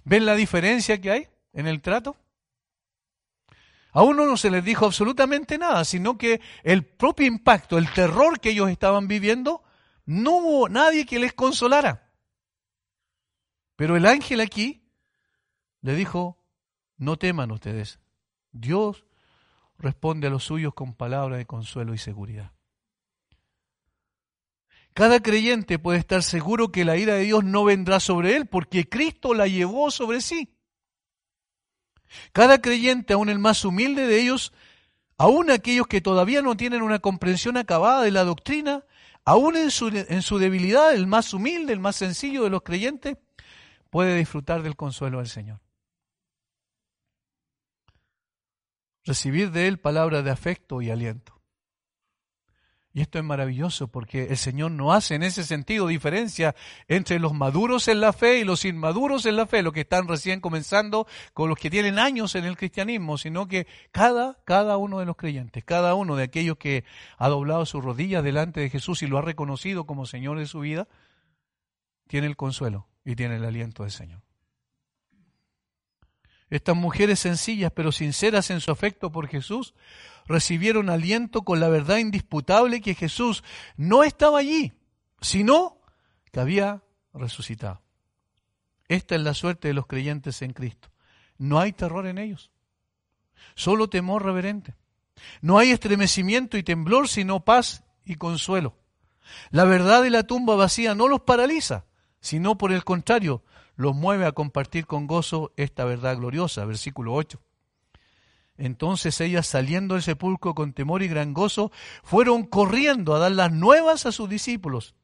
¿Ven 0.04 0.26
la 0.26 0.34
diferencia 0.34 1.00
que 1.00 1.10
hay 1.10 1.28
en 1.52 1.66
el 1.66 1.82
trato? 1.82 2.16
A 3.92 4.02
uno 4.02 4.26
no 4.26 4.36
se 4.36 4.50
les 4.50 4.64
dijo 4.64 4.86
absolutamente 4.86 5.58
nada, 5.58 5.84
sino 5.84 6.18
que 6.18 6.40
el 6.62 6.84
propio 6.84 7.26
impacto, 7.26 7.78
el 7.78 7.92
terror 7.92 8.38
que 8.38 8.50
ellos 8.50 8.70
estaban 8.70 9.08
viviendo, 9.08 9.62
no 10.04 10.36
hubo 10.36 10.68
nadie 10.68 11.04
que 11.04 11.18
les 11.18 11.32
consolara. 11.32 12.07
Pero 13.78 13.96
el 13.96 14.06
ángel 14.06 14.40
aquí 14.40 14.82
le 15.82 15.94
dijo, 15.94 16.36
no 16.96 17.16
teman 17.16 17.52
ustedes, 17.52 18.00
Dios 18.50 19.04
responde 19.78 20.26
a 20.26 20.30
los 20.30 20.42
suyos 20.42 20.74
con 20.74 20.94
palabras 20.94 21.38
de 21.38 21.46
consuelo 21.46 21.94
y 21.94 21.98
seguridad. 21.98 22.50
Cada 24.94 25.20
creyente 25.20 25.78
puede 25.78 26.00
estar 26.00 26.24
seguro 26.24 26.72
que 26.72 26.84
la 26.84 26.96
ira 26.96 27.14
de 27.14 27.22
Dios 27.22 27.44
no 27.44 27.62
vendrá 27.62 28.00
sobre 28.00 28.34
él 28.34 28.46
porque 28.46 28.88
Cristo 28.88 29.32
la 29.32 29.46
llevó 29.46 29.92
sobre 29.92 30.22
sí. 30.22 30.56
Cada 32.32 32.60
creyente, 32.60 33.12
aun 33.12 33.28
el 33.28 33.38
más 33.38 33.64
humilde 33.64 34.08
de 34.08 34.20
ellos, 34.20 34.52
aun 35.18 35.52
aquellos 35.52 35.86
que 35.86 36.00
todavía 36.00 36.42
no 36.42 36.56
tienen 36.56 36.82
una 36.82 36.98
comprensión 36.98 37.56
acabada 37.56 38.02
de 38.02 38.10
la 38.10 38.24
doctrina, 38.24 38.82
aun 39.24 39.56
en 39.56 39.70
su, 39.70 39.86
en 39.86 40.22
su 40.22 40.38
debilidad, 40.38 40.92
el 40.92 41.06
más 41.06 41.32
humilde, 41.32 41.72
el 41.72 41.78
más 41.78 41.94
sencillo 41.94 42.42
de 42.42 42.50
los 42.50 42.62
creyentes, 42.62 43.18
puede 43.90 44.16
disfrutar 44.16 44.62
del 44.62 44.76
consuelo 44.76 45.18
del 45.18 45.28
Señor. 45.28 45.60
Recibir 49.04 49.50
de 49.50 49.68
Él 49.68 49.78
palabras 49.78 50.24
de 50.24 50.30
afecto 50.30 50.82
y 50.82 50.90
aliento. 50.90 51.38
Y 52.92 53.00
esto 53.00 53.18
es 53.18 53.24
maravilloso 53.24 53.88
porque 53.88 54.24
el 54.24 54.36
Señor 54.36 54.72
no 54.72 54.92
hace 54.92 55.14
en 55.14 55.22
ese 55.22 55.44
sentido 55.44 55.86
diferencia 55.86 56.56
entre 56.88 57.20
los 57.20 57.32
maduros 57.32 57.86
en 57.86 58.00
la 58.00 58.12
fe 58.12 58.40
y 58.40 58.44
los 58.44 58.64
inmaduros 58.64 59.24
en 59.24 59.36
la 59.36 59.46
fe, 59.46 59.62
los 59.62 59.72
que 59.72 59.82
están 59.82 60.08
recién 60.08 60.40
comenzando 60.40 61.06
con 61.32 61.48
los 61.48 61.58
que 61.58 61.70
tienen 61.70 61.98
años 61.98 62.34
en 62.34 62.44
el 62.44 62.56
cristianismo, 62.56 63.16
sino 63.16 63.46
que 63.46 63.66
cada, 63.92 64.42
cada 64.44 64.78
uno 64.78 64.98
de 64.98 65.06
los 65.06 65.16
creyentes, 65.16 65.64
cada 65.64 65.94
uno 65.94 66.16
de 66.16 66.24
aquellos 66.24 66.56
que 66.56 66.84
ha 67.18 67.28
doblado 67.28 67.66
sus 67.66 67.84
rodillas 67.84 68.24
delante 68.24 68.60
de 68.60 68.70
Jesús 68.70 69.02
y 69.02 69.06
lo 69.06 69.18
ha 69.18 69.22
reconocido 69.22 69.86
como 69.86 70.04
Señor 70.04 70.38
de 70.38 70.46
su 70.46 70.60
vida, 70.60 70.88
tiene 72.08 72.26
el 72.26 72.36
consuelo 72.36 72.87
y 73.08 73.16
tiene 73.16 73.36
el 73.36 73.44
aliento 73.46 73.84
del 73.84 73.90
Señor. 73.90 74.20
Estas 76.50 76.76
mujeres 76.76 77.18
sencillas 77.18 77.72
pero 77.74 77.90
sinceras 77.90 78.50
en 78.50 78.60
su 78.60 78.70
afecto 78.70 79.10
por 79.10 79.28
Jesús 79.28 79.72
recibieron 80.26 80.90
aliento 80.90 81.40
con 81.40 81.58
la 81.58 81.70
verdad 81.70 81.96
indisputable 81.96 82.82
que 82.82 82.94
Jesús 82.94 83.44
no 83.78 84.04
estaba 84.04 84.40
allí, 84.40 84.74
sino 85.22 85.80
que 86.30 86.40
había 86.40 86.82
resucitado. 87.14 87.80
Esta 88.88 89.14
es 89.14 89.22
la 89.22 89.32
suerte 89.32 89.68
de 89.68 89.74
los 89.74 89.86
creyentes 89.86 90.42
en 90.42 90.52
Cristo. 90.52 90.90
No 91.38 91.60
hay 91.60 91.72
terror 91.72 92.06
en 92.06 92.18
ellos, 92.18 92.50
solo 93.54 93.88
temor 93.88 94.22
reverente. 94.22 94.74
No 95.40 95.56
hay 95.56 95.70
estremecimiento 95.70 96.58
y 96.58 96.62
temblor, 96.62 97.08
sino 97.08 97.42
paz 97.42 97.84
y 98.04 98.16
consuelo. 98.16 98.76
La 99.48 99.64
verdad 99.64 100.02
de 100.02 100.10
la 100.10 100.24
tumba 100.24 100.56
vacía 100.56 100.94
no 100.94 101.08
los 101.08 101.22
paraliza, 101.22 101.86
sino 102.20 102.58
por 102.58 102.72
el 102.72 102.84
contrario, 102.84 103.42
los 103.76 103.94
mueve 103.94 104.26
a 104.26 104.32
compartir 104.32 104.86
con 104.86 105.06
gozo 105.06 105.52
esta 105.56 105.84
verdad 105.84 106.16
gloriosa. 106.16 106.64
Versículo 106.64 107.14
8. 107.14 107.40
Entonces 108.56 109.20
ellas, 109.20 109.46
saliendo 109.46 109.94
del 109.94 110.02
sepulcro 110.02 110.54
con 110.54 110.72
temor 110.72 111.02
y 111.02 111.08
gran 111.08 111.32
gozo, 111.32 111.70
fueron 112.02 112.44
corriendo 112.44 113.14
a 113.14 113.20
dar 113.20 113.30
las 113.30 113.52
nuevas 113.52 114.04
a 114.04 114.10
sus 114.10 114.28
discípulos. 114.28 114.96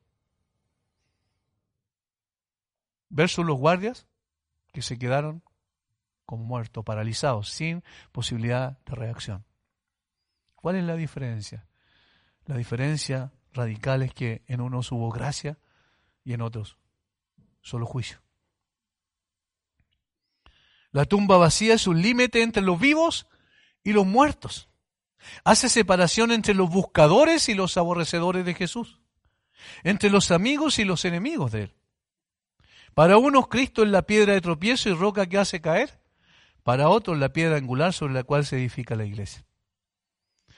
Versus 3.11 3.47
los 3.47 3.57
guardias 3.57 4.09
que 4.73 4.83
se 4.83 4.99
quedaron 4.99 5.45
como 6.27 6.43
muertos, 6.43 6.85
paralizados, 6.85 7.51
sin 7.51 7.85
posibilidad 8.11 8.77
de 8.87 8.95
reacción. 8.97 9.45
¿Cuál 10.57 10.77
es 10.77 10.85
la 10.85 10.97
diferencia? 10.97 11.69
La 12.47 12.57
diferencia 12.57 13.31
radical 13.53 14.03
es 14.03 14.13
que 14.13 14.43
en 14.49 14.61
unos 14.61 14.91
hubo 14.91 15.11
gracia 15.11 15.59
y 16.25 16.33
en 16.33 16.41
otros 16.41 16.77
solo 17.65 17.87
juicio. 17.87 18.23
La 20.93 21.07
tumba 21.07 21.37
vacía 21.39 21.75
es 21.75 21.89
un 21.89 22.01
límite 22.01 22.43
entre 22.43 22.63
los 22.63 22.79
vivos 22.79 23.27
y 23.83 23.93
los 23.93 24.07
muertos. 24.07 24.69
Hace 25.43 25.69
separación 25.69 26.31
entre 26.31 26.55
los 26.55 26.71
buscadores 26.71 27.49
y 27.49 27.55
los 27.55 27.77
aborrecedores 27.77 28.45
de 28.45 28.55
Jesús, 28.55 29.01
entre 29.83 30.11
los 30.11 30.31
amigos 30.31 30.79
y 30.79 30.85
los 30.85 31.05
enemigos 31.05 31.51
de 31.51 31.63
Él. 31.65 31.75
Para 32.93 33.17
unos 33.17 33.49
Cristo 33.49 33.83
es 33.83 33.89
la 33.89 34.03
piedra 34.03 34.35
de 34.35 34.41
tropiezo 34.41 34.89
y 34.91 34.95
roca 34.95 35.27
que 35.27 35.39
hace 35.39 35.61
caer, 35.61 35.99
para 36.63 36.89
otros 36.89 37.19
la 37.19 37.33
piedra 37.33 37.57
angular 37.57 37.93
sobre 37.93 38.15
la 38.15 38.23
cual 38.23 38.47
se 38.47 38.57
edifica 38.57 38.95
la 38.95 39.05
iglesia. 39.05 39.45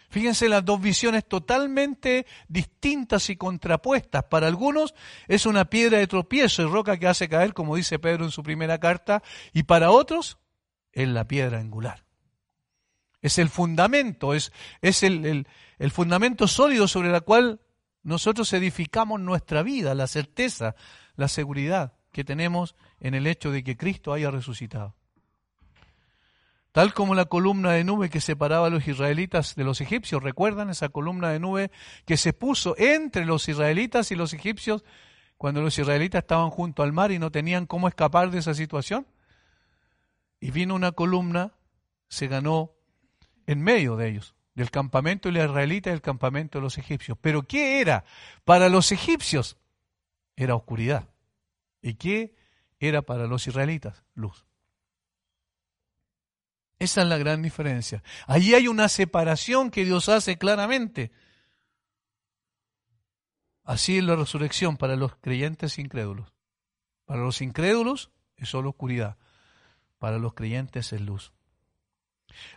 Fíjense 0.09 0.48
las 0.48 0.64
dos 0.64 0.80
visiones 0.80 1.26
totalmente 1.26 2.26
distintas 2.48 3.28
y 3.30 3.36
contrapuestas. 3.36 4.24
Para 4.24 4.46
algunos 4.46 4.94
es 5.28 5.46
una 5.46 5.66
piedra 5.66 5.98
de 5.98 6.07
tropiezo 6.07 6.62
y 6.62 6.66
roca 6.66 6.96
que 6.96 7.09
hace 7.09 7.28
caer, 7.28 7.54
como 7.54 7.76
dice 7.76 7.98
Pedro 7.98 8.24
en 8.24 8.30
su 8.30 8.42
primera 8.42 8.78
carta, 8.78 9.22
y 9.52 9.64
para 9.64 9.90
otros 9.90 10.38
es 10.92 11.09
la 11.09 11.26
piedra 11.26 11.59
angular. 11.59 12.04
Es 13.20 13.38
el 13.38 13.48
fundamento, 13.48 14.34
es, 14.34 14.52
es 14.82 15.02
el, 15.02 15.46
el 15.78 15.90
fundamento 15.90 16.46
sólido 16.46 16.86
sobre 16.86 17.14
el 17.14 17.22
cual 17.22 17.61
nosotros 18.02 18.52
edificamos 18.52 19.20
nuestra 19.20 19.62
vida, 19.62 19.94
la 19.94 20.07
certeza, 20.07 20.76
la 21.16 21.28
seguridad 21.28 21.94
que 22.12 22.24
tenemos 22.24 22.76
en 23.00 23.14
el 23.14 23.26
hecho 23.26 23.50
de 23.50 23.64
que 23.64 23.76
Cristo 23.76 24.12
haya 24.12 24.30
resucitado. 24.30 24.94
Tal 26.77 26.93
como 26.93 27.14
la 27.14 27.24
columna 27.24 27.72
de 27.72 27.85
nube 27.85 28.11
que 28.11 28.20
separaba 28.20 28.66
a 28.66 28.70
los 28.70 28.87
israelitas 28.87 29.55
de 29.55 29.64
los 29.64 29.81
egipcios. 29.81 30.22
¿Recuerdan 30.22 30.68
esa 30.68 30.91
columna 30.91 31.31
de 31.31 31.41
nube 31.41 31.70
que 32.05 32.18
se 32.18 32.35
puso 32.35 32.74
entre 32.77 33.24
los 33.24 33.49
israelitas 33.49 34.11
y 34.12 34.14
los 34.14 34.35
egipcios 34.35 34.85
cuando 35.39 35.62
los 35.62 35.79
israelitas 35.79 36.24
estaban 36.24 36.51
junto 36.51 36.83
al 36.83 36.93
mar 36.93 37.12
y 37.12 37.18
no 37.18 37.31
tenían 37.31 37.64
cómo 37.64 37.89
escapar 37.89 38.31
de 38.31 38.41
esa 38.41 38.53
situación? 38.53 39.07
Y 40.39 40.51
vino 40.51 40.74
una 40.74 40.93
columna, 40.93 41.55
se 42.11 42.29
ganó 42.29 42.72
en 43.47 43.62
medio 43.62 43.97
de 43.97 44.11
ellos, 44.11 44.35
del 44.53 44.70
campamento 44.70 45.31
de 45.31 45.39
los 45.39 45.49
israelitas 45.49 45.93
y 45.93 45.95
del 45.95 46.03
campamento 46.03 46.59
de 46.59 46.62
los 46.62 46.77
egipcios. 46.77 47.16
Pero 47.22 47.45
¿qué 47.45 47.81
era? 47.81 48.05
Para 48.45 48.68
los 48.68 48.93
egipcios 48.93 49.57
era 50.37 50.55
oscuridad. 50.55 51.09
¿Y 51.81 51.95
qué 51.95 52.37
era 52.81 53.01
para 53.01 53.27
los 53.27 53.47
israelitas? 53.47 54.05
Luz. 54.14 54.45
Esa 56.79 57.03
es 57.03 57.09
la 57.09 57.18
gran 57.18 57.43
diferencia. 57.43 58.03
Allí 58.27 58.55
hay 58.55 58.68
una 58.68 58.89
separación 58.89 59.70
que 59.70 59.85
Dios 59.85 60.09
hace 60.09 60.37
claramente. 60.37 61.11
Así 63.64 63.99
es 63.99 64.05
la 64.05 64.14
resurrección 64.14 64.77
para 64.77 64.95
los 64.95 65.16
creyentes 65.16 65.79
incrédulos. 65.79 66.33
Para 67.07 67.22
los 67.22 67.41
incrédulos 67.41 68.11
es 68.37 68.49
solo 68.49 68.70
oscuridad. 68.70 69.16
Para 69.99 70.18
los 70.18 70.35
creyentes 70.35 70.93
es 70.93 71.01
luz. 71.01 71.33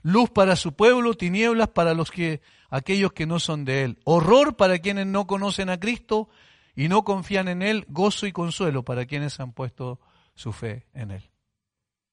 Luz 0.02 0.30
para 0.30 0.56
su 0.56 0.74
pueblo, 0.74 1.14
tinieblas 1.14 1.70
para 1.70 1.94
los 1.94 2.12
que 2.12 2.42
aquellos 2.70 3.14
que 3.14 3.26
no 3.26 3.40
son 3.40 3.64
de 3.64 3.84
él. 3.84 4.00
Horror 4.04 4.58
para 4.58 4.80
quienes 4.80 5.08
no 5.08 5.28
conocen 5.28 5.70
a 5.70 5.80
Cristo 5.80 6.30
y 6.76 6.90
no 6.90 7.04
confían 7.04 7.48
en 7.48 7.62
él, 7.62 7.86
gozo 7.88 8.28
y 8.28 8.32
consuelo 8.32 8.84
para 8.84 9.06
quienes 9.06 9.40
han 9.40 9.54
puesto 9.54 10.00
su 10.36 10.52
fe 10.52 10.88
en 10.94 11.12
él. 11.12 11.30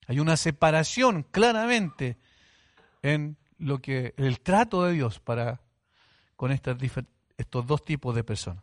Hay 0.06 0.20
una 0.20 0.36
separación 0.36 1.24
claramente 1.24 2.16
en 3.02 3.36
lo 3.58 3.80
que 3.80 4.14
el 4.16 4.40
trato 4.40 4.84
de 4.84 4.92
Dios 4.92 5.20
para 5.20 5.60
con 6.36 6.52
estos 6.52 7.66
dos 7.66 7.84
tipos 7.84 8.14
de 8.14 8.24
personas. 8.24 8.62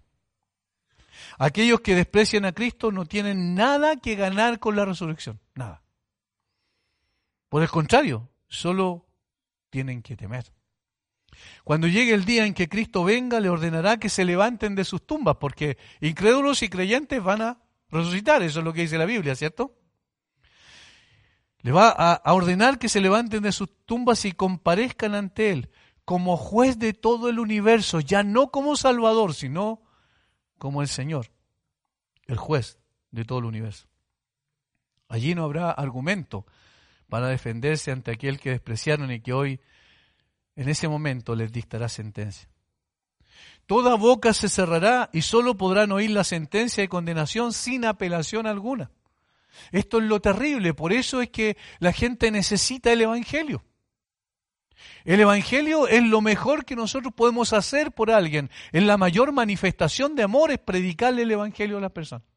Aquellos 1.37 1.81
que 1.81 1.95
desprecian 1.95 2.45
a 2.45 2.53
Cristo 2.53 2.91
no 2.91 3.05
tienen 3.05 3.55
nada 3.55 3.97
que 3.97 4.15
ganar 4.15 4.59
con 4.59 4.75
la 4.75 4.85
resurrección, 4.85 5.39
nada. 5.55 5.83
Por 7.49 7.61
el 7.61 7.69
contrario, 7.69 8.29
solo 8.47 9.05
tienen 9.69 10.01
que 10.01 10.15
temer. 10.15 10.51
Cuando 11.63 11.87
llegue 11.87 12.13
el 12.13 12.25
día 12.25 12.45
en 12.45 12.53
que 12.53 12.69
Cristo 12.69 13.03
venga, 13.03 13.39
le 13.39 13.49
ordenará 13.49 13.97
que 13.97 14.09
se 14.09 14.25
levanten 14.25 14.75
de 14.75 14.83
sus 14.83 15.05
tumbas, 15.05 15.37
porque 15.39 15.77
incrédulos 15.99 16.61
y 16.61 16.69
creyentes 16.69 17.23
van 17.23 17.41
a 17.41 17.57
resucitar, 17.89 18.41
eso 18.43 18.59
es 18.59 18.65
lo 18.65 18.73
que 18.73 18.81
dice 18.81 18.97
la 18.97 19.05
Biblia, 19.05 19.35
¿cierto? 19.35 19.75
Le 21.63 21.71
va 21.71 21.89
a, 21.89 22.33
ordenar 22.33 22.77
que 22.77 22.89
se 22.89 22.99
levanten 22.99 23.41
de 23.41 23.53
sus 23.53 23.69
tumbas 23.85 24.25
y 24.25 24.33
comparezcan 24.33 25.15
ante 25.15 25.49
Él 25.49 25.69
como 26.03 26.35
juez 26.35 26.77
de 26.77 26.93
todo 26.93 27.29
el 27.29 27.39
universo, 27.39 28.01
ya 28.01 28.21
no 28.23 28.51
como 28.51 28.75
Salvador, 28.75 29.33
sino 29.33 29.81
como 30.57 30.81
el 30.81 30.89
Señor, 30.89 31.31
el 32.27 32.37
juez 32.37 32.77
de 33.11 33.23
todo 33.23 33.39
el 33.39 33.45
universo. 33.45 33.87
Allí 35.07 35.33
no 35.35 35.45
habrá 35.45 35.71
argumento 35.71 36.45
para 37.07 37.29
defenderse 37.29 37.91
ante 37.91 38.11
aquel 38.11 38.41
que 38.41 38.49
despreciaron 38.49 39.09
y 39.11 39.21
que 39.21 39.31
hoy, 39.31 39.61
en 40.57 40.67
ese 40.67 40.89
momento, 40.89 41.33
les 41.33 41.53
dictará 41.53 41.87
sentencia. 41.87 42.49
Toda 43.67 43.95
boca 43.95 44.33
se 44.33 44.49
cerrará 44.49 45.09
y 45.13 45.21
solo 45.21 45.55
podrán 45.55 45.93
oír 45.93 46.11
la 46.11 46.25
sentencia 46.25 46.81
de 46.81 46.89
condenación 46.89 47.53
sin 47.53 47.85
apelación 47.85 48.47
alguna. 48.47 48.91
Esto 49.71 49.99
es 49.99 50.05
lo 50.05 50.19
terrible, 50.21 50.73
por 50.73 50.93
eso 50.93 51.21
es 51.21 51.29
que 51.29 51.57
la 51.79 51.93
gente 51.93 52.31
necesita 52.31 52.91
el 52.91 53.01
Evangelio. 53.01 53.63
El 55.05 55.19
Evangelio 55.19 55.87
es 55.87 56.03
lo 56.03 56.21
mejor 56.21 56.65
que 56.65 56.75
nosotros 56.75 57.13
podemos 57.13 57.53
hacer 57.53 57.91
por 57.91 58.11
alguien. 58.11 58.49
Es 58.71 58.83
la 58.83 58.97
mayor 58.97 59.31
manifestación 59.31 60.15
de 60.15 60.23
amor 60.23 60.51
es 60.51 60.59
predicarle 60.59 61.23
el 61.23 61.31
Evangelio 61.31 61.77
a 61.77 61.81
las 61.81 61.91
personas. 61.91 62.27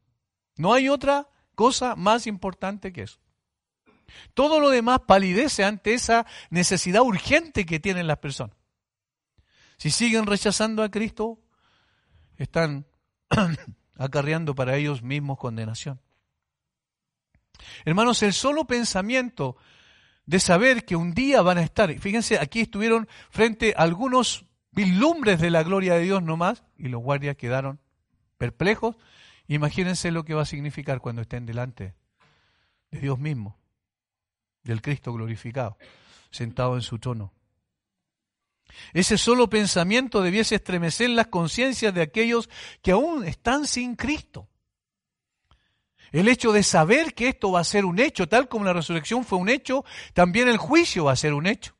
No 0.57 0.73
hay 0.73 0.89
otra 0.89 1.29
cosa 1.55 1.95
más 1.95 2.27
importante 2.27 2.91
que 2.91 3.03
eso. 3.03 3.19
Todo 4.33 4.59
lo 4.59 4.69
demás 4.69 5.01
palidece 5.05 5.63
ante 5.63 5.93
esa 5.93 6.25
necesidad 6.49 7.01
urgente 7.01 7.65
que 7.65 7.79
tienen 7.79 8.07
las 8.07 8.19
personas. 8.19 8.55
Si 9.77 9.91
siguen 9.91 10.25
rechazando 10.25 10.83
a 10.83 10.89
Cristo, 10.89 11.39
están 12.37 12.87
acarreando 13.95 14.55
para 14.55 14.75
ellos 14.77 15.03
mismos 15.03 15.37
condenación. 15.37 16.01
Hermanos, 17.85 18.23
el 18.23 18.33
solo 18.33 18.65
pensamiento 18.65 19.57
de 20.25 20.39
saber 20.39 20.85
que 20.85 20.95
un 20.95 21.13
día 21.13 21.41
van 21.41 21.57
a 21.57 21.63
estar, 21.63 21.97
fíjense, 21.99 22.37
aquí 22.39 22.61
estuvieron 22.61 23.07
frente 23.29 23.73
a 23.77 23.83
algunos 23.83 24.45
vislumbres 24.71 25.39
de 25.39 25.49
la 25.49 25.63
gloria 25.63 25.95
de 25.95 26.01
Dios 26.01 26.21
nomás, 26.21 26.63
y 26.77 26.89
los 26.89 27.01
guardias 27.01 27.37
quedaron 27.37 27.79
perplejos. 28.37 28.95
Imagínense 29.47 30.11
lo 30.11 30.25
que 30.25 30.33
va 30.33 30.43
a 30.43 30.45
significar 30.45 30.99
cuando 30.99 31.21
estén 31.21 31.45
delante 31.45 31.95
de 32.91 32.99
Dios 32.99 33.17
mismo, 33.17 33.57
del 34.63 34.81
Cristo 34.81 35.13
glorificado, 35.13 35.77
sentado 36.29 36.75
en 36.75 36.81
su 36.81 36.99
trono. 36.99 37.33
Ese 38.93 39.17
solo 39.17 39.49
pensamiento 39.49 40.21
debiese 40.21 40.55
estremecer 40.55 41.09
las 41.09 41.27
conciencias 41.27 41.93
de 41.93 42.01
aquellos 42.01 42.49
que 42.81 42.91
aún 42.91 43.25
están 43.25 43.65
sin 43.65 43.95
Cristo. 43.95 44.49
El 46.11 46.27
hecho 46.27 46.51
de 46.51 46.63
saber 46.63 47.13
que 47.13 47.29
esto 47.29 47.51
va 47.51 47.61
a 47.61 47.65
ser 47.65 47.85
un 47.85 47.99
hecho, 47.99 48.27
tal 48.27 48.47
como 48.47 48.65
la 48.65 48.73
resurrección 48.73 49.25
fue 49.25 49.37
un 49.37 49.49
hecho, 49.49 49.83
también 50.13 50.47
el 50.47 50.57
juicio 50.57 51.05
va 51.05 51.11
a 51.11 51.17
ser 51.17 51.33
un 51.33 51.47
hecho. 51.47 51.75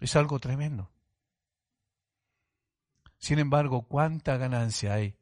Es 0.00 0.16
algo 0.16 0.38
tremendo. 0.38 0.90
Sin 3.18 3.38
embargo, 3.38 3.82
¿cuánta 3.88 4.36
ganancia 4.36 4.92
hay 4.92 5.16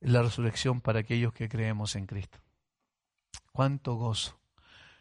en 0.00 0.12
la 0.12 0.22
resurrección 0.22 0.80
para 0.80 1.00
aquellos 1.00 1.32
que 1.32 1.48
creemos 1.48 1.96
en 1.96 2.06
Cristo? 2.06 2.38
¿Cuánto 3.50 3.94
gozo? 3.96 4.38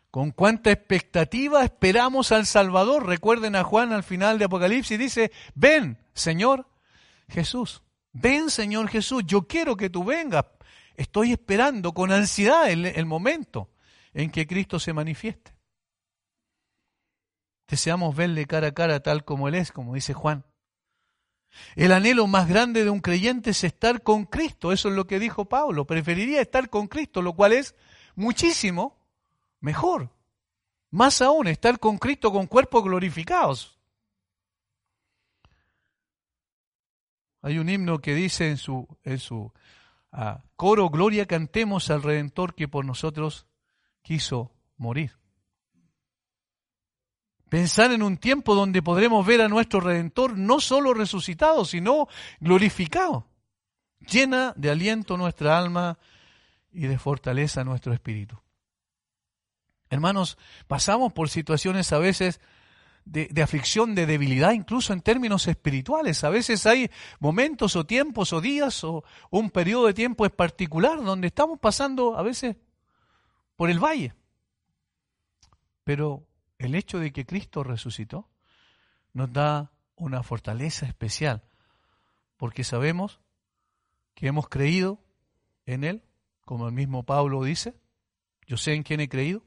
¿Con 0.09 0.31
cuánta 0.31 0.71
expectativa 0.71 1.63
esperamos 1.63 2.31
al 2.31 2.45
Salvador? 2.45 3.05
Recuerden 3.05 3.55
a 3.55 3.63
Juan 3.63 3.91
al 3.91 4.01
final 4.01 4.39
de 4.39 4.45
Apocalipsis, 4.45 4.97
dice, 4.97 5.31
ven, 5.53 5.99
Señor 6.13 6.67
Jesús, 7.27 7.83
ven, 8.13 8.49
Señor 8.49 8.87
Jesús, 8.87 9.23
yo 9.27 9.45
quiero 9.45 9.75
que 9.75 9.89
tú 9.89 10.03
vengas. 10.05 10.45
Estoy 10.95 11.33
esperando 11.33 11.93
con 11.93 12.11
ansiedad 12.11 12.69
el, 12.69 13.05
momento 13.05 13.69
en 14.13 14.31
que 14.31 14.47
Cristo 14.47 14.79
se 14.79 14.93
manifieste. 14.93 15.53
Deseamos 17.67 18.15
verle 18.15 18.45
cara 18.45 18.67
a 18.67 18.73
cara 18.73 19.01
tal 19.01 19.25
como 19.25 19.47
Él 19.47 19.55
es, 19.55 19.71
como 19.71 19.95
dice 19.95 20.13
Juan. 20.13 20.45
El 21.75 21.91
anhelo 21.91 22.27
más 22.27 22.47
grande 22.47 22.83
de 22.83 22.89
un 22.89 22.99
creyente 22.99 23.51
es 23.51 23.63
estar 23.63 24.03
con 24.03 24.25
Cristo. 24.25 24.71
Eso 24.71 24.89
es 24.89 24.95
lo 24.95 25.07
que 25.07 25.19
dijo 25.19 25.45
Pablo. 25.45 25.85
Preferiría 25.85 26.41
estar 26.41 26.69
con 26.69 26.87
Cristo, 26.87 27.21
lo 27.21 27.33
cual 27.33 27.53
es 27.53 27.75
muchísimo 28.15 28.97
mejor. 29.59 30.11
Más 30.91 31.21
aún, 31.21 31.47
estar 31.47 31.79
con 31.79 31.97
Cristo 31.97 32.31
con 32.31 32.47
cuerpos 32.47 32.83
glorificados. 32.83 33.77
Hay 37.41 37.59
un 37.59 37.69
himno 37.69 37.99
que 37.99 38.15
dice 38.15 38.49
en 38.49 38.57
su, 38.57 38.87
en 39.03 39.19
su 39.19 39.51
coro, 40.55 40.89
gloria 40.89 41.25
cantemos 41.25 41.89
al 41.89 42.03
Redentor 42.03 42.55
que 42.55 42.67
por 42.67 42.85
nosotros 42.85 43.47
quiso 44.01 44.51
morir. 44.77 45.17
Pensar 47.49 47.91
en 47.91 48.01
un 48.01 48.17
tiempo 48.17 48.55
donde 48.55 48.81
podremos 48.81 49.25
ver 49.25 49.41
a 49.41 49.47
nuestro 49.47 49.79
Redentor 49.79 50.37
no 50.37 50.59
solo 50.59 50.93
resucitado, 50.93 51.63
sino 51.65 52.07
glorificado. 52.39 53.27
Llena 53.99 54.53
de 54.55 54.71
aliento 54.71 55.17
nuestra 55.17 55.57
alma 55.57 55.97
y 56.71 56.87
de 56.87 56.97
fortaleza 56.97 57.63
nuestro 57.63 57.93
espíritu. 57.93 58.41
Hermanos, 59.89 60.37
pasamos 60.67 61.13
por 61.13 61.29
situaciones 61.29 61.93
a 61.93 61.99
veces 61.99 62.41
de, 63.05 63.43
aflicción, 63.43 63.93
de 63.93 64.07
debilidad, 64.07 64.51
incluso 64.51 64.91
en 64.91 65.01
términos 65.01 65.47
espirituales. 65.47 66.23
A 66.23 66.29
veces 66.29 66.65
hay 66.65 66.89
momentos 67.19 67.75
o 67.75 67.85
tiempos 67.85 68.33
o 68.33 68.41
días 68.41 68.83
o 68.83 69.03
un 69.29 69.51
periodo 69.51 69.87
de 69.87 69.93
tiempo 69.93 70.25
en 70.25 70.31
particular 70.31 71.01
donde 71.03 71.27
estamos 71.27 71.59
pasando 71.59 72.17
a 72.17 72.23
veces 72.23 72.57
por 73.55 73.69
el 73.69 73.79
valle. 73.79 74.13
Pero 75.83 76.27
el 76.57 76.73
hecho 76.73 76.99
de 76.99 77.13
que 77.13 77.25
Cristo 77.25 77.63
resucitó 77.63 78.27
nos 79.13 79.31
da 79.31 79.71
una 79.95 80.23
fortaleza 80.23 80.87
especial, 80.87 81.43
porque 82.37 82.63
sabemos 82.63 83.21
que 84.13 84.27
hemos 84.27 84.49
creído 84.49 84.99
en 85.65 85.83
Él, 85.83 86.03
como 86.43 86.67
el 86.67 86.73
mismo 86.73 87.03
Pablo 87.03 87.43
dice, 87.43 87.75
yo 88.47 88.57
sé 88.57 88.73
en 88.73 88.83
quién 88.83 88.99
he 88.99 89.09
creído, 89.09 89.43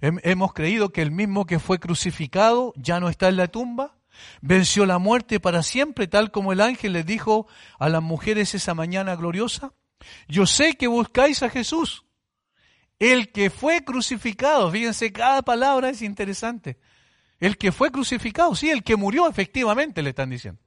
Hemos 0.00 0.52
creído 0.52 0.90
que 0.90 1.02
el 1.02 1.10
mismo 1.10 1.46
que 1.46 1.58
fue 1.58 1.78
crucificado 1.78 2.72
ya 2.76 3.00
no 3.00 3.08
está 3.08 3.28
en 3.28 3.36
la 3.36 3.48
tumba, 3.48 3.96
venció 4.40 4.86
la 4.86 4.98
muerte 4.98 5.40
para 5.40 5.62
siempre, 5.62 6.06
tal 6.06 6.30
como 6.30 6.52
el 6.52 6.60
ángel 6.60 6.92
les 6.92 7.06
dijo 7.06 7.46
a 7.78 7.88
las 7.88 8.02
mujeres 8.02 8.54
esa 8.54 8.74
mañana 8.74 9.16
gloriosa. 9.16 9.72
Yo 10.28 10.46
sé 10.46 10.74
que 10.74 10.86
buscáis 10.86 11.42
a 11.42 11.50
Jesús, 11.50 12.04
el 12.98 13.32
que 13.32 13.50
fue 13.50 13.84
crucificado. 13.84 14.70
Fíjense, 14.70 15.12
cada 15.12 15.42
palabra 15.42 15.90
es 15.90 16.02
interesante. 16.02 16.78
El 17.38 17.58
que 17.58 17.72
fue 17.72 17.90
crucificado, 17.90 18.54
sí, 18.54 18.70
el 18.70 18.82
que 18.82 18.96
murió 18.96 19.28
efectivamente, 19.28 20.02
le 20.02 20.10
están 20.10 20.30
diciendo. 20.30 20.60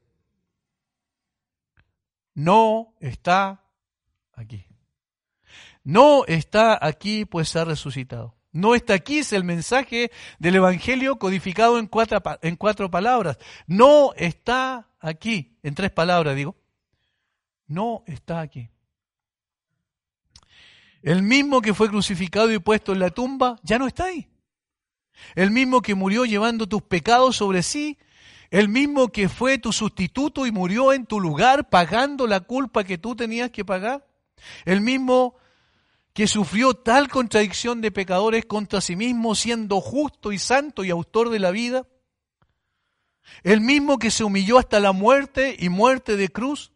No 2.36 2.93
está 2.99 3.64
aquí. 4.34 4.66
No 5.84 6.26
está 6.26 6.78
aquí, 6.86 7.26
pues 7.26 7.55
ha 7.55 7.66
resucitado. 7.66 8.39
No 8.52 8.74
está 8.74 8.95
aquí, 8.95 9.20
es 9.20 9.34
el 9.34 9.43
mensaje 9.43 10.12
del 10.39 10.56
Evangelio 10.56 11.18
codificado 11.18 11.78
en 11.78 11.86
cuatro, 11.86 12.22
en 12.41 12.56
cuatro 12.56 12.89
palabras. 12.89 13.38
No 13.68 14.14
está 14.16 14.89
aquí, 15.00 15.58
en 15.62 15.76
tres 15.76 15.91
palabras 15.91 16.36
digo. 16.36 16.56
No 17.68 18.04
está 18.08 18.41
aquí. 18.41 18.70
El 21.02 21.22
mismo 21.22 21.62
que 21.62 21.74
fue 21.74 21.89
crucificado 21.89 22.52
y 22.52 22.60
puesto 22.60 22.91
en 22.91 23.00
la 23.00 23.12
tumba, 23.12 23.58
ya 23.64 23.78
no 23.78 23.88
está 23.88 24.06
ahí. 24.06 24.28
El 25.36 25.52
mismo 25.52 25.82
que 25.82 25.95
murió 25.95 26.26
llevando 26.26 26.68
tus 26.68 26.82
pecados 26.82 27.38
sobre 27.38 27.64
sí, 27.64 27.97
el 28.50 28.68
mismo 28.68 29.10
que 29.10 29.30
fue 29.30 29.60
tu 29.60 29.72
sustituto 29.72 30.45
y 30.45 30.52
murió 30.52 30.91
en 30.91 31.06
tu 31.06 31.20
lugar 31.20 31.70
pagando 31.70 32.26
la 32.26 32.41
culpa 32.41 32.84
que 32.84 32.97
tú 32.97 33.16
tenías 33.16 33.52
que 33.52 33.64
pagar. 33.64 34.08
El 34.66 34.82
mismo 34.82 35.36
que 36.14 36.28
sufrió 36.28 36.74
tal 36.74 37.07
contradicción 37.07 37.82
de 37.82 37.91
pecadores 37.91 38.45
contra 38.45 38.82
sí 38.82 38.95
mismo, 38.95 39.36
siendo 39.36 39.80
justo 39.82 40.32
y 40.32 40.39
santo 40.39 40.84
y 40.84 40.89
autor 40.89 41.30
de 41.30 41.39
la 41.39 41.51
vida? 41.51 41.88
El 43.43 43.62
mismo 43.62 43.99
que 43.99 44.12
se 44.12 44.24
humilló 44.24 44.57
hasta 44.57 44.80
la 44.80 44.91
muerte 44.91 45.55
y 45.57 45.70
muerte 45.70 46.18
de 46.18 46.30
cruz. 46.30 46.72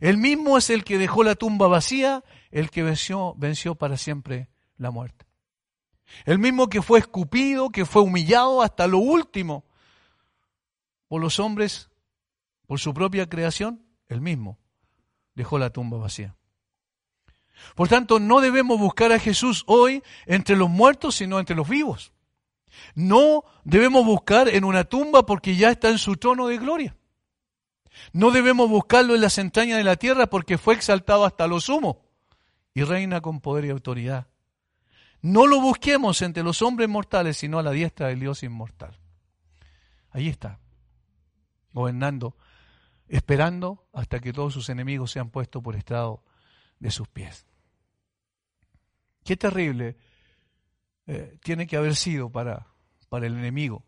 El 0.00 0.16
mismo 0.16 0.58
es 0.58 0.70
el 0.70 0.84
que 0.84 0.98
dejó 0.98 1.22
la 1.22 1.34
tumba 1.34 1.66
vacía, 1.68 2.24
el 2.50 2.70
que 2.70 2.82
venció, 2.82 3.34
venció 3.36 3.74
para 3.74 3.96
siempre 3.96 4.48
la 4.76 4.90
muerte. 4.90 5.26
El 6.24 6.38
mismo 6.38 6.68
que 6.68 6.82
fue 6.82 6.98
escupido, 6.98 7.70
que 7.70 7.84
fue 7.84 8.02
humillado 8.02 8.62
hasta 8.62 8.86
lo 8.86 8.98
último 8.98 9.64
por 11.06 11.20
los 11.20 11.38
hombres, 11.38 11.90
por 12.66 12.78
su 12.78 12.92
propia 12.94 13.28
creación, 13.28 13.84
el 14.08 14.20
mismo 14.20 14.58
dejó 15.34 15.58
la 15.58 15.70
tumba 15.70 15.98
vacía. 15.98 16.36
Por 17.74 17.88
tanto, 17.88 18.18
no 18.20 18.40
debemos 18.40 18.78
buscar 18.78 19.12
a 19.12 19.18
Jesús 19.18 19.64
hoy 19.66 20.02
entre 20.26 20.56
los 20.56 20.68
muertos, 20.68 21.16
sino 21.16 21.38
entre 21.38 21.56
los 21.56 21.68
vivos. 21.68 22.12
No 22.94 23.44
debemos 23.64 24.04
buscar 24.04 24.48
en 24.48 24.64
una 24.64 24.84
tumba 24.84 25.24
porque 25.26 25.56
ya 25.56 25.70
está 25.70 25.88
en 25.88 25.98
su 25.98 26.16
trono 26.16 26.48
de 26.48 26.58
gloria. 26.58 26.96
No 28.12 28.30
debemos 28.30 28.68
buscarlo 28.68 29.14
en 29.14 29.20
las 29.20 29.38
entrañas 29.38 29.78
de 29.78 29.84
la 29.84 29.96
tierra 29.96 30.28
porque 30.28 30.58
fue 30.58 30.74
exaltado 30.74 31.24
hasta 31.24 31.46
lo 31.46 31.60
sumo 31.60 32.02
y 32.74 32.82
reina 32.84 33.20
con 33.20 33.40
poder 33.40 33.64
y 33.64 33.70
autoridad. 33.70 34.28
No 35.20 35.46
lo 35.46 35.60
busquemos 35.60 36.22
entre 36.22 36.44
los 36.44 36.62
hombres 36.62 36.88
mortales, 36.88 37.36
sino 37.36 37.58
a 37.58 37.62
la 37.62 37.72
diestra 37.72 38.08
del 38.08 38.20
Dios 38.20 38.42
inmortal. 38.44 38.96
Ahí 40.10 40.28
está, 40.28 40.60
gobernando, 41.72 42.36
esperando 43.08 43.88
hasta 43.92 44.20
que 44.20 44.32
todos 44.32 44.52
sus 44.52 44.68
enemigos 44.68 45.10
sean 45.10 45.30
puestos 45.30 45.62
por 45.62 45.74
estrado 45.74 46.22
de 46.78 46.90
sus 46.90 47.08
pies. 47.08 47.46
Qué 49.24 49.36
terrible 49.36 49.96
eh, 51.06 51.38
tiene 51.42 51.66
que 51.66 51.76
haber 51.76 51.96
sido 51.96 52.30
para, 52.30 52.66
para 53.08 53.26
el 53.26 53.34
enemigo 53.34 53.84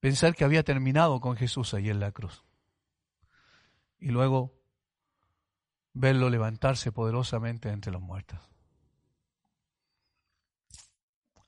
pensar 0.00 0.34
que 0.34 0.44
había 0.44 0.62
terminado 0.62 1.20
con 1.20 1.36
Jesús 1.36 1.74
ahí 1.74 1.90
en 1.90 2.00
la 2.00 2.12
cruz. 2.12 2.44
Y 3.98 4.10
luego 4.10 4.54
verlo 5.92 6.30
levantarse 6.30 6.90
poderosamente 6.90 7.68
entre 7.68 7.92
los 7.92 8.00
muertos. 8.00 8.50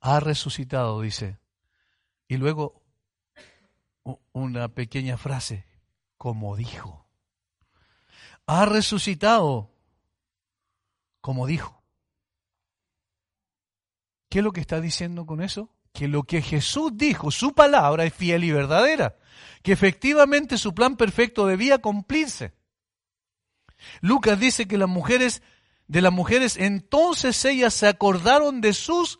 ha 0.02 0.18
resucitado, 0.18 1.00
dice. 1.00 1.38
Y 2.26 2.36
luego 2.36 2.82
una 4.32 4.68
pequeña 4.68 5.16
frase, 5.16 5.64
como 6.18 6.56
dijo. 6.56 7.01
Ha 8.54 8.66
resucitado, 8.66 9.70
como 11.22 11.46
dijo. 11.46 11.82
¿Qué 14.28 14.40
es 14.40 14.44
lo 14.44 14.52
que 14.52 14.60
está 14.60 14.82
diciendo 14.82 15.24
con 15.24 15.40
eso? 15.40 15.70
Que 15.94 16.06
lo 16.06 16.24
que 16.24 16.42
Jesús 16.42 16.92
dijo, 16.94 17.30
su 17.30 17.54
palabra 17.54 18.04
es 18.04 18.12
fiel 18.12 18.44
y 18.44 18.52
verdadera, 18.52 19.16
que 19.62 19.72
efectivamente 19.72 20.58
su 20.58 20.74
plan 20.74 20.98
perfecto 20.98 21.46
debía 21.46 21.78
cumplirse. 21.78 22.52
Lucas 24.02 24.38
dice 24.38 24.68
que 24.68 24.76
las 24.76 24.88
mujeres, 24.88 25.42
de 25.86 26.02
las 26.02 26.12
mujeres, 26.12 26.58
entonces 26.58 27.42
ellas 27.46 27.72
se 27.72 27.88
acordaron 27.88 28.60
de 28.60 28.74
sus 28.74 29.18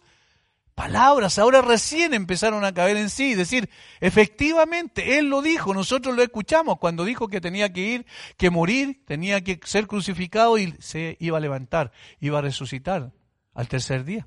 palabras, 0.82 1.38
ahora 1.38 1.62
recién 1.62 2.12
empezaron 2.12 2.64
a 2.64 2.74
caer 2.74 2.96
en 2.96 3.08
sí, 3.08 3.36
decir, 3.36 3.70
efectivamente, 4.00 5.16
Él 5.16 5.26
lo 5.26 5.40
dijo, 5.40 5.72
nosotros 5.72 6.16
lo 6.16 6.24
escuchamos 6.24 6.78
cuando 6.80 7.04
dijo 7.04 7.28
que 7.28 7.40
tenía 7.40 7.72
que 7.72 7.82
ir, 7.82 8.06
que 8.36 8.50
morir, 8.50 9.00
tenía 9.06 9.44
que 9.44 9.60
ser 9.62 9.86
crucificado 9.86 10.58
y 10.58 10.74
se 10.80 11.16
iba 11.20 11.38
a 11.38 11.40
levantar, 11.40 11.92
iba 12.18 12.40
a 12.40 12.42
resucitar 12.42 13.12
al 13.54 13.68
tercer 13.68 14.02
día. 14.04 14.26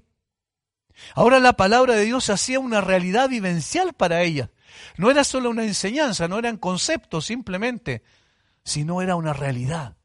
Ahora 1.13 1.41
la 1.41 1.57
palabra 1.57 1.93
de 1.95 2.05
Dios 2.05 2.29
hacía 2.29 2.61
una 2.61 2.79
realidad 2.79 3.27
vivencial 3.27 3.91
para 3.91 4.21
ellas. 4.21 4.49
No 4.95 5.11
era 5.11 5.25
solo 5.25 5.49
una 5.49 5.65
enseñanza, 5.65 6.29
no 6.29 6.39
eran 6.39 6.55
conceptos 6.55 7.25
simplemente, 7.25 8.01
sino 8.63 9.01
era 9.01 9.17
una 9.17 9.33
realidad. 9.33 9.97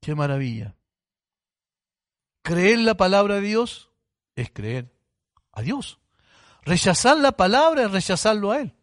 Qué 0.00 0.14
maravilla. 0.14 0.76
Creer 2.46 2.78
la 2.78 2.96
palabra 2.96 3.34
de 3.34 3.40
Dios 3.40 3.90
es 4.36 4.52
creer 4.52 4.94
a 5.50 5.62
Dios. 5.62 5.98
Rechazar 6.62 7.16
la 7.16 7.32
palabra 7.32 7.82
es 7.82 7.90
rechazarlo 7.90 8.52
a 8.52 8.60
Él. 8.60 8.76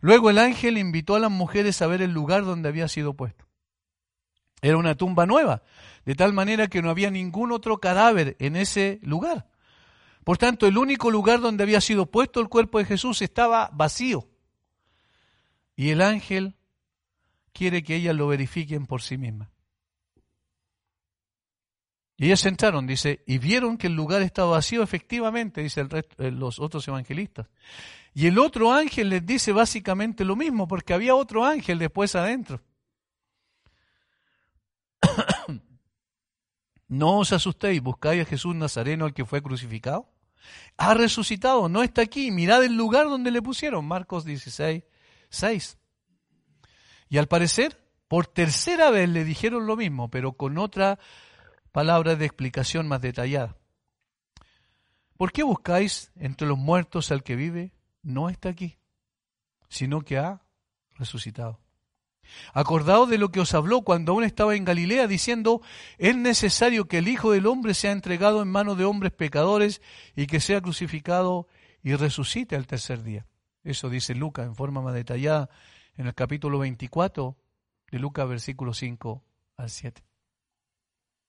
Luego 0.00 0.30
el 0.30 0.38
ángel 0.38 0.78
invitó 0.78 1.16
a 1.16 1.18
las 1.18 1.30
mujeres 1.30 1.82
a 1.82 1.86
ver 1.86 2.00
el 2.00 2.12
lugar 2.12 2.46
donde 2.46 2.70
había 2.70 2.88
sido 2.88 3.12
puesto. 3.12 3.46
Era 4.62 4.78
una 4.78 4.94
tumba 4.94 5.26
nueva, 5.26 5.64
de 6.06 6.14
tal 6.14 6.32
manera 6.32 6.68
que 6.68 6.80
no 6.80 6.88
había 6.88 7.10
ningún 7.10 7.52
otro 7.52 7.76
cadáver 7.76 8.36
en 8.38 8.56
ese 8.56 8.98
lugar. 9.02 9.50
Por 10.24 10.38
tanto, 10.38 10.66
el 10.66 10.78
único 10.78 11.10
lugar 11.10 11.42
donde 11.42 11.62
había 11.62 11.82
sido 11.82 12.06
puesto 12.06 12.40
el 12.40 12.48
cuerpo 12.48 12.78
de 12.78 12.86
Jesús 12.86 13.20
estaba 13.20 13.68
vacío. 13.74 14.30
Y 15.76 15.90
el 15.90 16.00
ángel 16.00 16.56
quiere 17.52 17.82
que 17.82 17.96
ellas 17.96 18.16
lo 18.16 18.28
verifiquen 18.28 18.86
por 18.86 19.02
sí 19.02 19.18
mismas. 19.18 19.50
Y 22.18 22.26
ellas 22.26 22.46
entraron, 22.46 22.86
dice, 22.86 23.22
y 23.26 23.38
vieron 23.38 23.76
que 23.76 23.88
el 23.88 23.92
lugar 23.92 24.22
estaba 24.22 24.52
vacío, 24.52 24.82
efectivamente, 24.82 25.62
dice 25.62 25.82
el 25.82 25.88
eh, 25.92 26.30
los 26.30 26.58
otros 26.58 26.86
evangelistas. 26.88 27.46
Y 28.14 28.26
el 28.26 28.38
otro 28.38 28.72
ángel 28.72 29.10
les 29.10 29.26
dice 29.26 29.52
básicamente 29.52 30.24
lo 30.24 30.36
mismo, 30.36 30.66
porque 30.66 30.94
había 30.94 31.14
otro 31.14 31.44
ángel 31.44 31.78
después 31.78 32.14
adentro. 32.14 32.62
no 36.88 37.18
os 37.18 37.32
asustéis, 37.32 37.82
buscáis 37.82 38.22
a 38.22 38.24
Jesús 38.24 38.54
Nazareno, 38.54 39.06
el 39.06 39.12
que 39.12 39.26
fue 39.26 39.42
crucificado. 39.42 40.10
Ha 40.78 40.94
resucitado, 40.94 41.68
no 41.68 41.82
está 41.82 42.00
aquí. 42.00 42.30
Mirad 42.30 42.64
el 42.64 42.74
lugar 42.74 43.06
donde 43.06 43.30
le 43.30 43.42
pusieron, 43.42 43.84
Marcos 43.84 44.24
16, 44.24 44.84
6. 45.28 45.78
Y 47.10 47.18
al 47.18 47.26
parecer, 47.26 47.78
por 48.08 48.26
tercera 48.26 48.90
vez 48.90 49.10
le 49.10 49.24
dijeron 49.24 49.66
lo 49.66 49.76
mismo, 49.76 50.10
pero 50.10 50.32
con 50.32 50.56
otra 50.56 50.98
palabra 51.76 52.16
de 52.16 52.24
explicación 52.24 52.88
más 52.88 53.02
detallada. 53.02 53.54
¿Por 55.18 55.30
qué 55.30 55.42
buscáis 55.42 56.10
entre 56.16 56.48
los 56.48 56.56
muertos 56.56 57.12
al 57.12 57.22
que 57.22 57.36
vive? 57.36 57.74
No 58.02 58.30
está 58.30 58.48
aquí, 58.48 58.78
sino 59.68 60.00
que 60.00 60.16
ha 60.16 60.40
resucitado. 60.94 61.60
Acordaos 62.54 63.10
de 63.10 63.18
lo 63.18 63.30
que 63.30 63.40
os 63.40 63.52
habló 63.52 63.82
cuando 63.82 64.12
aún 64.12 64.24
estaba 64.24 64.56
en 64.56 64.64
Galilea, 64.64 65.06
diciendo, 65.06 65.60
es 65.98 66.16
necesario 66.16 66.88
que 66.88 66.96
el 66.96 67.08
Hijo 67.08 67.32
del 67.32 67.44
Hombre 67.44 67.74
sea 67.74 67.92
entregado 67.92 68.40
en 68.40 68.48
manos 68.48 68.78
de 68.78 68.86
hombres 68.86 69.12
pecadores 69.12 69.82
y 70.14 70.28
que 70.28 70.40
sea 70.40 70.62
crucificado 70.62 71.46
y 71.82 71.94
resucite 71.94 72.56
al 72.56 72.66
tercer 72.66 73.02
día. 73.02 73.26
Eso 73.64 73.90
dice 73.90 74.14
Lucas 74.14 74.46
en 74.46 74.54
forma 74.54 74.80
más 74.80 74.94
detallada 74.94 75.50
en 75.98 76.06
el 76.06 76.14
capítulo 76.14 76.58
24 76.58 77.36
de 77.90 77.98
Lucas, 77.98 78.26
versículo 78.26 78.72
5 78.72 79.22
al 79.58 79.68
7. 79.68 80.05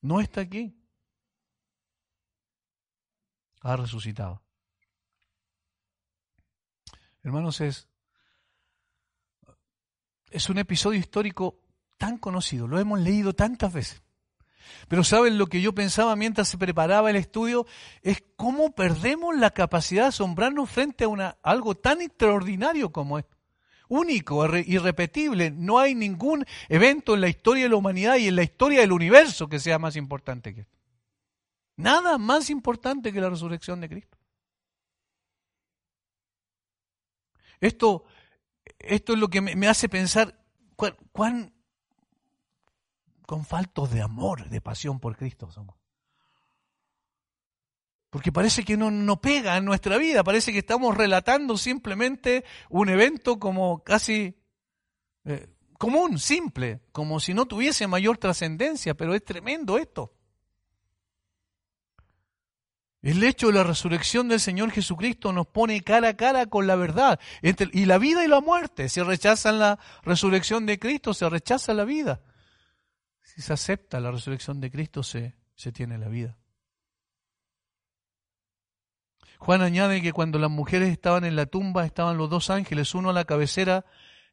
No 0.01 0.19
está 0.19 0.41
aquí. 0.41 0.75
Ha 3.61 3.75
resucitado. 3.75 4.41
Hermanos, 7.23 7.59
es, 7.59 7.89
es 10.29 10.49
un 10.49 10.59
episodio 10.59 10.99
histórico 10.99 11.59
tan 11.97 12.17
conocido, 12.17 12.67
lo 12.67 12.79
hemos 12.79 12.99
leído 12.99 13.33
tantas 13.33 13.73
veces. 13.73 14.01
Pero 14.87 15.03
saben 15.03 15.37
lo 15.37 15.47
que 15.47 15.61
yo 15.61 15.73
pensaba 15.73 16.15
mientras 16.15 16.47
se 16.47 16.57
preparaba 16.57 17.09
el 17.09 17.15
estudio 17.15 17.65
es 18.01 18.23
cómo 18.35 18.73
perdemos 18.75 19.35
la 19.35 19.51
capacidad 19.51 20.03
de 20.03 20.09
asombrarnos 20.09 20.69
frente 20.69 21.05
a 21.05 21.07
una, 21.07 21.37
algo 21.41 21.75
tan 21.75 22.01
extraordinario 22.01 22.91
como 22.91 23.17
esto 23.17 23.36
único, 23.89 24.45
irrepetible. 24.57 25.51
No 25.51 25.79
hay 25.79 25.95
ningún 25.95 26.45
evento 26.69 27.15
en 27.15 27.21
la 27.21 27.29
historia 27.29 27.63
de 27.63 27.69
la 27.69 27.75
humanidad 27.75 28.17
y 28.17 28.27
en 28.27 28.35
la 28.35 28.43
historia 28.43 28.81
del 28.81 28.91
universo 28.91 29.47
que 29.47 29.59
sea 29.59 29.79
más 29.79 29.95
importante 29.95 30.53
que 30.53 30.61
esto. 30.61 30.77
Nada 31.75 32.17
más 32.17 32.49
importante 32.49 33.13
que 33.13 33.21
la 33.21 33.29
resurrección 33.29 33.79
de 33.81 33.89
Cristo. 33.89 34.17
Esto, 37.59 38.05
esto 38.79 39.13
es 39.13 39.19
lo 39.19 39.27
que 39.29 39.41
me, 39.41 39.67
hace 39.67 39.89
pensar 39.89 40.43
cuán, 40.75 40.95
cuán, 41.11 41.53
con 43.25 43.45
faltos 43.45 43.91
de 43.91 44.01
amor, 44.01 44.49
de 44.49 44.61
pasión 44.61 44.99
por 44.99 45.17
Cristo 45.17 45.51
somos. 45.51 45.75
Porque 48.18 48.32
parece 48.32 48.65
que 48.65 48.78
no, 48.78 48.89
no 48.89 49.22
pega 49.22 49.57
en 49.57 49.65
nuestra 49.65 49.95
vida, 49.99 50.24
parece 50.24 50.51
que 50.51 50.57
estamos 50.57 50.97
relatando 50.97 51.55
simplemente 51.55 52.45
un 52.68 52.89
evento 52.89 53.38
como 53.38 53.84
casi 53.84 54.36
eh, 55.24 55.47
común, 55.78 56.18
simple, 56.18 56.82
como 56.91 57.20
si 57.20 57.36
no 57.36 57.45
tuviese 57.45 57.86
mayor 57.86 58.18
trascendencia, 58.18 58.95
pero 58.95 59.13
es 59.13 59.24
tremendo 59.24 59.78
esto. 59.78 60.15
El 63.03 63.24
hecho 63.24 63.49
de 63.49 63.53
la 63.53 63.63
resurrección 63.63 64.28
del 64.30 64.39
Señor 64.39 64.72
Jesucristo 64.72 65.32
nos 65.32 65.45
pone 65.45 65.80
cara 65.82 66.09
a 66.09 66.18
cara 66.18 66.47
con 66.47 66.65
la 66.65 66.76
verdad. 66.76 67.20
y 67.43 67.86
la 67.86 67.99
vida 67.99 68.26
y 68.26 68.28
la 68.28 68.41
muerte. 68.41 68.89
Si 68.89 68.99
rechazan 68.99 69.59
la 69.59 69.78
resurrección 70.01 70.65
de 70.65 70.80
Cristo, 70.80 71.13
se 71.13 71.30
rechaza 71.30 71.72
la 71.76 71.86
vida. 71.86 72.24
Si 73.22 73.43
se 73.43 73.53
acepta 73.53 73.99
la 73.99 74.09
resurrección 74.09 74.59
de 74.59 74.72
Cristo, 74.72 75.03
se, 75.03 75.36
se 75.53 75.72
tiene 75.72 75.99
la 75.99 76.07
vida. 76.07 76.36
Juan 79.38 79.61
añade 79.61 80.01
que 80.01 80.13
cuando 80.13 80.39
las 80.39 80.49
mujeres 80.49 80.89
estaban 80.89 81.23
en 81.23 81.35
la 81.35 81.45
tumba 81.45 81.85
estaban 81.85 82.17
los 82.17 82.29
dos 82.29 82.49
ángeles, 82.49 82.95
uno 82.95 83.11
a 83.11 83.13
la 83.13 83.25
cabecera 83.25 83.85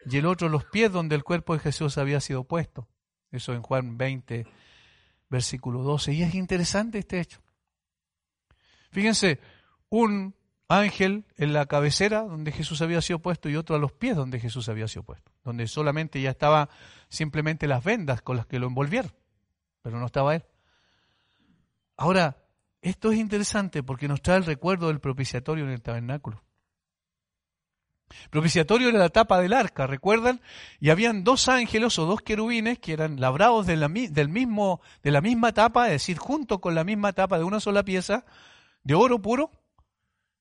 y 0.07 0.16
el 0.16 0.26
otro 0.26 0.48
a 0.48 0.50
los 0.50 0.64
pies 0.64 0.90
donde 0.92 1.14
el 1.14 1.24
cuerpo 1.24 1.55
de 1.55 1.61
Jesús 1.61 1.98
había 1.98 2.20
sido 2.20 2.44
puesto. 2.44 2.88
Eso 3.30 3.52
en 3.52 3.62
Juan 3.62 3.98
20, 3.98 4.46
versículo 5.28 5.82
12. 5.82 6.12
Y 6.12 6.22
es 6.22 6.34
interesante 6.34 6.98
este 6.98 7.20
hecho. 7.20 7.40
Fíjense, 8.90 9.40
un 9.88 10.34
ángel 10.68 11.26
en 11.36 11.52
la 11.52 11.66
cabecera 11.66 12.22
donde 12.22 12.52
Jesús 12.52 12.80
había 12.80 13.00
sido 13.00 13.18
puesto 13.18 13.48
y 13.48 13.57
otro 13.57 13.76
a 13.76 13.78
los 13.78 13.92
pies 13.92 14.16
donde 14.16 14.40
Jesús 14.40 14.68
había 14.68 14.88
sido 14.88 15.02
puesto, 15.02 15.32
donde 15.44 15.66
solamente 15.66 16.20
ya 16.20 16.30
estaba 16.30 16.68
simplemente 17.09 17.66
las 17.66 17.84
vendas 17.84 18.22
con 18.22 18.36
las 18.36 18.46
que 18.46 18.59
lo 18.59 18.66
envolvieron, 18.66 19.12
pero 19.82 19.98
no 19.98 20.07
estaba 20.07 20.34
él. 20.34 20.44
Ahora, 21.96 22.43
esto 22.85 23.11
es 23.11 23.18
interesante 23.18 23.82
porque 23.82 24.09
nos 24.09 24.20
trae 24.20 24.37
el 24.37 24.45
recuerdo 24.45 24.89
del 24.89 25.01
propiciatorio 25.01 25.64
en 25.64 25.70
el 25.70 25.80
tabernáculo. 25.80 26.45
Propiciatorio 28.28 28.91
era 28.91 28.99
la 28.99 29.09
tapa 29.09 29.41
del 29.41 29.55
arca, 29.55 29.87
¿recuerdan? 29.87 30.43
Y 30.80 30.91
habían 30.91 31.24
dos 31.24 31.49
ángeles 31.49 31.99
o 31.99 32.05
dos 32.05 32.20
querubines 32.20 32.78
que 32.78 32.93
eran 32.93 33.18
labrados 33.20 33.66
de 33.66 33.76
la, 33.76 33.89
del 33.89 34.28
mismo, 34.28 34.82
de 35.03 35.11
la 35.11 35.22
misma 35.22 35.53
tapa, 35.53 35.87
es 35.87 35.93
decir, 35.93 36.18
junto 36.18 36.61
con 36.61 36.74
la 36.74 36.85
misma 36.85 37.14
tapa 37.14 37.39
de 37.39 37.45
una 37.45 37.59
sola 37.59 37.85
pieza, 37.85 38.26
de 38.82 38.95
oro 38.95 39.20
puro, 39.20 39.51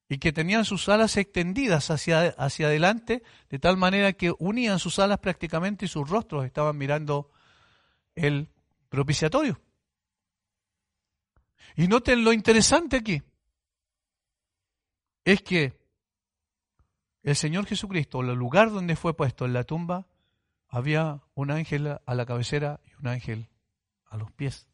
y 0.09 0.17
que 0.17 0.33
tenían 0.33 0.65
sus 0.65 0.89
alas 0.89 1.15
extendidas 1.15 1.91
hacia, 1.91 2.35
hacia 2.37 2.67
adelante, 2.67 3.23
de 3.49 3.59
tal 3.59 3.77
manera 3.77 4.11
que 4.11 4.33
unían 4.37 4.79
sus 4.79 4.99
alas 4.99 5.19
prácticamente 5.19 5.85
y 5.85 5.87
sus 5.87 6.09
rostros 6.09 6.45
estaban 6.45 6.77
mirando 6.77 7.31
el 8.15 8.49
propiciatorio. 8.89 9.61
Y 11.75 11.87
noten 11.87 12.23
lo 12.23 12.33
interesante 12.33 12.97
aquí. 12.97 13.21
Es 15.25 15.41
que 15.41 15.79
el 17.23 17.35
Señor 17.35 17.65
Jesucristo, 17.65 18.21
el 18.21 18.35
lugar 18.35 18.71
donde 18.71 18.95
fue 18.95 19.15
puesto 19.15 19.45
en 19.45 19.53
la 19.53 19.63
tumba, 19.63 20.07
había 20.67 21.21
un 21.35 21.51
ángel 21.51 21.97
a 22.05 22.15
la 22.15 22.25
cabecera 22.25 22.79
y 22.85 22.99
un 22.99 23.07
ángel 23.07 23.47
a 24.07 24.17
los 24.17 24.31
pies. 24.31 24.67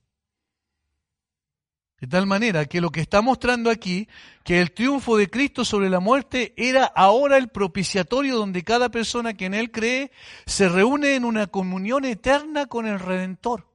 De 1.99 2.07
tal 2.07 2.25
manera 2.25 2.65
que 2.65 2.79
lo 2.79 2.91
que 2.91 3.01
está 3.01 3.21
mostrando 3.21 3.69
aquí, 3.69 4.07
que 4.45 4.61
el 4.61 4.71
triunfo 4.71 5.17
de 5.17 5.29
Cristo 5.29 5.65
sobre 5.65 5.89
la 5.89 5.99
muerte 5.99 6.53
era 6.55 6.85
ahora 6.85 7.37
el 7.37 7.49
propiciatorio 7.49 8.37
donde 8.37 8.63
cada 8.63 8.89
persona 8.89 9.33
que 9.33 9.45
en 9.45 9.53
Él 9.53 9.69
cree 9.69 10.11
se 10.45 10.69
reúne 10.69 11.15
en 11.15 11.25
una 11.25 11.47
comunión 11.47 12.05
eterna 12.05 12.67
con 12.67 12.87
el 12.87 12.99
Redentor. 12.99 13.68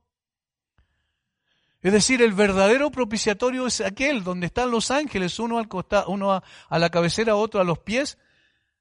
Es 1.84 1.92
decir, 1.92 2.22
el 2.22 2.32
verdadero 2.32 2.90
propiciatorio 2.90 3.66
es 3.66 3.82
aquel 3.82 4.24
donde 4.24 4.46
están 4.46 4.70
los 4.70 4.90
ángeles, 4.90 5.38
uno 5.38 5.58
al 5.58 5.68
costado, 5.68 6.08
uno 6.08 6.32
a, 6.32 6.42
a 6.70 6.78
la 6.78 6.88
cabecera, 6.88 7.36
otro 7.36 7.60
a 7.60 7.64
los 7.64 7.78
pies, 7.78 8.16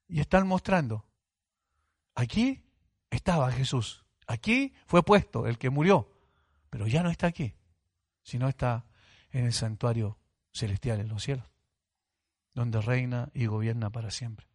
y 0.08 0.20
están 0.20 0.46
mostrando. 0.46 1.04
Aquí 2.14 2.62
estaba 3.10 3.52
Jesús. 3.52 4.06
Aquí 4.26 4.72
fue 4.86 5.02
puesto 5.02 5.46
el 5.46 5.58
que 5.58 5.68
murió, 5.68 6.10
pero 6.70 6.86
ya 6.86 7.02
no 7.02 7.10
está 7.10 7.26
aquí, 7.26 7.52
sino 8.22 8.48
está 8.48 8.86
en 9.32 9.44
el 9.44 9.52
santuario 9.52 10.18
celestial 10.50 10.98
en 10.98 11.08
los 11.08 11.22
cielos, 11.22 11.44
donde 12.54 12.80
reina 12.80 13.28
y 13.34 13.44
gobierna 13.44 13.90
para 13.90 14.10
siempre. 14.10 14.46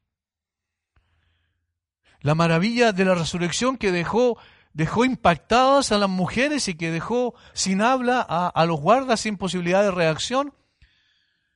La 2.22 2.34
maravilla 2.34 2.94
de 2.94 3.06
la 3.06 3.14
resurrección 3.14 3.78
que 3.78 3.92
dejó, 3.92 4.40
dejó 4.80 5.04
impactadas 5.04 5.92
a 5.92 5.98
las 5.98 6.10
mujeres 6.10 6.70
y 6.70 6.76
que 6.76 6.90
dejó 6.90 7.36
sin 7.52 7.82
habla 7.82 8.22
a, 8.22 8.66
los 8.66 8.80
guardas 8.80 9.20
sin 9.20 9.36
posibilidad 9.36 9.84
de 9.84 9.92
reacción, 9.92 10.54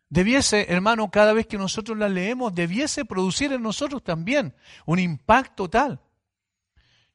debiese, 0.09 0.73
hermano, 0.73 1.09
cada 1.09 1.31
vez 1.31 1.47
que 1.47 1.57
nosotros 1.57 1.97
la 1.97 2.09
leemos, 2.09 2.53
debiese 2.53 3.05
producir 3.05 3.53
en 3.53 3.63
nosotros 3.63 4.03
también 4.03 4.53
un 4.85 4.99
impacto 4.99 5.69
tal 5.69 6.01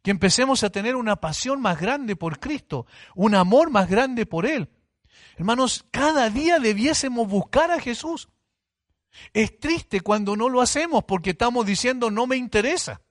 que 0.03 0.11
empecemos 0.11 0.65
a 0.65 0.71
tener 0.71 0.97
una 0.97 1.17
pasión 1.17 1.61
más 1.61 1.79
grande 1.79 2.17
por 2.17 2.41
Cristo, 2.41 2.87
un 3.15 3.35
amor 3.35 3.69
más 3.69 3.91
grande 3.91 4.25
por 4.25 4.47
Él, 4.47 4.71
Hermanos, 5.37 5.85
cada 5.91 6.31
día 6.31 6.59
debiésemos 6.59 7.29
buscar 7.29 7.71
a 7.71 7.81
Jesús. 7.81 8.31
Es 9.35 9.61
triste 9.61 10.01
cuando 10.01 10.37
no 10.37 10.49
lo 10.49 10.63
hacemos 10.63 11.05
porque 11.05 11.31
estamos 11.31 11.67
diciendo 11.67 12.11
no 12.11 12.27
me 12.27 12.37
interesa. 12.37 13.03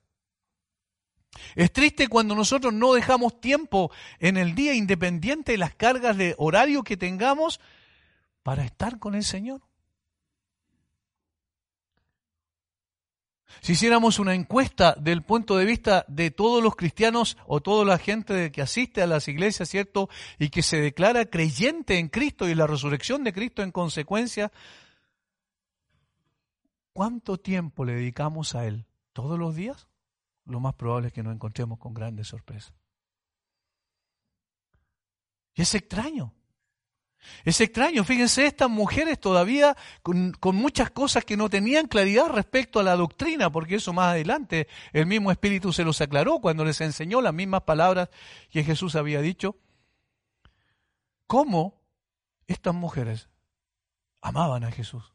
Es 1.56 1.72
triste 1.72 2.08
cuando 2.08 2.36
nosotros 2.36 2.74
no 2.74 2.94
dejamos 2.94 3.40
tiempo 3.40 3.92
en 4.20 4.38
el 4.38 4.56
día 4.56 4.74
independiente 4.74 5.54
de 5.54 5.58
las 5.58 5.76
cargas 5.76 6.18
de 6.18 6.36
horario 6.38 6.84
que 6.84 6.98
tengamos 6.98 7.60
para 8.44 8.64
estar 8.64 9.00
con 9.00 9.16
el 9.16 9.24
Señor. 9.24 9.62
Si 13.62 13.74
hiciéramos 13.74 14.20
una 14.20 14.36
encuesta 14.36 14.96
del 15.00 15.24
punto 15.24 15.58
de 15.58 15.66
vista 15.66 16.06
de 16.08 16.32
todos 16.32 16.64
los 16.64 16.76
cristianos 16.76 17.38
o 17.48 17.62
toda 17.62 17.86
la 17.86 17.98
gente 17.98 18.52
que 18.52 18.62
asiste 18.62 19.02
a 19.02 19.08
las 19.08 19.28
iglesias, 19.28 19.70
¿cierto? 19.70 20.10
Y 20.38 20.50
que 20.50 20.62
se 20.62 20.80
declara 20.80 21.26
creyente 21.26 21.98
en 21.98 22.10
Cristo 22.10 22.48
y 22.48 22.56
la 22.56 22.68
resurrección 22.68 23.24
de 23.24 23.34
Cristo 23.34 23.64
en 23.64 23.72
consecuencia, 23.72 24.52
¿cuánto 26.94 27.38
tiempo 27.38 27.84
le 27.84 27.96
dedicamos 27.96 28.54
a 28.54 28.66
Él? 28.66 28.86
¿Todos 29.14 29.40
los 29.40 29.56
días? 29.56 29.87
Lo 30.48 30.60
más 30.60 30.76
probable 30.76 31.08
es 31.08 31.14
que 31.14 31.24
nos 31.24 31.34
encontremos 31.34 31.78
con 31.78 31.94
grandes 31.94 32.28
sorpresas. 32.28 32.74
Y 35.54 35.62
es 35.62 35.76
extraño. 35.76 36.34
Es 37.44 37.60
extraño, 37.60 38.04
fíjense, 38.04 38.46
estas 38.46 38.70
mujeres 38.70 39.20
todavía 39.20 39.76
con, 40.04 40.34
muchas 40.54 40.92
cosas 40.92 41.26
que 41.26 41.36
no 41.36 41.50
tenían 41.50 41.88
claridad 41.88 42.28
respecto 42.30 42.80
a 42.80 42.84
la 42.84 42.96
doctrina, 42.96 43.52
porque 43.52 43.76
eso 43.76 43.92
más 43.92 44.12
adelante 44.12 44.68
el 44.94 45.08
mismo 45.08 45.32
Espíritu 45.32 45.74
se 45.74 45.84
los 45.84 46.00
aclaró 46.00 46.40
cuando 46.40 46.64
les 46.64 46.80
enseñó 46.80 47.20
las 47.20 47.34
mismas 47.34 47.64
palabras 47.64 48.10
que 48.50 48.64
Jesús 48.64 48.96
había 48.96 49.20
dicho. 49.20 49.58
¿Cómo 51.26 51.82
estas 52.46 52.76
mujeres 52.76 53.28
amaban 54.22 54.64
a 54.64 54.72
Jesús? 54.72 55.12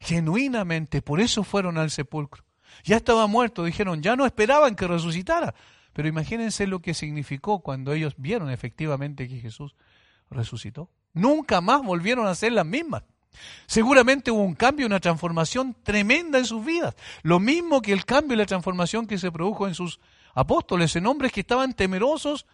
Genuinamente, 0.00 1.00
por 1.00 1.20
eso 1.20 1.44
fueron 1.44 1.78
al 1.78 1.90
sepulcro. 1.90 2.44
Ya 2.82 2.96
estaba 2.96 3.26
muerto, 3.26 3.64
dijeron, 3.64 4.02
ya 4.02 4.16
no 4.16 4.26
esperaban 4.26 4.74
que 4.74 4.86
resucitara. 4.86 5.54
Pero 5.92 6.08
imagínense 6.08 6.66
lo 6.66 6.80
que 6.80 6.92
significó 6.92 7.60
cuando 7.60 7.92
ellos 7.92 8.14
vieron 8.16 8.50
efectivamente 8.50 9.28
que 9.28 9.38
Jesús 9.38 9.76
resucitó. 10.30 10.90
Nunca 11.12 11.60
más 11.60 11.82
volvieron 11.82 12.26
a 12.26 12.34
ser 12.34 12.52
las 12.52 12.66
mismas. 12.66 13.04
Seguramente 13.66 14.30
hubo 14.30 14.42
un 14.42 14.54
cambio, 14.54 14.86
una 14.86 15.00
transformación 15.00 15.76
tremenda 15.82 16.38
en 16.38 16.44
sus 16.44 16.64
vidas. 16.64 16.94
Lo 17.22 17.40
mismo 17.40 17.80
que 17.80 17.92
el 17.92 18.04
cambio 18.04 18.34
y 18.34 18.38
la 18.38 18.46
transformación 18.46 19.06
que 19.06 19.18
se 19.18 19.30
produjo 19.30 19.66
en 19.66 19.74
sus 19.74 20.00
apóstoles, 20.34 20.94
en 20.96 21.06
hombres 21.06 21.32
que 21.32 21.40
estaban 21.40 21.72
temerosos. 21.72 22.46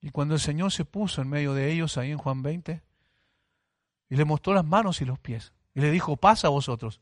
Y 0.00 0.10
cuando 0.10 0.34
el 0.34 0.40
Señor 0.40 0.72
se 0.72 0.84
puso 0.84 1.22
en 1.22 1.28
medio 1.28 1.54
de 1.54 1.72
ellos, 1.72 1.96
ahí 1.96 2.10
en 2.10 2.18
Juan 2.18 2.42
20, 2.42 2.82
y 4.10 4.16
le 4.16 4.24
mostró 4.24 4.52
las 4.52 4.64
manos 4.64 5.00
y 5.00 5.04
los 5.04 5.18
pies, 5.18 5.52
y 5.74 5.80
le 5.80 5.90
dijo, 5.90 6.16
pasa 6.16 6.48
a 6.48 6.50
vosotros, 6.50 7.00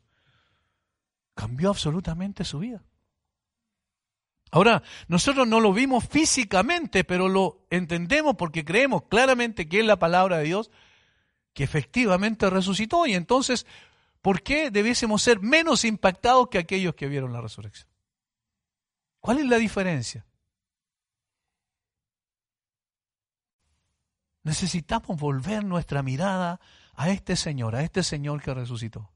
cambió 1.33 1.69
absolutamente 1.69 2.43
su 2.43 2.59
vida. 2.59 2.83
Ahora, 4.51 4.83
nosotros 5.07 5.47
no 5.47 5.59
lo 5.59 5.73
vimos 5.73 6.07
físicamente, 6.07 7.03
pero 7.03 7.27
lo 7.27 7.65
entendemos 7.71 8.35
porque 8.35 8.63
creemos 8.63 9.03
claramente 9.09 9.67
que 9.67 9.79
es 9.79 9.85
la 9.85 9.97
palabra 9.97 10.37
de 10.37 10.43
Dios 10.43 10.69
que 11.53 11.63
efectivamente 11.63 12.49
resucitó. 12.51 13.07
Y 13.07 13.15
entonces, 13.15 13.65
¿por 14.21 14.43
qué 14.43 14.69
debiésemos 14.69 15.23
ser 15.23 15.39
menos 15.39 15.85
impactados 15.85 16.49
que 16.49 16.59
aquellos 16.59 16.93
que 16.93 17.07
vieron 17.07 17.33
la 17.33 17.41
resurrección? 17.41 17.87
¿Cuál 19.19 19.39
es 19.39 19.47
la 19.47 19.57
diferencia? 19.57 20.25
Necesitamos 24.43 25.17
volver 25.19 25.63
nuestra 25.63 26.03
mirada 26.03 26.59
a 26.95 27.09
este 27.09 27.35
Señor, 27.35 27.75
a 27.75 27.81
este 27.81 28.03
Señor 28.03 28.41
que 28.43 28.53
resucitó. 28.53 29.12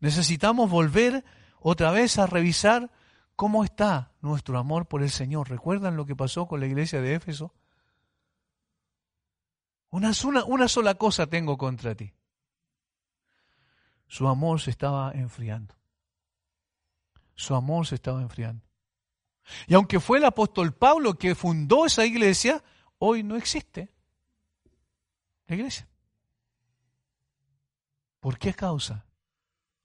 Necesitamos 0.00 0.68
volver 0.70 1.24
otra 1.60 1.90
vez 1.90 2.18
a 2.18 2.26
revisar 2.26 2.90
¿Cómo 3.40 3.64
está 3.64 4.12
nuestro 4.20 4.58
amor 4.58 4.84
por 4.86 5.02
el 5.02 5.08
Señor? 5.08 5.48
¿Recuerdan 5.48 5.96
lo 5.96 6.04
que 6.04 6.14
pasó 6.14 6.46
con 6.46 6.60
la 6.60 6.66
iglesia 6.66 7.00
de 7.00 7.14
Éfeso? 7.14 7.54
Una, 9.88 10.12
sola 10.12 10.94
cosa 10.96 11.26
tengo 11.26 11.56
contra 11.56 11.94
ti. 11.94 12.12
Su 14.08 14.28
amor 14.28 14.60
se 14.60 14.68
estaba 14.68 15.12
enfriando. 15.12 15.74
Su 17.34 17.54
amor 17.54 17.86
se 17.86 17.94
estaba 17.94 18.20
enfriando. 18.20 18.62
Y 19.66 19.72
aunque 19.72 20.00
fue 20.00 20.18
el 20.18 20.26
apóstol 20.26 20.74
Pablo 20.74 21.14
que 21.14 21.34
fundó 21.34 21.86
esa 21.86 22.04
iglesia, 22.04 22.62
hoy 22.98 23.22
no 23.22 23.36
existe 23.36 23.90
la 25.46 25.56
iglesia. 25.56 25.88
¿Por 28.20 28.38
qué 28.38 28.52
causa? 28.52 29.06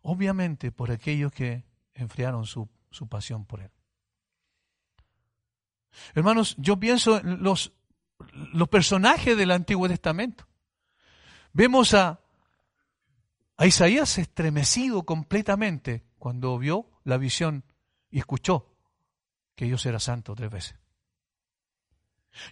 Obviamente 0.07 0.71
por 0.71 0.91
aquellos 0.91 1.31
que 1.31 1.63
enfriaron 1.93 2.45
su 2.45 2.69
su 2.95 3.07
pasión 3.07 3.45
por 3.45 3.61
Él. 3.61 3.71
Hermanos, 6.13 6.55
yo 6.57 6.77
pienso 6.79 7.19
en 7.19 7.43
los, 7.43 7.73
los 8.53 8.69
personajes 8.69 9.37
del 9.37 9.51
Antiguo 9.51 9.87
Testamento. 9.87 10.47
Vemos 11.53 11.93
a, 11.93 12.21
a 13.57 13.65
Isaías 13.65 14.17
estremecido 14.17 15.03
completamente 15.03 16.05
cuando 16.17 16.57
vio 16.57 16.89
la 17.03 17.17
visión 17.17 17.63
y 18.09 18.19
escuchó 18.19 18.73
que 19.55 19.65
Dios 19.65 19.85
era 19.85 19.99
santo 19.99 20.35
tres 20.35 20.49
veces. 20.49 20.75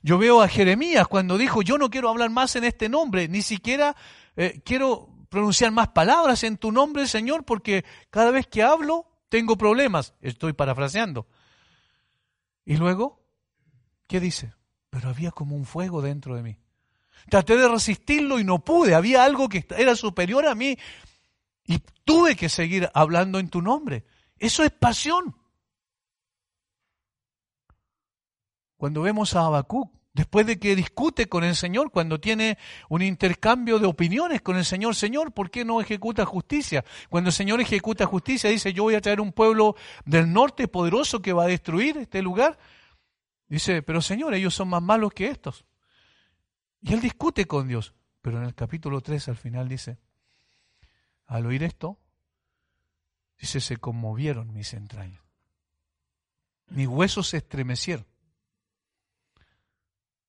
Yo 0.01 0.17
veo 0.17 0.41
a 0.41 0.47
Jeremías 0.47 1.07
cuando 1.07 1.37
dijo, 1.37 1.61
yo 1.61 1.77
no 1.77 1.89
quiero 1.89 2.09
hablar 2.09 2.29
más 2.29 2.55
en 2.55 2.63
este 2.63 2.87
nombre, 2.87 3.27
ni 3.27 3.41
siquiera 3.41 3.95
eh, 4.37 4.61
quiero 4.63 5.12
pronunciar 5.33 5.71
más 5.71 5.87
palabras 5.89 6.43
en 6.43 6.57
tu 6.57 6.71
nombre, 6.71 7.07
Señor, 7.07 7.43
porque 7.43 7.83
cada 8.11 8.29
vez 8.29 8.45
que 8.45 8.61
hablo 8.61 9.07
tengo 9.29 9.57
problemas, 9.57 10.13
estoy 10.21 10.53
parafraseando. 10.53 11.27
Y 12.65 12.77
luego, 12.77 13.19
¿qué 14.07 14.19
dice? 14.19 14.53
Pero 14.91 15.09
había 15.09 15.31
como 15.31 15.55
un 15.55 15.65
fuego 15.65 16.03
dentro 16.03 16.35
de 16.35 16.43
mí. 16.43 16.59
Traté 17.31 17.57
de 17.57 17.67
resistirlo 17.67 18.37
y 18.37 18.43
no 18.43 18.63
pude, 18.63 18.93
había 18.93 19.23
algo 19.23 19.49
que 19.49 19.65
era 19.75 19.95
superior 19.95 20.45
a 20.45 20.53
mí 20.53 20.77
y 21.65 21.79
tuve 22.05 22.35
que 22.35 22.47
seguir 22.47 22.91
hablando 22.93 23.39
en 23.39 23.49
tu 23.49 23.63
nombre. 23.63 24.05
Eso 24.37 24.63
es 24.63 24.69
pasión. 24.69 25.35
Cuando 28.77 29.01
vemos 29.01 29.35
a 29.35 29.47
Habacuc, 29.47 29.91
Después 30.13 30.45
de 30.45 30.59
que 30.59 30.75
discute 30.75 31.27
con 31.27 31.43
el 31.43 31.55
Señor, 31.55 31.89
cuando 31.89 32.19
tiene 32.19 32.59
un 32.87 33.01
intercambio 33.01 33.79
de 33.79 33.87
opiniones 33.87 34.43
con 34.43 34.57
el 34.57 34.65
Señor, 34.65 34.93
Señor, 34.95 35.33
¿por 35.33 35.49
qué 35.49 35.65
no 35.65 35.81
ejecuta 35.81 36.23
justicia? 36.23 36.85
Cuando 37.09 37.29
el 37.29 37.33
Señor 37.33 37.59
ejecuta 37.59 38.05
justicia, 38.05 38.51
dice, 38.51 38.73
yo 38.73 38.83
voy 38.83 38.93
a 38.93 39.01
traer 39.01 39.19
un 39.19 39.31
pueblo 39.31 39.75
del 40.05 40.31
norte 40.31 40.67
poderoso 40.67 41.19
que 41.19 41.33
va 41.33 41.45
a 41.45 41.47
destruir 41.47 41.97
este 41.97 42.21
lugar. 42.21 42.59
Dice, 43.47 43.81
pero 43.81 44.01
Señor, 44.01 44.35
ellos 44.35 44.53
son 44.53 44.69
más 44.69 44.83
malos 44.83 45.13
que 45.13 45.29
estos. 45.29 45.65
Y 46.79 46.93
él 46.93 47.01
discute 47.01 47.45
con 47.45 47.67
Dios. 47.67 47.95
Pero 48.21 48.37
en 48.37 48.43
el 48.43 48.53
capítulo 48.53 49.01
3 49.01 49.29
al 49.29 49.35
final 49.35 49.67
dice, 49.67 49.97
al 51.25 51.47
oír 51.47 51.63
esto, 51.63 51.97
dice, 53.39 53.59
se 53.59 53.77
conmovieron 53.77 54.53
mis 54.53 54.75
entrañas. 54.75 55.23
Mis 56.67 56.87
huesos 56.87 57.29
se 57.29 57.37
estremecieron 57.37 58.12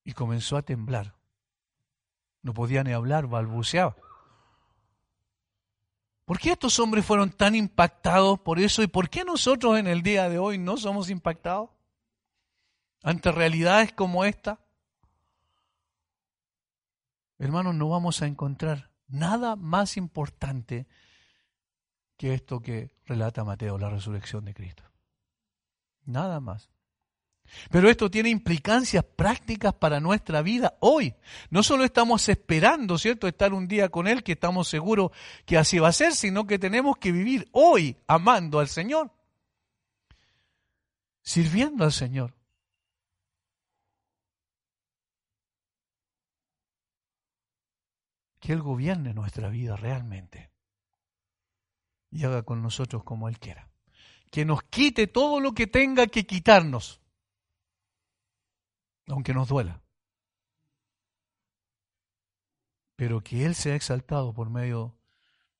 y 0.04 0.12
comenzó 0.12 0.56
a 0.56 0.62
temblar. 0.62 1.14
No 2.42 2.52
podía 2.52 2.84
ni 2.84 2.92
hablar, 2.92 3.26
balbuceaba. 3.26 3.96
¿Por 6.24 6.38
qué 6.38 6.52
estos 6.52 6.78
hombres 6.78 7.04
fueron 7.04 7.30
tan 7.30 7.54
impactados 7.54 8.38
por 8.40 8.58
eso 8.58 8.82
y 8.82 8.86
por 8.86 9.10
qué 9.10 9.24
nosotros 9.24 9.78
en 9.78 9.86
el 9.86 10.02
día 10.02 10.28
de 10.28 10.38
hoy 10.38 10.58
no 10.58 10.76
somos 10.76 11.10
impactados 11.10 11.70
ante 13.02 13.32
realidades 13.32 13.92
como 13.92 14.24
esta? 14.24 14.60
Hermanos, 17.38 17.74
no 17.74 17.88
vamos 17.88 18.22
a 18.22 18.26
encontrar 18.26 18.90
nada 19.06 19.56
más 19.56 19.96
importante 19.96 20.86
que 22.16 22.32
esto 22.32 22.60
que 22.60 22.90
relata 23.04 23.44
Mateo, 23.44 23.76
la 23.76 23.90
resurrección 23.90 24.44
de 24.44 24.54
Cristo. 24.54 24.84
Nada 26.04 26.40
más. 26.40 26.73
Pero 27.70 27.88
esto 27.88 28.10
tiene 28.10 28.30
implicancias 28.30 29.04
prácticas 29.04 29.74
para 29.74 30.00
nuestra 30.00 30.42
vida 30.42 30.76
hoy. 30.80 31.14
No 31.50 31.62
solo 31.62 31.84
estamos 31.84 32.28
esperando, 32.28 32.98
¿cierto?, 32.98 33.28
estar 33.28 33.52
un 33.52 33.68
día 33.68 33.88
con 33.88 34.06
Él, 34.06 34.22
que 34.22 34.32
estamos 34.32 34.68
seguros 34.68 35.12
que 35.44 35.58
así 35.58 35.78
va 35.78 35.88
a 35.88 35.92
ser, 35.92 36.14
sino 36.14 36.46
que 36.46 36.58
tenemos 36.58 36.96
que 36.96 37.12
vivir 37.12 37.48
hoy 37.52 37.96
amando 38.06 38.58
al 38.58 38.68
Señor, 38.68 39.10
sirviendo 41.22 41.84
al 41.84 41.92
Señor. 41.92 42.34
Que 48.40 48.52
Él 48.52 48.60
gobierne 48.60 49.14
nuestra 49.14 49.48
vida 49.48 49.74
realmente 49.76 50.50
y 52.10 52.24
haga 52.24 52.42
con 52.42 52.62
nosotros 52.62 53.02
como 53.02 53.28
Él 53.28 53.38
quiera. 53.38 53.68
Que 54.30 54.44
nos 54.44 54.62
quite 54.64 55.06
todo 55.06 55.40
lo 55.40 55.52
que 55.52 55.66
tenga 55.66 56.06
que 56.08 56.26
quitarnos 56.26 57.00
aunque 59.08 59.34
nos 59.34 59.48
duela. 59.48 59.82
Pero 62.96 63.22
que 63.22 63.44
Él 63.44 63.54
sea 63.54 63.74
exaltado 63.74 64.32
por 64.32 64.50
medio 64.50 64.96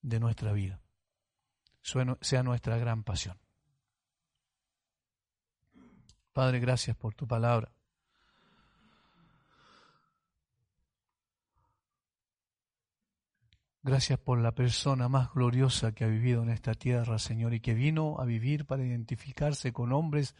de 0.03 0.21
nuestra 0.21 0.53
vida, 0.53 0.81
sea 1.83 2.43
nuestra 2.43 2.79
gran 2.79 3.03
pasión. 3.03 3.39
Padre, 6.33 6.61
gracias 6.61 6.97
por 6.97 7.15
tu 7.15 7.27
palabra. 7.27 7.73
Gracias 13.83 14.19
por 14.19 14.39
la 14.39 14.55
persona 14.55 15.11
más 15.11 15.31
gloriosa 15.35 15.93
que 15.93 16.05
ha 16.05 16.09
vivido 16.09 16.43
en 16.43 16.49
esta 16.49 16.73
tierra, 16.73 17.19
Señor, 17.19 17.53
y 17.53 17.61
que 17.61 17.75
vino 17.75 18.19
a 18.19 18.25
vivir 18.25 18.65
para 18.65 18.83
identificarse 18.83 19.75
con 19.75 19.93
hombres 19.93 20.35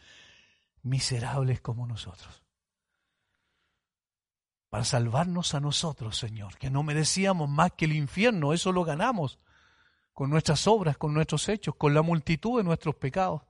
miserables 0.81 1.61
como 1.61 1.85
nosotros 1.85 2.44
para 4.75 4.83
salvarnos 4.83 5.53
a 5.53 5.61
nosotros, 5.61 6.17
Señor, 6.17 6.57
que 6.57 6.69
no 6.69 6.83
merecíamos 6.83 7.49
más 7.49 7.71
que 7.71 7.85
el 7.85 7.93
infierno, 7.93 8.51
eso 8.51 8.73
lo 8.73 8.83
ganamos 8.83 9.39
con 10.11 10.29
nuestras 10.29 10.67
obras, 10.67 10.97
con 10.97 11.13
nuestros 11.13 11.47
hechos, 11.47 11.75
con 11.77 11.93
la 11.93 12.01
multitud 12.01 12.57
de 12.57 12.65
nuestros 12.65 12.95
pecados, 12.95 13.43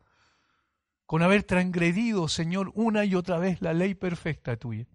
con 1.08 1.24
haber 1.24 1.42
transgredido, 1.42 2.28
Señor, 2.28 2.72
una 2.76 3.06
y 3.06 3.16
otra 3.16 3.40
vez 3.40 3.60
la 3.60 3.74
ley 3.74 3.96
perfecta 3.96 4.56
tuya. 4.56 4.86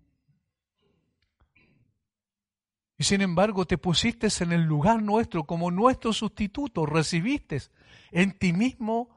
Y 2.96 3.02
sin 3.02 3.22
embargo 3.22 3.66
te 3.66 3.76
pusiste 3.76 4.28
en 4.38 4.52
el 4.52 4.62
lugar 4.62 5.02
nuestro 5.02 5.48
como 5.48 5.72
nuestro 5.72 6.12
sustituto, 6.12 6.86
recibiste 6.86 7.60
en 8.12 8.38
ti 8.38 8.52
mismo 8.52 9.10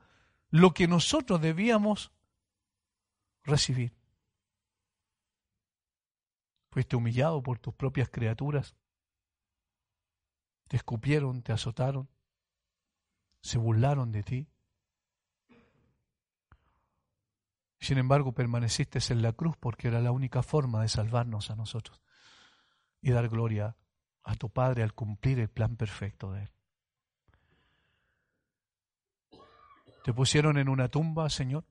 lo 0.49 0.73
que 0.73 0.87
nosotros 0.87 1.39
debíamos 1.39 2.11
recibir. 3.43 3.93
Fuiste 6.73 6.95
humillado 6.95 7.43
por 7.43 7.59
tus 7.59 7.75
propias 7.75 8.09
criaturas. 8.09 8.75
Te 10.67 10.75
escupieron, 10.75 11.43
te 11.43 11.51
azotaron, 11.51 12.09
se 13.41 13.59
burlaron 13.59 14.11
de 14.11 14.23
ti. 14.23 14.49
Sin 17.79 17.99
embargo, 17.99 18.33
permaneciste 18.33 18.97
en 19.13 19.21
la 19.21 19.33
cruz 19.33 19.55
porque 19.55 19.89
era 19.89 20.01
la 20.01 20.11
única 20.11 20.41
forma 20.41 20.81
de 20.81 20.87
salvarnos 20.87 21.51
a 21.51 21.55
nosotros 21.55 22.01
y 23.01 23.11
dar 23.11 23.29
gloria 23.29 23.77
a 24.23 24.33
tu 24.33 24.49
Padre 24.49 24.81
al 24.81 24.95
cumplir 24.95 25.39
el 25.39 25.49
plan 25.49 25.75
perfecto 25.77 26.31
de 26.31 26.41
Él. 26.41 26.51
Te 30.03 30.11
pusieron 30.11 30.57
en 30.57 30.69
una 30.69 30.87
tumba, 30.87 31.29
Señor, 31.29 31.65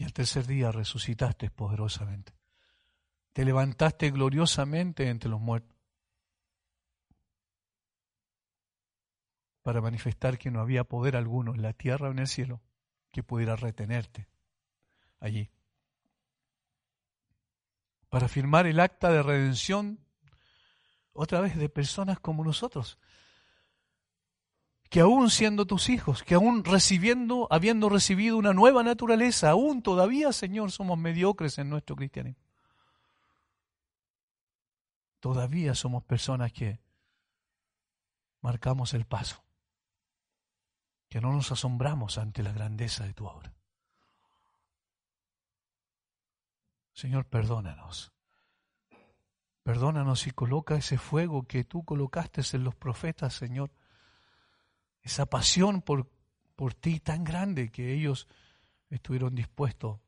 y 0.00 0.04
al 0.04 0.14
tercer 0.14 0.46
día 0.46 0.72
resucitaste 0.72 1.50
poderosamente. 1.50 2.32
Te 3.34 3.44
levantaste 3.44 4.10
gloriosamente 4.10 5.10
entre 5.10 5.28
los 5.28 5.42
muertos 5.42 5.76
para 9.60 9.82
manifestar 9.82 10.38
que 10.38 10.50
no 10.50 10.60
había 10.62 10.84
poder 10.84 11.16
alguno 11.16 11.54
en 11.54 11.60
la 11.60 11.74
tierra 11.74 12.08
o 12.08 12.12
en 12.12 12.20
el 12.20 12.28
cielo 12.28 12.62
que 13.12 13.22
pudiera 13.22 13.56
retenerte 13.56 14.26
allí. 15.18 15.50
Para 18.08 18.26
firmar 18.26 18.66
el 18.66 18.80
acta 18.80 19.12
de 19.12 19.22
redención 19.22 20.00
otra 21.12 21.42
vez 21.42 21.58
de 21.58 21.68
personas 21.68 22.18
como 22.20 22.42
nosotros, 22.42 22.98
que 24.90 25.00
aún 25.00 25.30
siendo 25.30 25.66
tus 25.66 25.88
hijos, 25.88 26.24
que 26.24 26.34
aún 26.34 26.64
recibiendo, 26.64 27.46
habiendo 27.50 27.88
recibido 27.88 28.36
una 28.36 28.52
nueva 28.52 28.82
naturaleza, 28.82 29.50
aún 29.50 29.82
todavía, 29.82 30.32
Señor, 30.32 30.72
somos 30.72 30.98
mediocres 30.98 31.58
en 31.58 31.70
nuestro 31.70 31.94
cristianismo. 31.94 32.42
Todavía 35.20 35.76
somos 35.76 36.02
personas 36.02 36.52
que 36.52 36.80
marcamos 38.40 38.92
el 38.92 39.04
paso, 39.06 39.44
que 41.08 41.20
no 41.20 41.32
nos 41.32 41.52
asombramos 41.52 42.18
ante 42.18 42.42
la 42.42 42.52
grandeza 42.52 43.04
de 43.04 43.14
tu 43.14 43.26
obra. 43.26 43.54
Señor, 46.94 47.26
perdónanos. 47.26 48.12
Perdónanos 49.62 50.26
y 50.26 50.32
coloca 50.32 50.74
ese 50.74 50.98
fuego 50.98 51.44
que 51.44 51.62
tú 51.62 51.84
colocaste 51.84 52.42
en 52.54 52.64
los 52.64 52.74
profetas, 52.74 53.34
Señor, 53.34 53.70
esa 55.02 55.26
pasión 55.26 55.82
por, 55.82 56.10
por 56.56 56.74
ti 56.74 57.00
tan 57.00 57.24
grande 57.24 57.70
que 57.70 57.92
ellos 57.92 58.28
estuvieron 58.90 59.34
dispuestos 59.34 60.00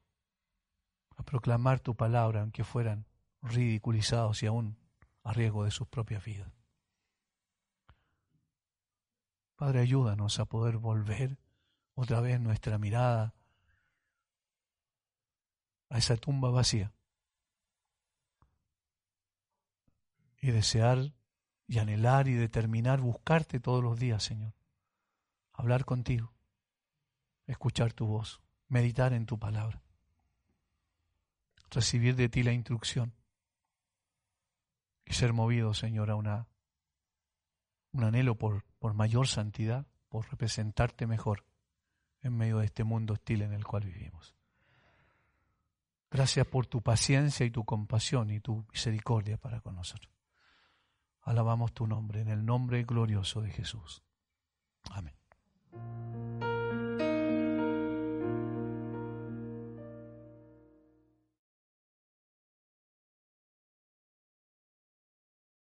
a 1.16 1.22
proclamar 1.22 1.80
tu 1.80 1.94
palabra, 1.94 2.40
aunque 2.40 2.64
fueran 2.64 3.06
ridiculizados 3.42 4.42
y 4.42 4.46
aún 4.46 4.76
a 5.22 5.32
riesgo 5.32 5.64
de 5.64 5.70
sus 5.70 5.88
propias 5.88 6.24
vidas. 6.24 6.52
Padre, 9.56 9.80
ayúdanos 9.80 10.40
a 10.40 10.44
poder 10.44 10.78
volver 10.78 11.38
otra 11.94 12.20
vez 12.20 12.40
nuestra 12.40 12.78
mirada 12.78 13.34
a 15.88 15.98
esa 15.98 16.16
tumba 16.16 16.50
vacía 16.50 16.92
y 20.40 20.50
desear 20.50 21.12
y 21.68 21.78
anhelar 21.78 22.26
y 22.26 22.32
determinar 22.32 23.00
buscarte 23.00 23.60
todos 23.60 23.84
los 23.84 23.98
días, 23.98 24.24
Señor 24.24 24.52
hablar 25.52 25.84
contigo, 25.84 26.32
escuchar 27.46 27.92
tu 27.92 28.06
voz, 28.06 28.40
meditar 28.68 29.12
en 29.12 29.26
tu 29.26 29.38
palabra, 29.38 29.82
recibir 31.70 32.16
de 32.16 32.28
ti 32.28 32.42
la 32.42 32.52
instrucción 32.52 33.14
y 35.04 35.14
ser 35.14 35.32
movido, 35.32 35.74
Señor, 35.74 36.10
a 36.10 36.16
una, 36.16 36.46
un 37.92 38.04
anhelo 38.04 38.36
por, 38.36 38.64
por 38.78 38.94
mayor 38.94 39.28
santidad, 39.28 39.86
por 40.08 40.30
representarte 40.30 41.06
mejor 41.06 41.44
en 42.20 42.36
medio 42.36 42.58
de 42.58 42.66
este 42.66 42.84
mundo 42.84 43.14
hostil 43.14 43.42
en 43.42 43.52
el 43.52 43.64
cual 43.64 43.84
vivimos. 43.84 44.34
Gracias 46.10 46.46
por 46.46 46.66
tu 46.66 46.82
paciencia 46.82 47.46
y 47.46 47.50
tu 47.50 47.64
compasión 47.64 48.30
y 48.30 48.40
tu 48.40 48.66
misericordia 48.70 49.38
para 49.38 49.60
con 49.60 49.74
nosotros. 49.74 50.12
Alabamos 51.22 51.72
tu 51.72 51.86
nombre 51.86 52.20
en 52.20 52.28
el 52.28 52.44
nombre 52.44 52.82
glorioso 52.84 53.40
de 53.40 53.50
Jesús. 53.50 54.02
Amén. 54.90 55.21
Thank 55.72 56.42
you. 56.42 56.51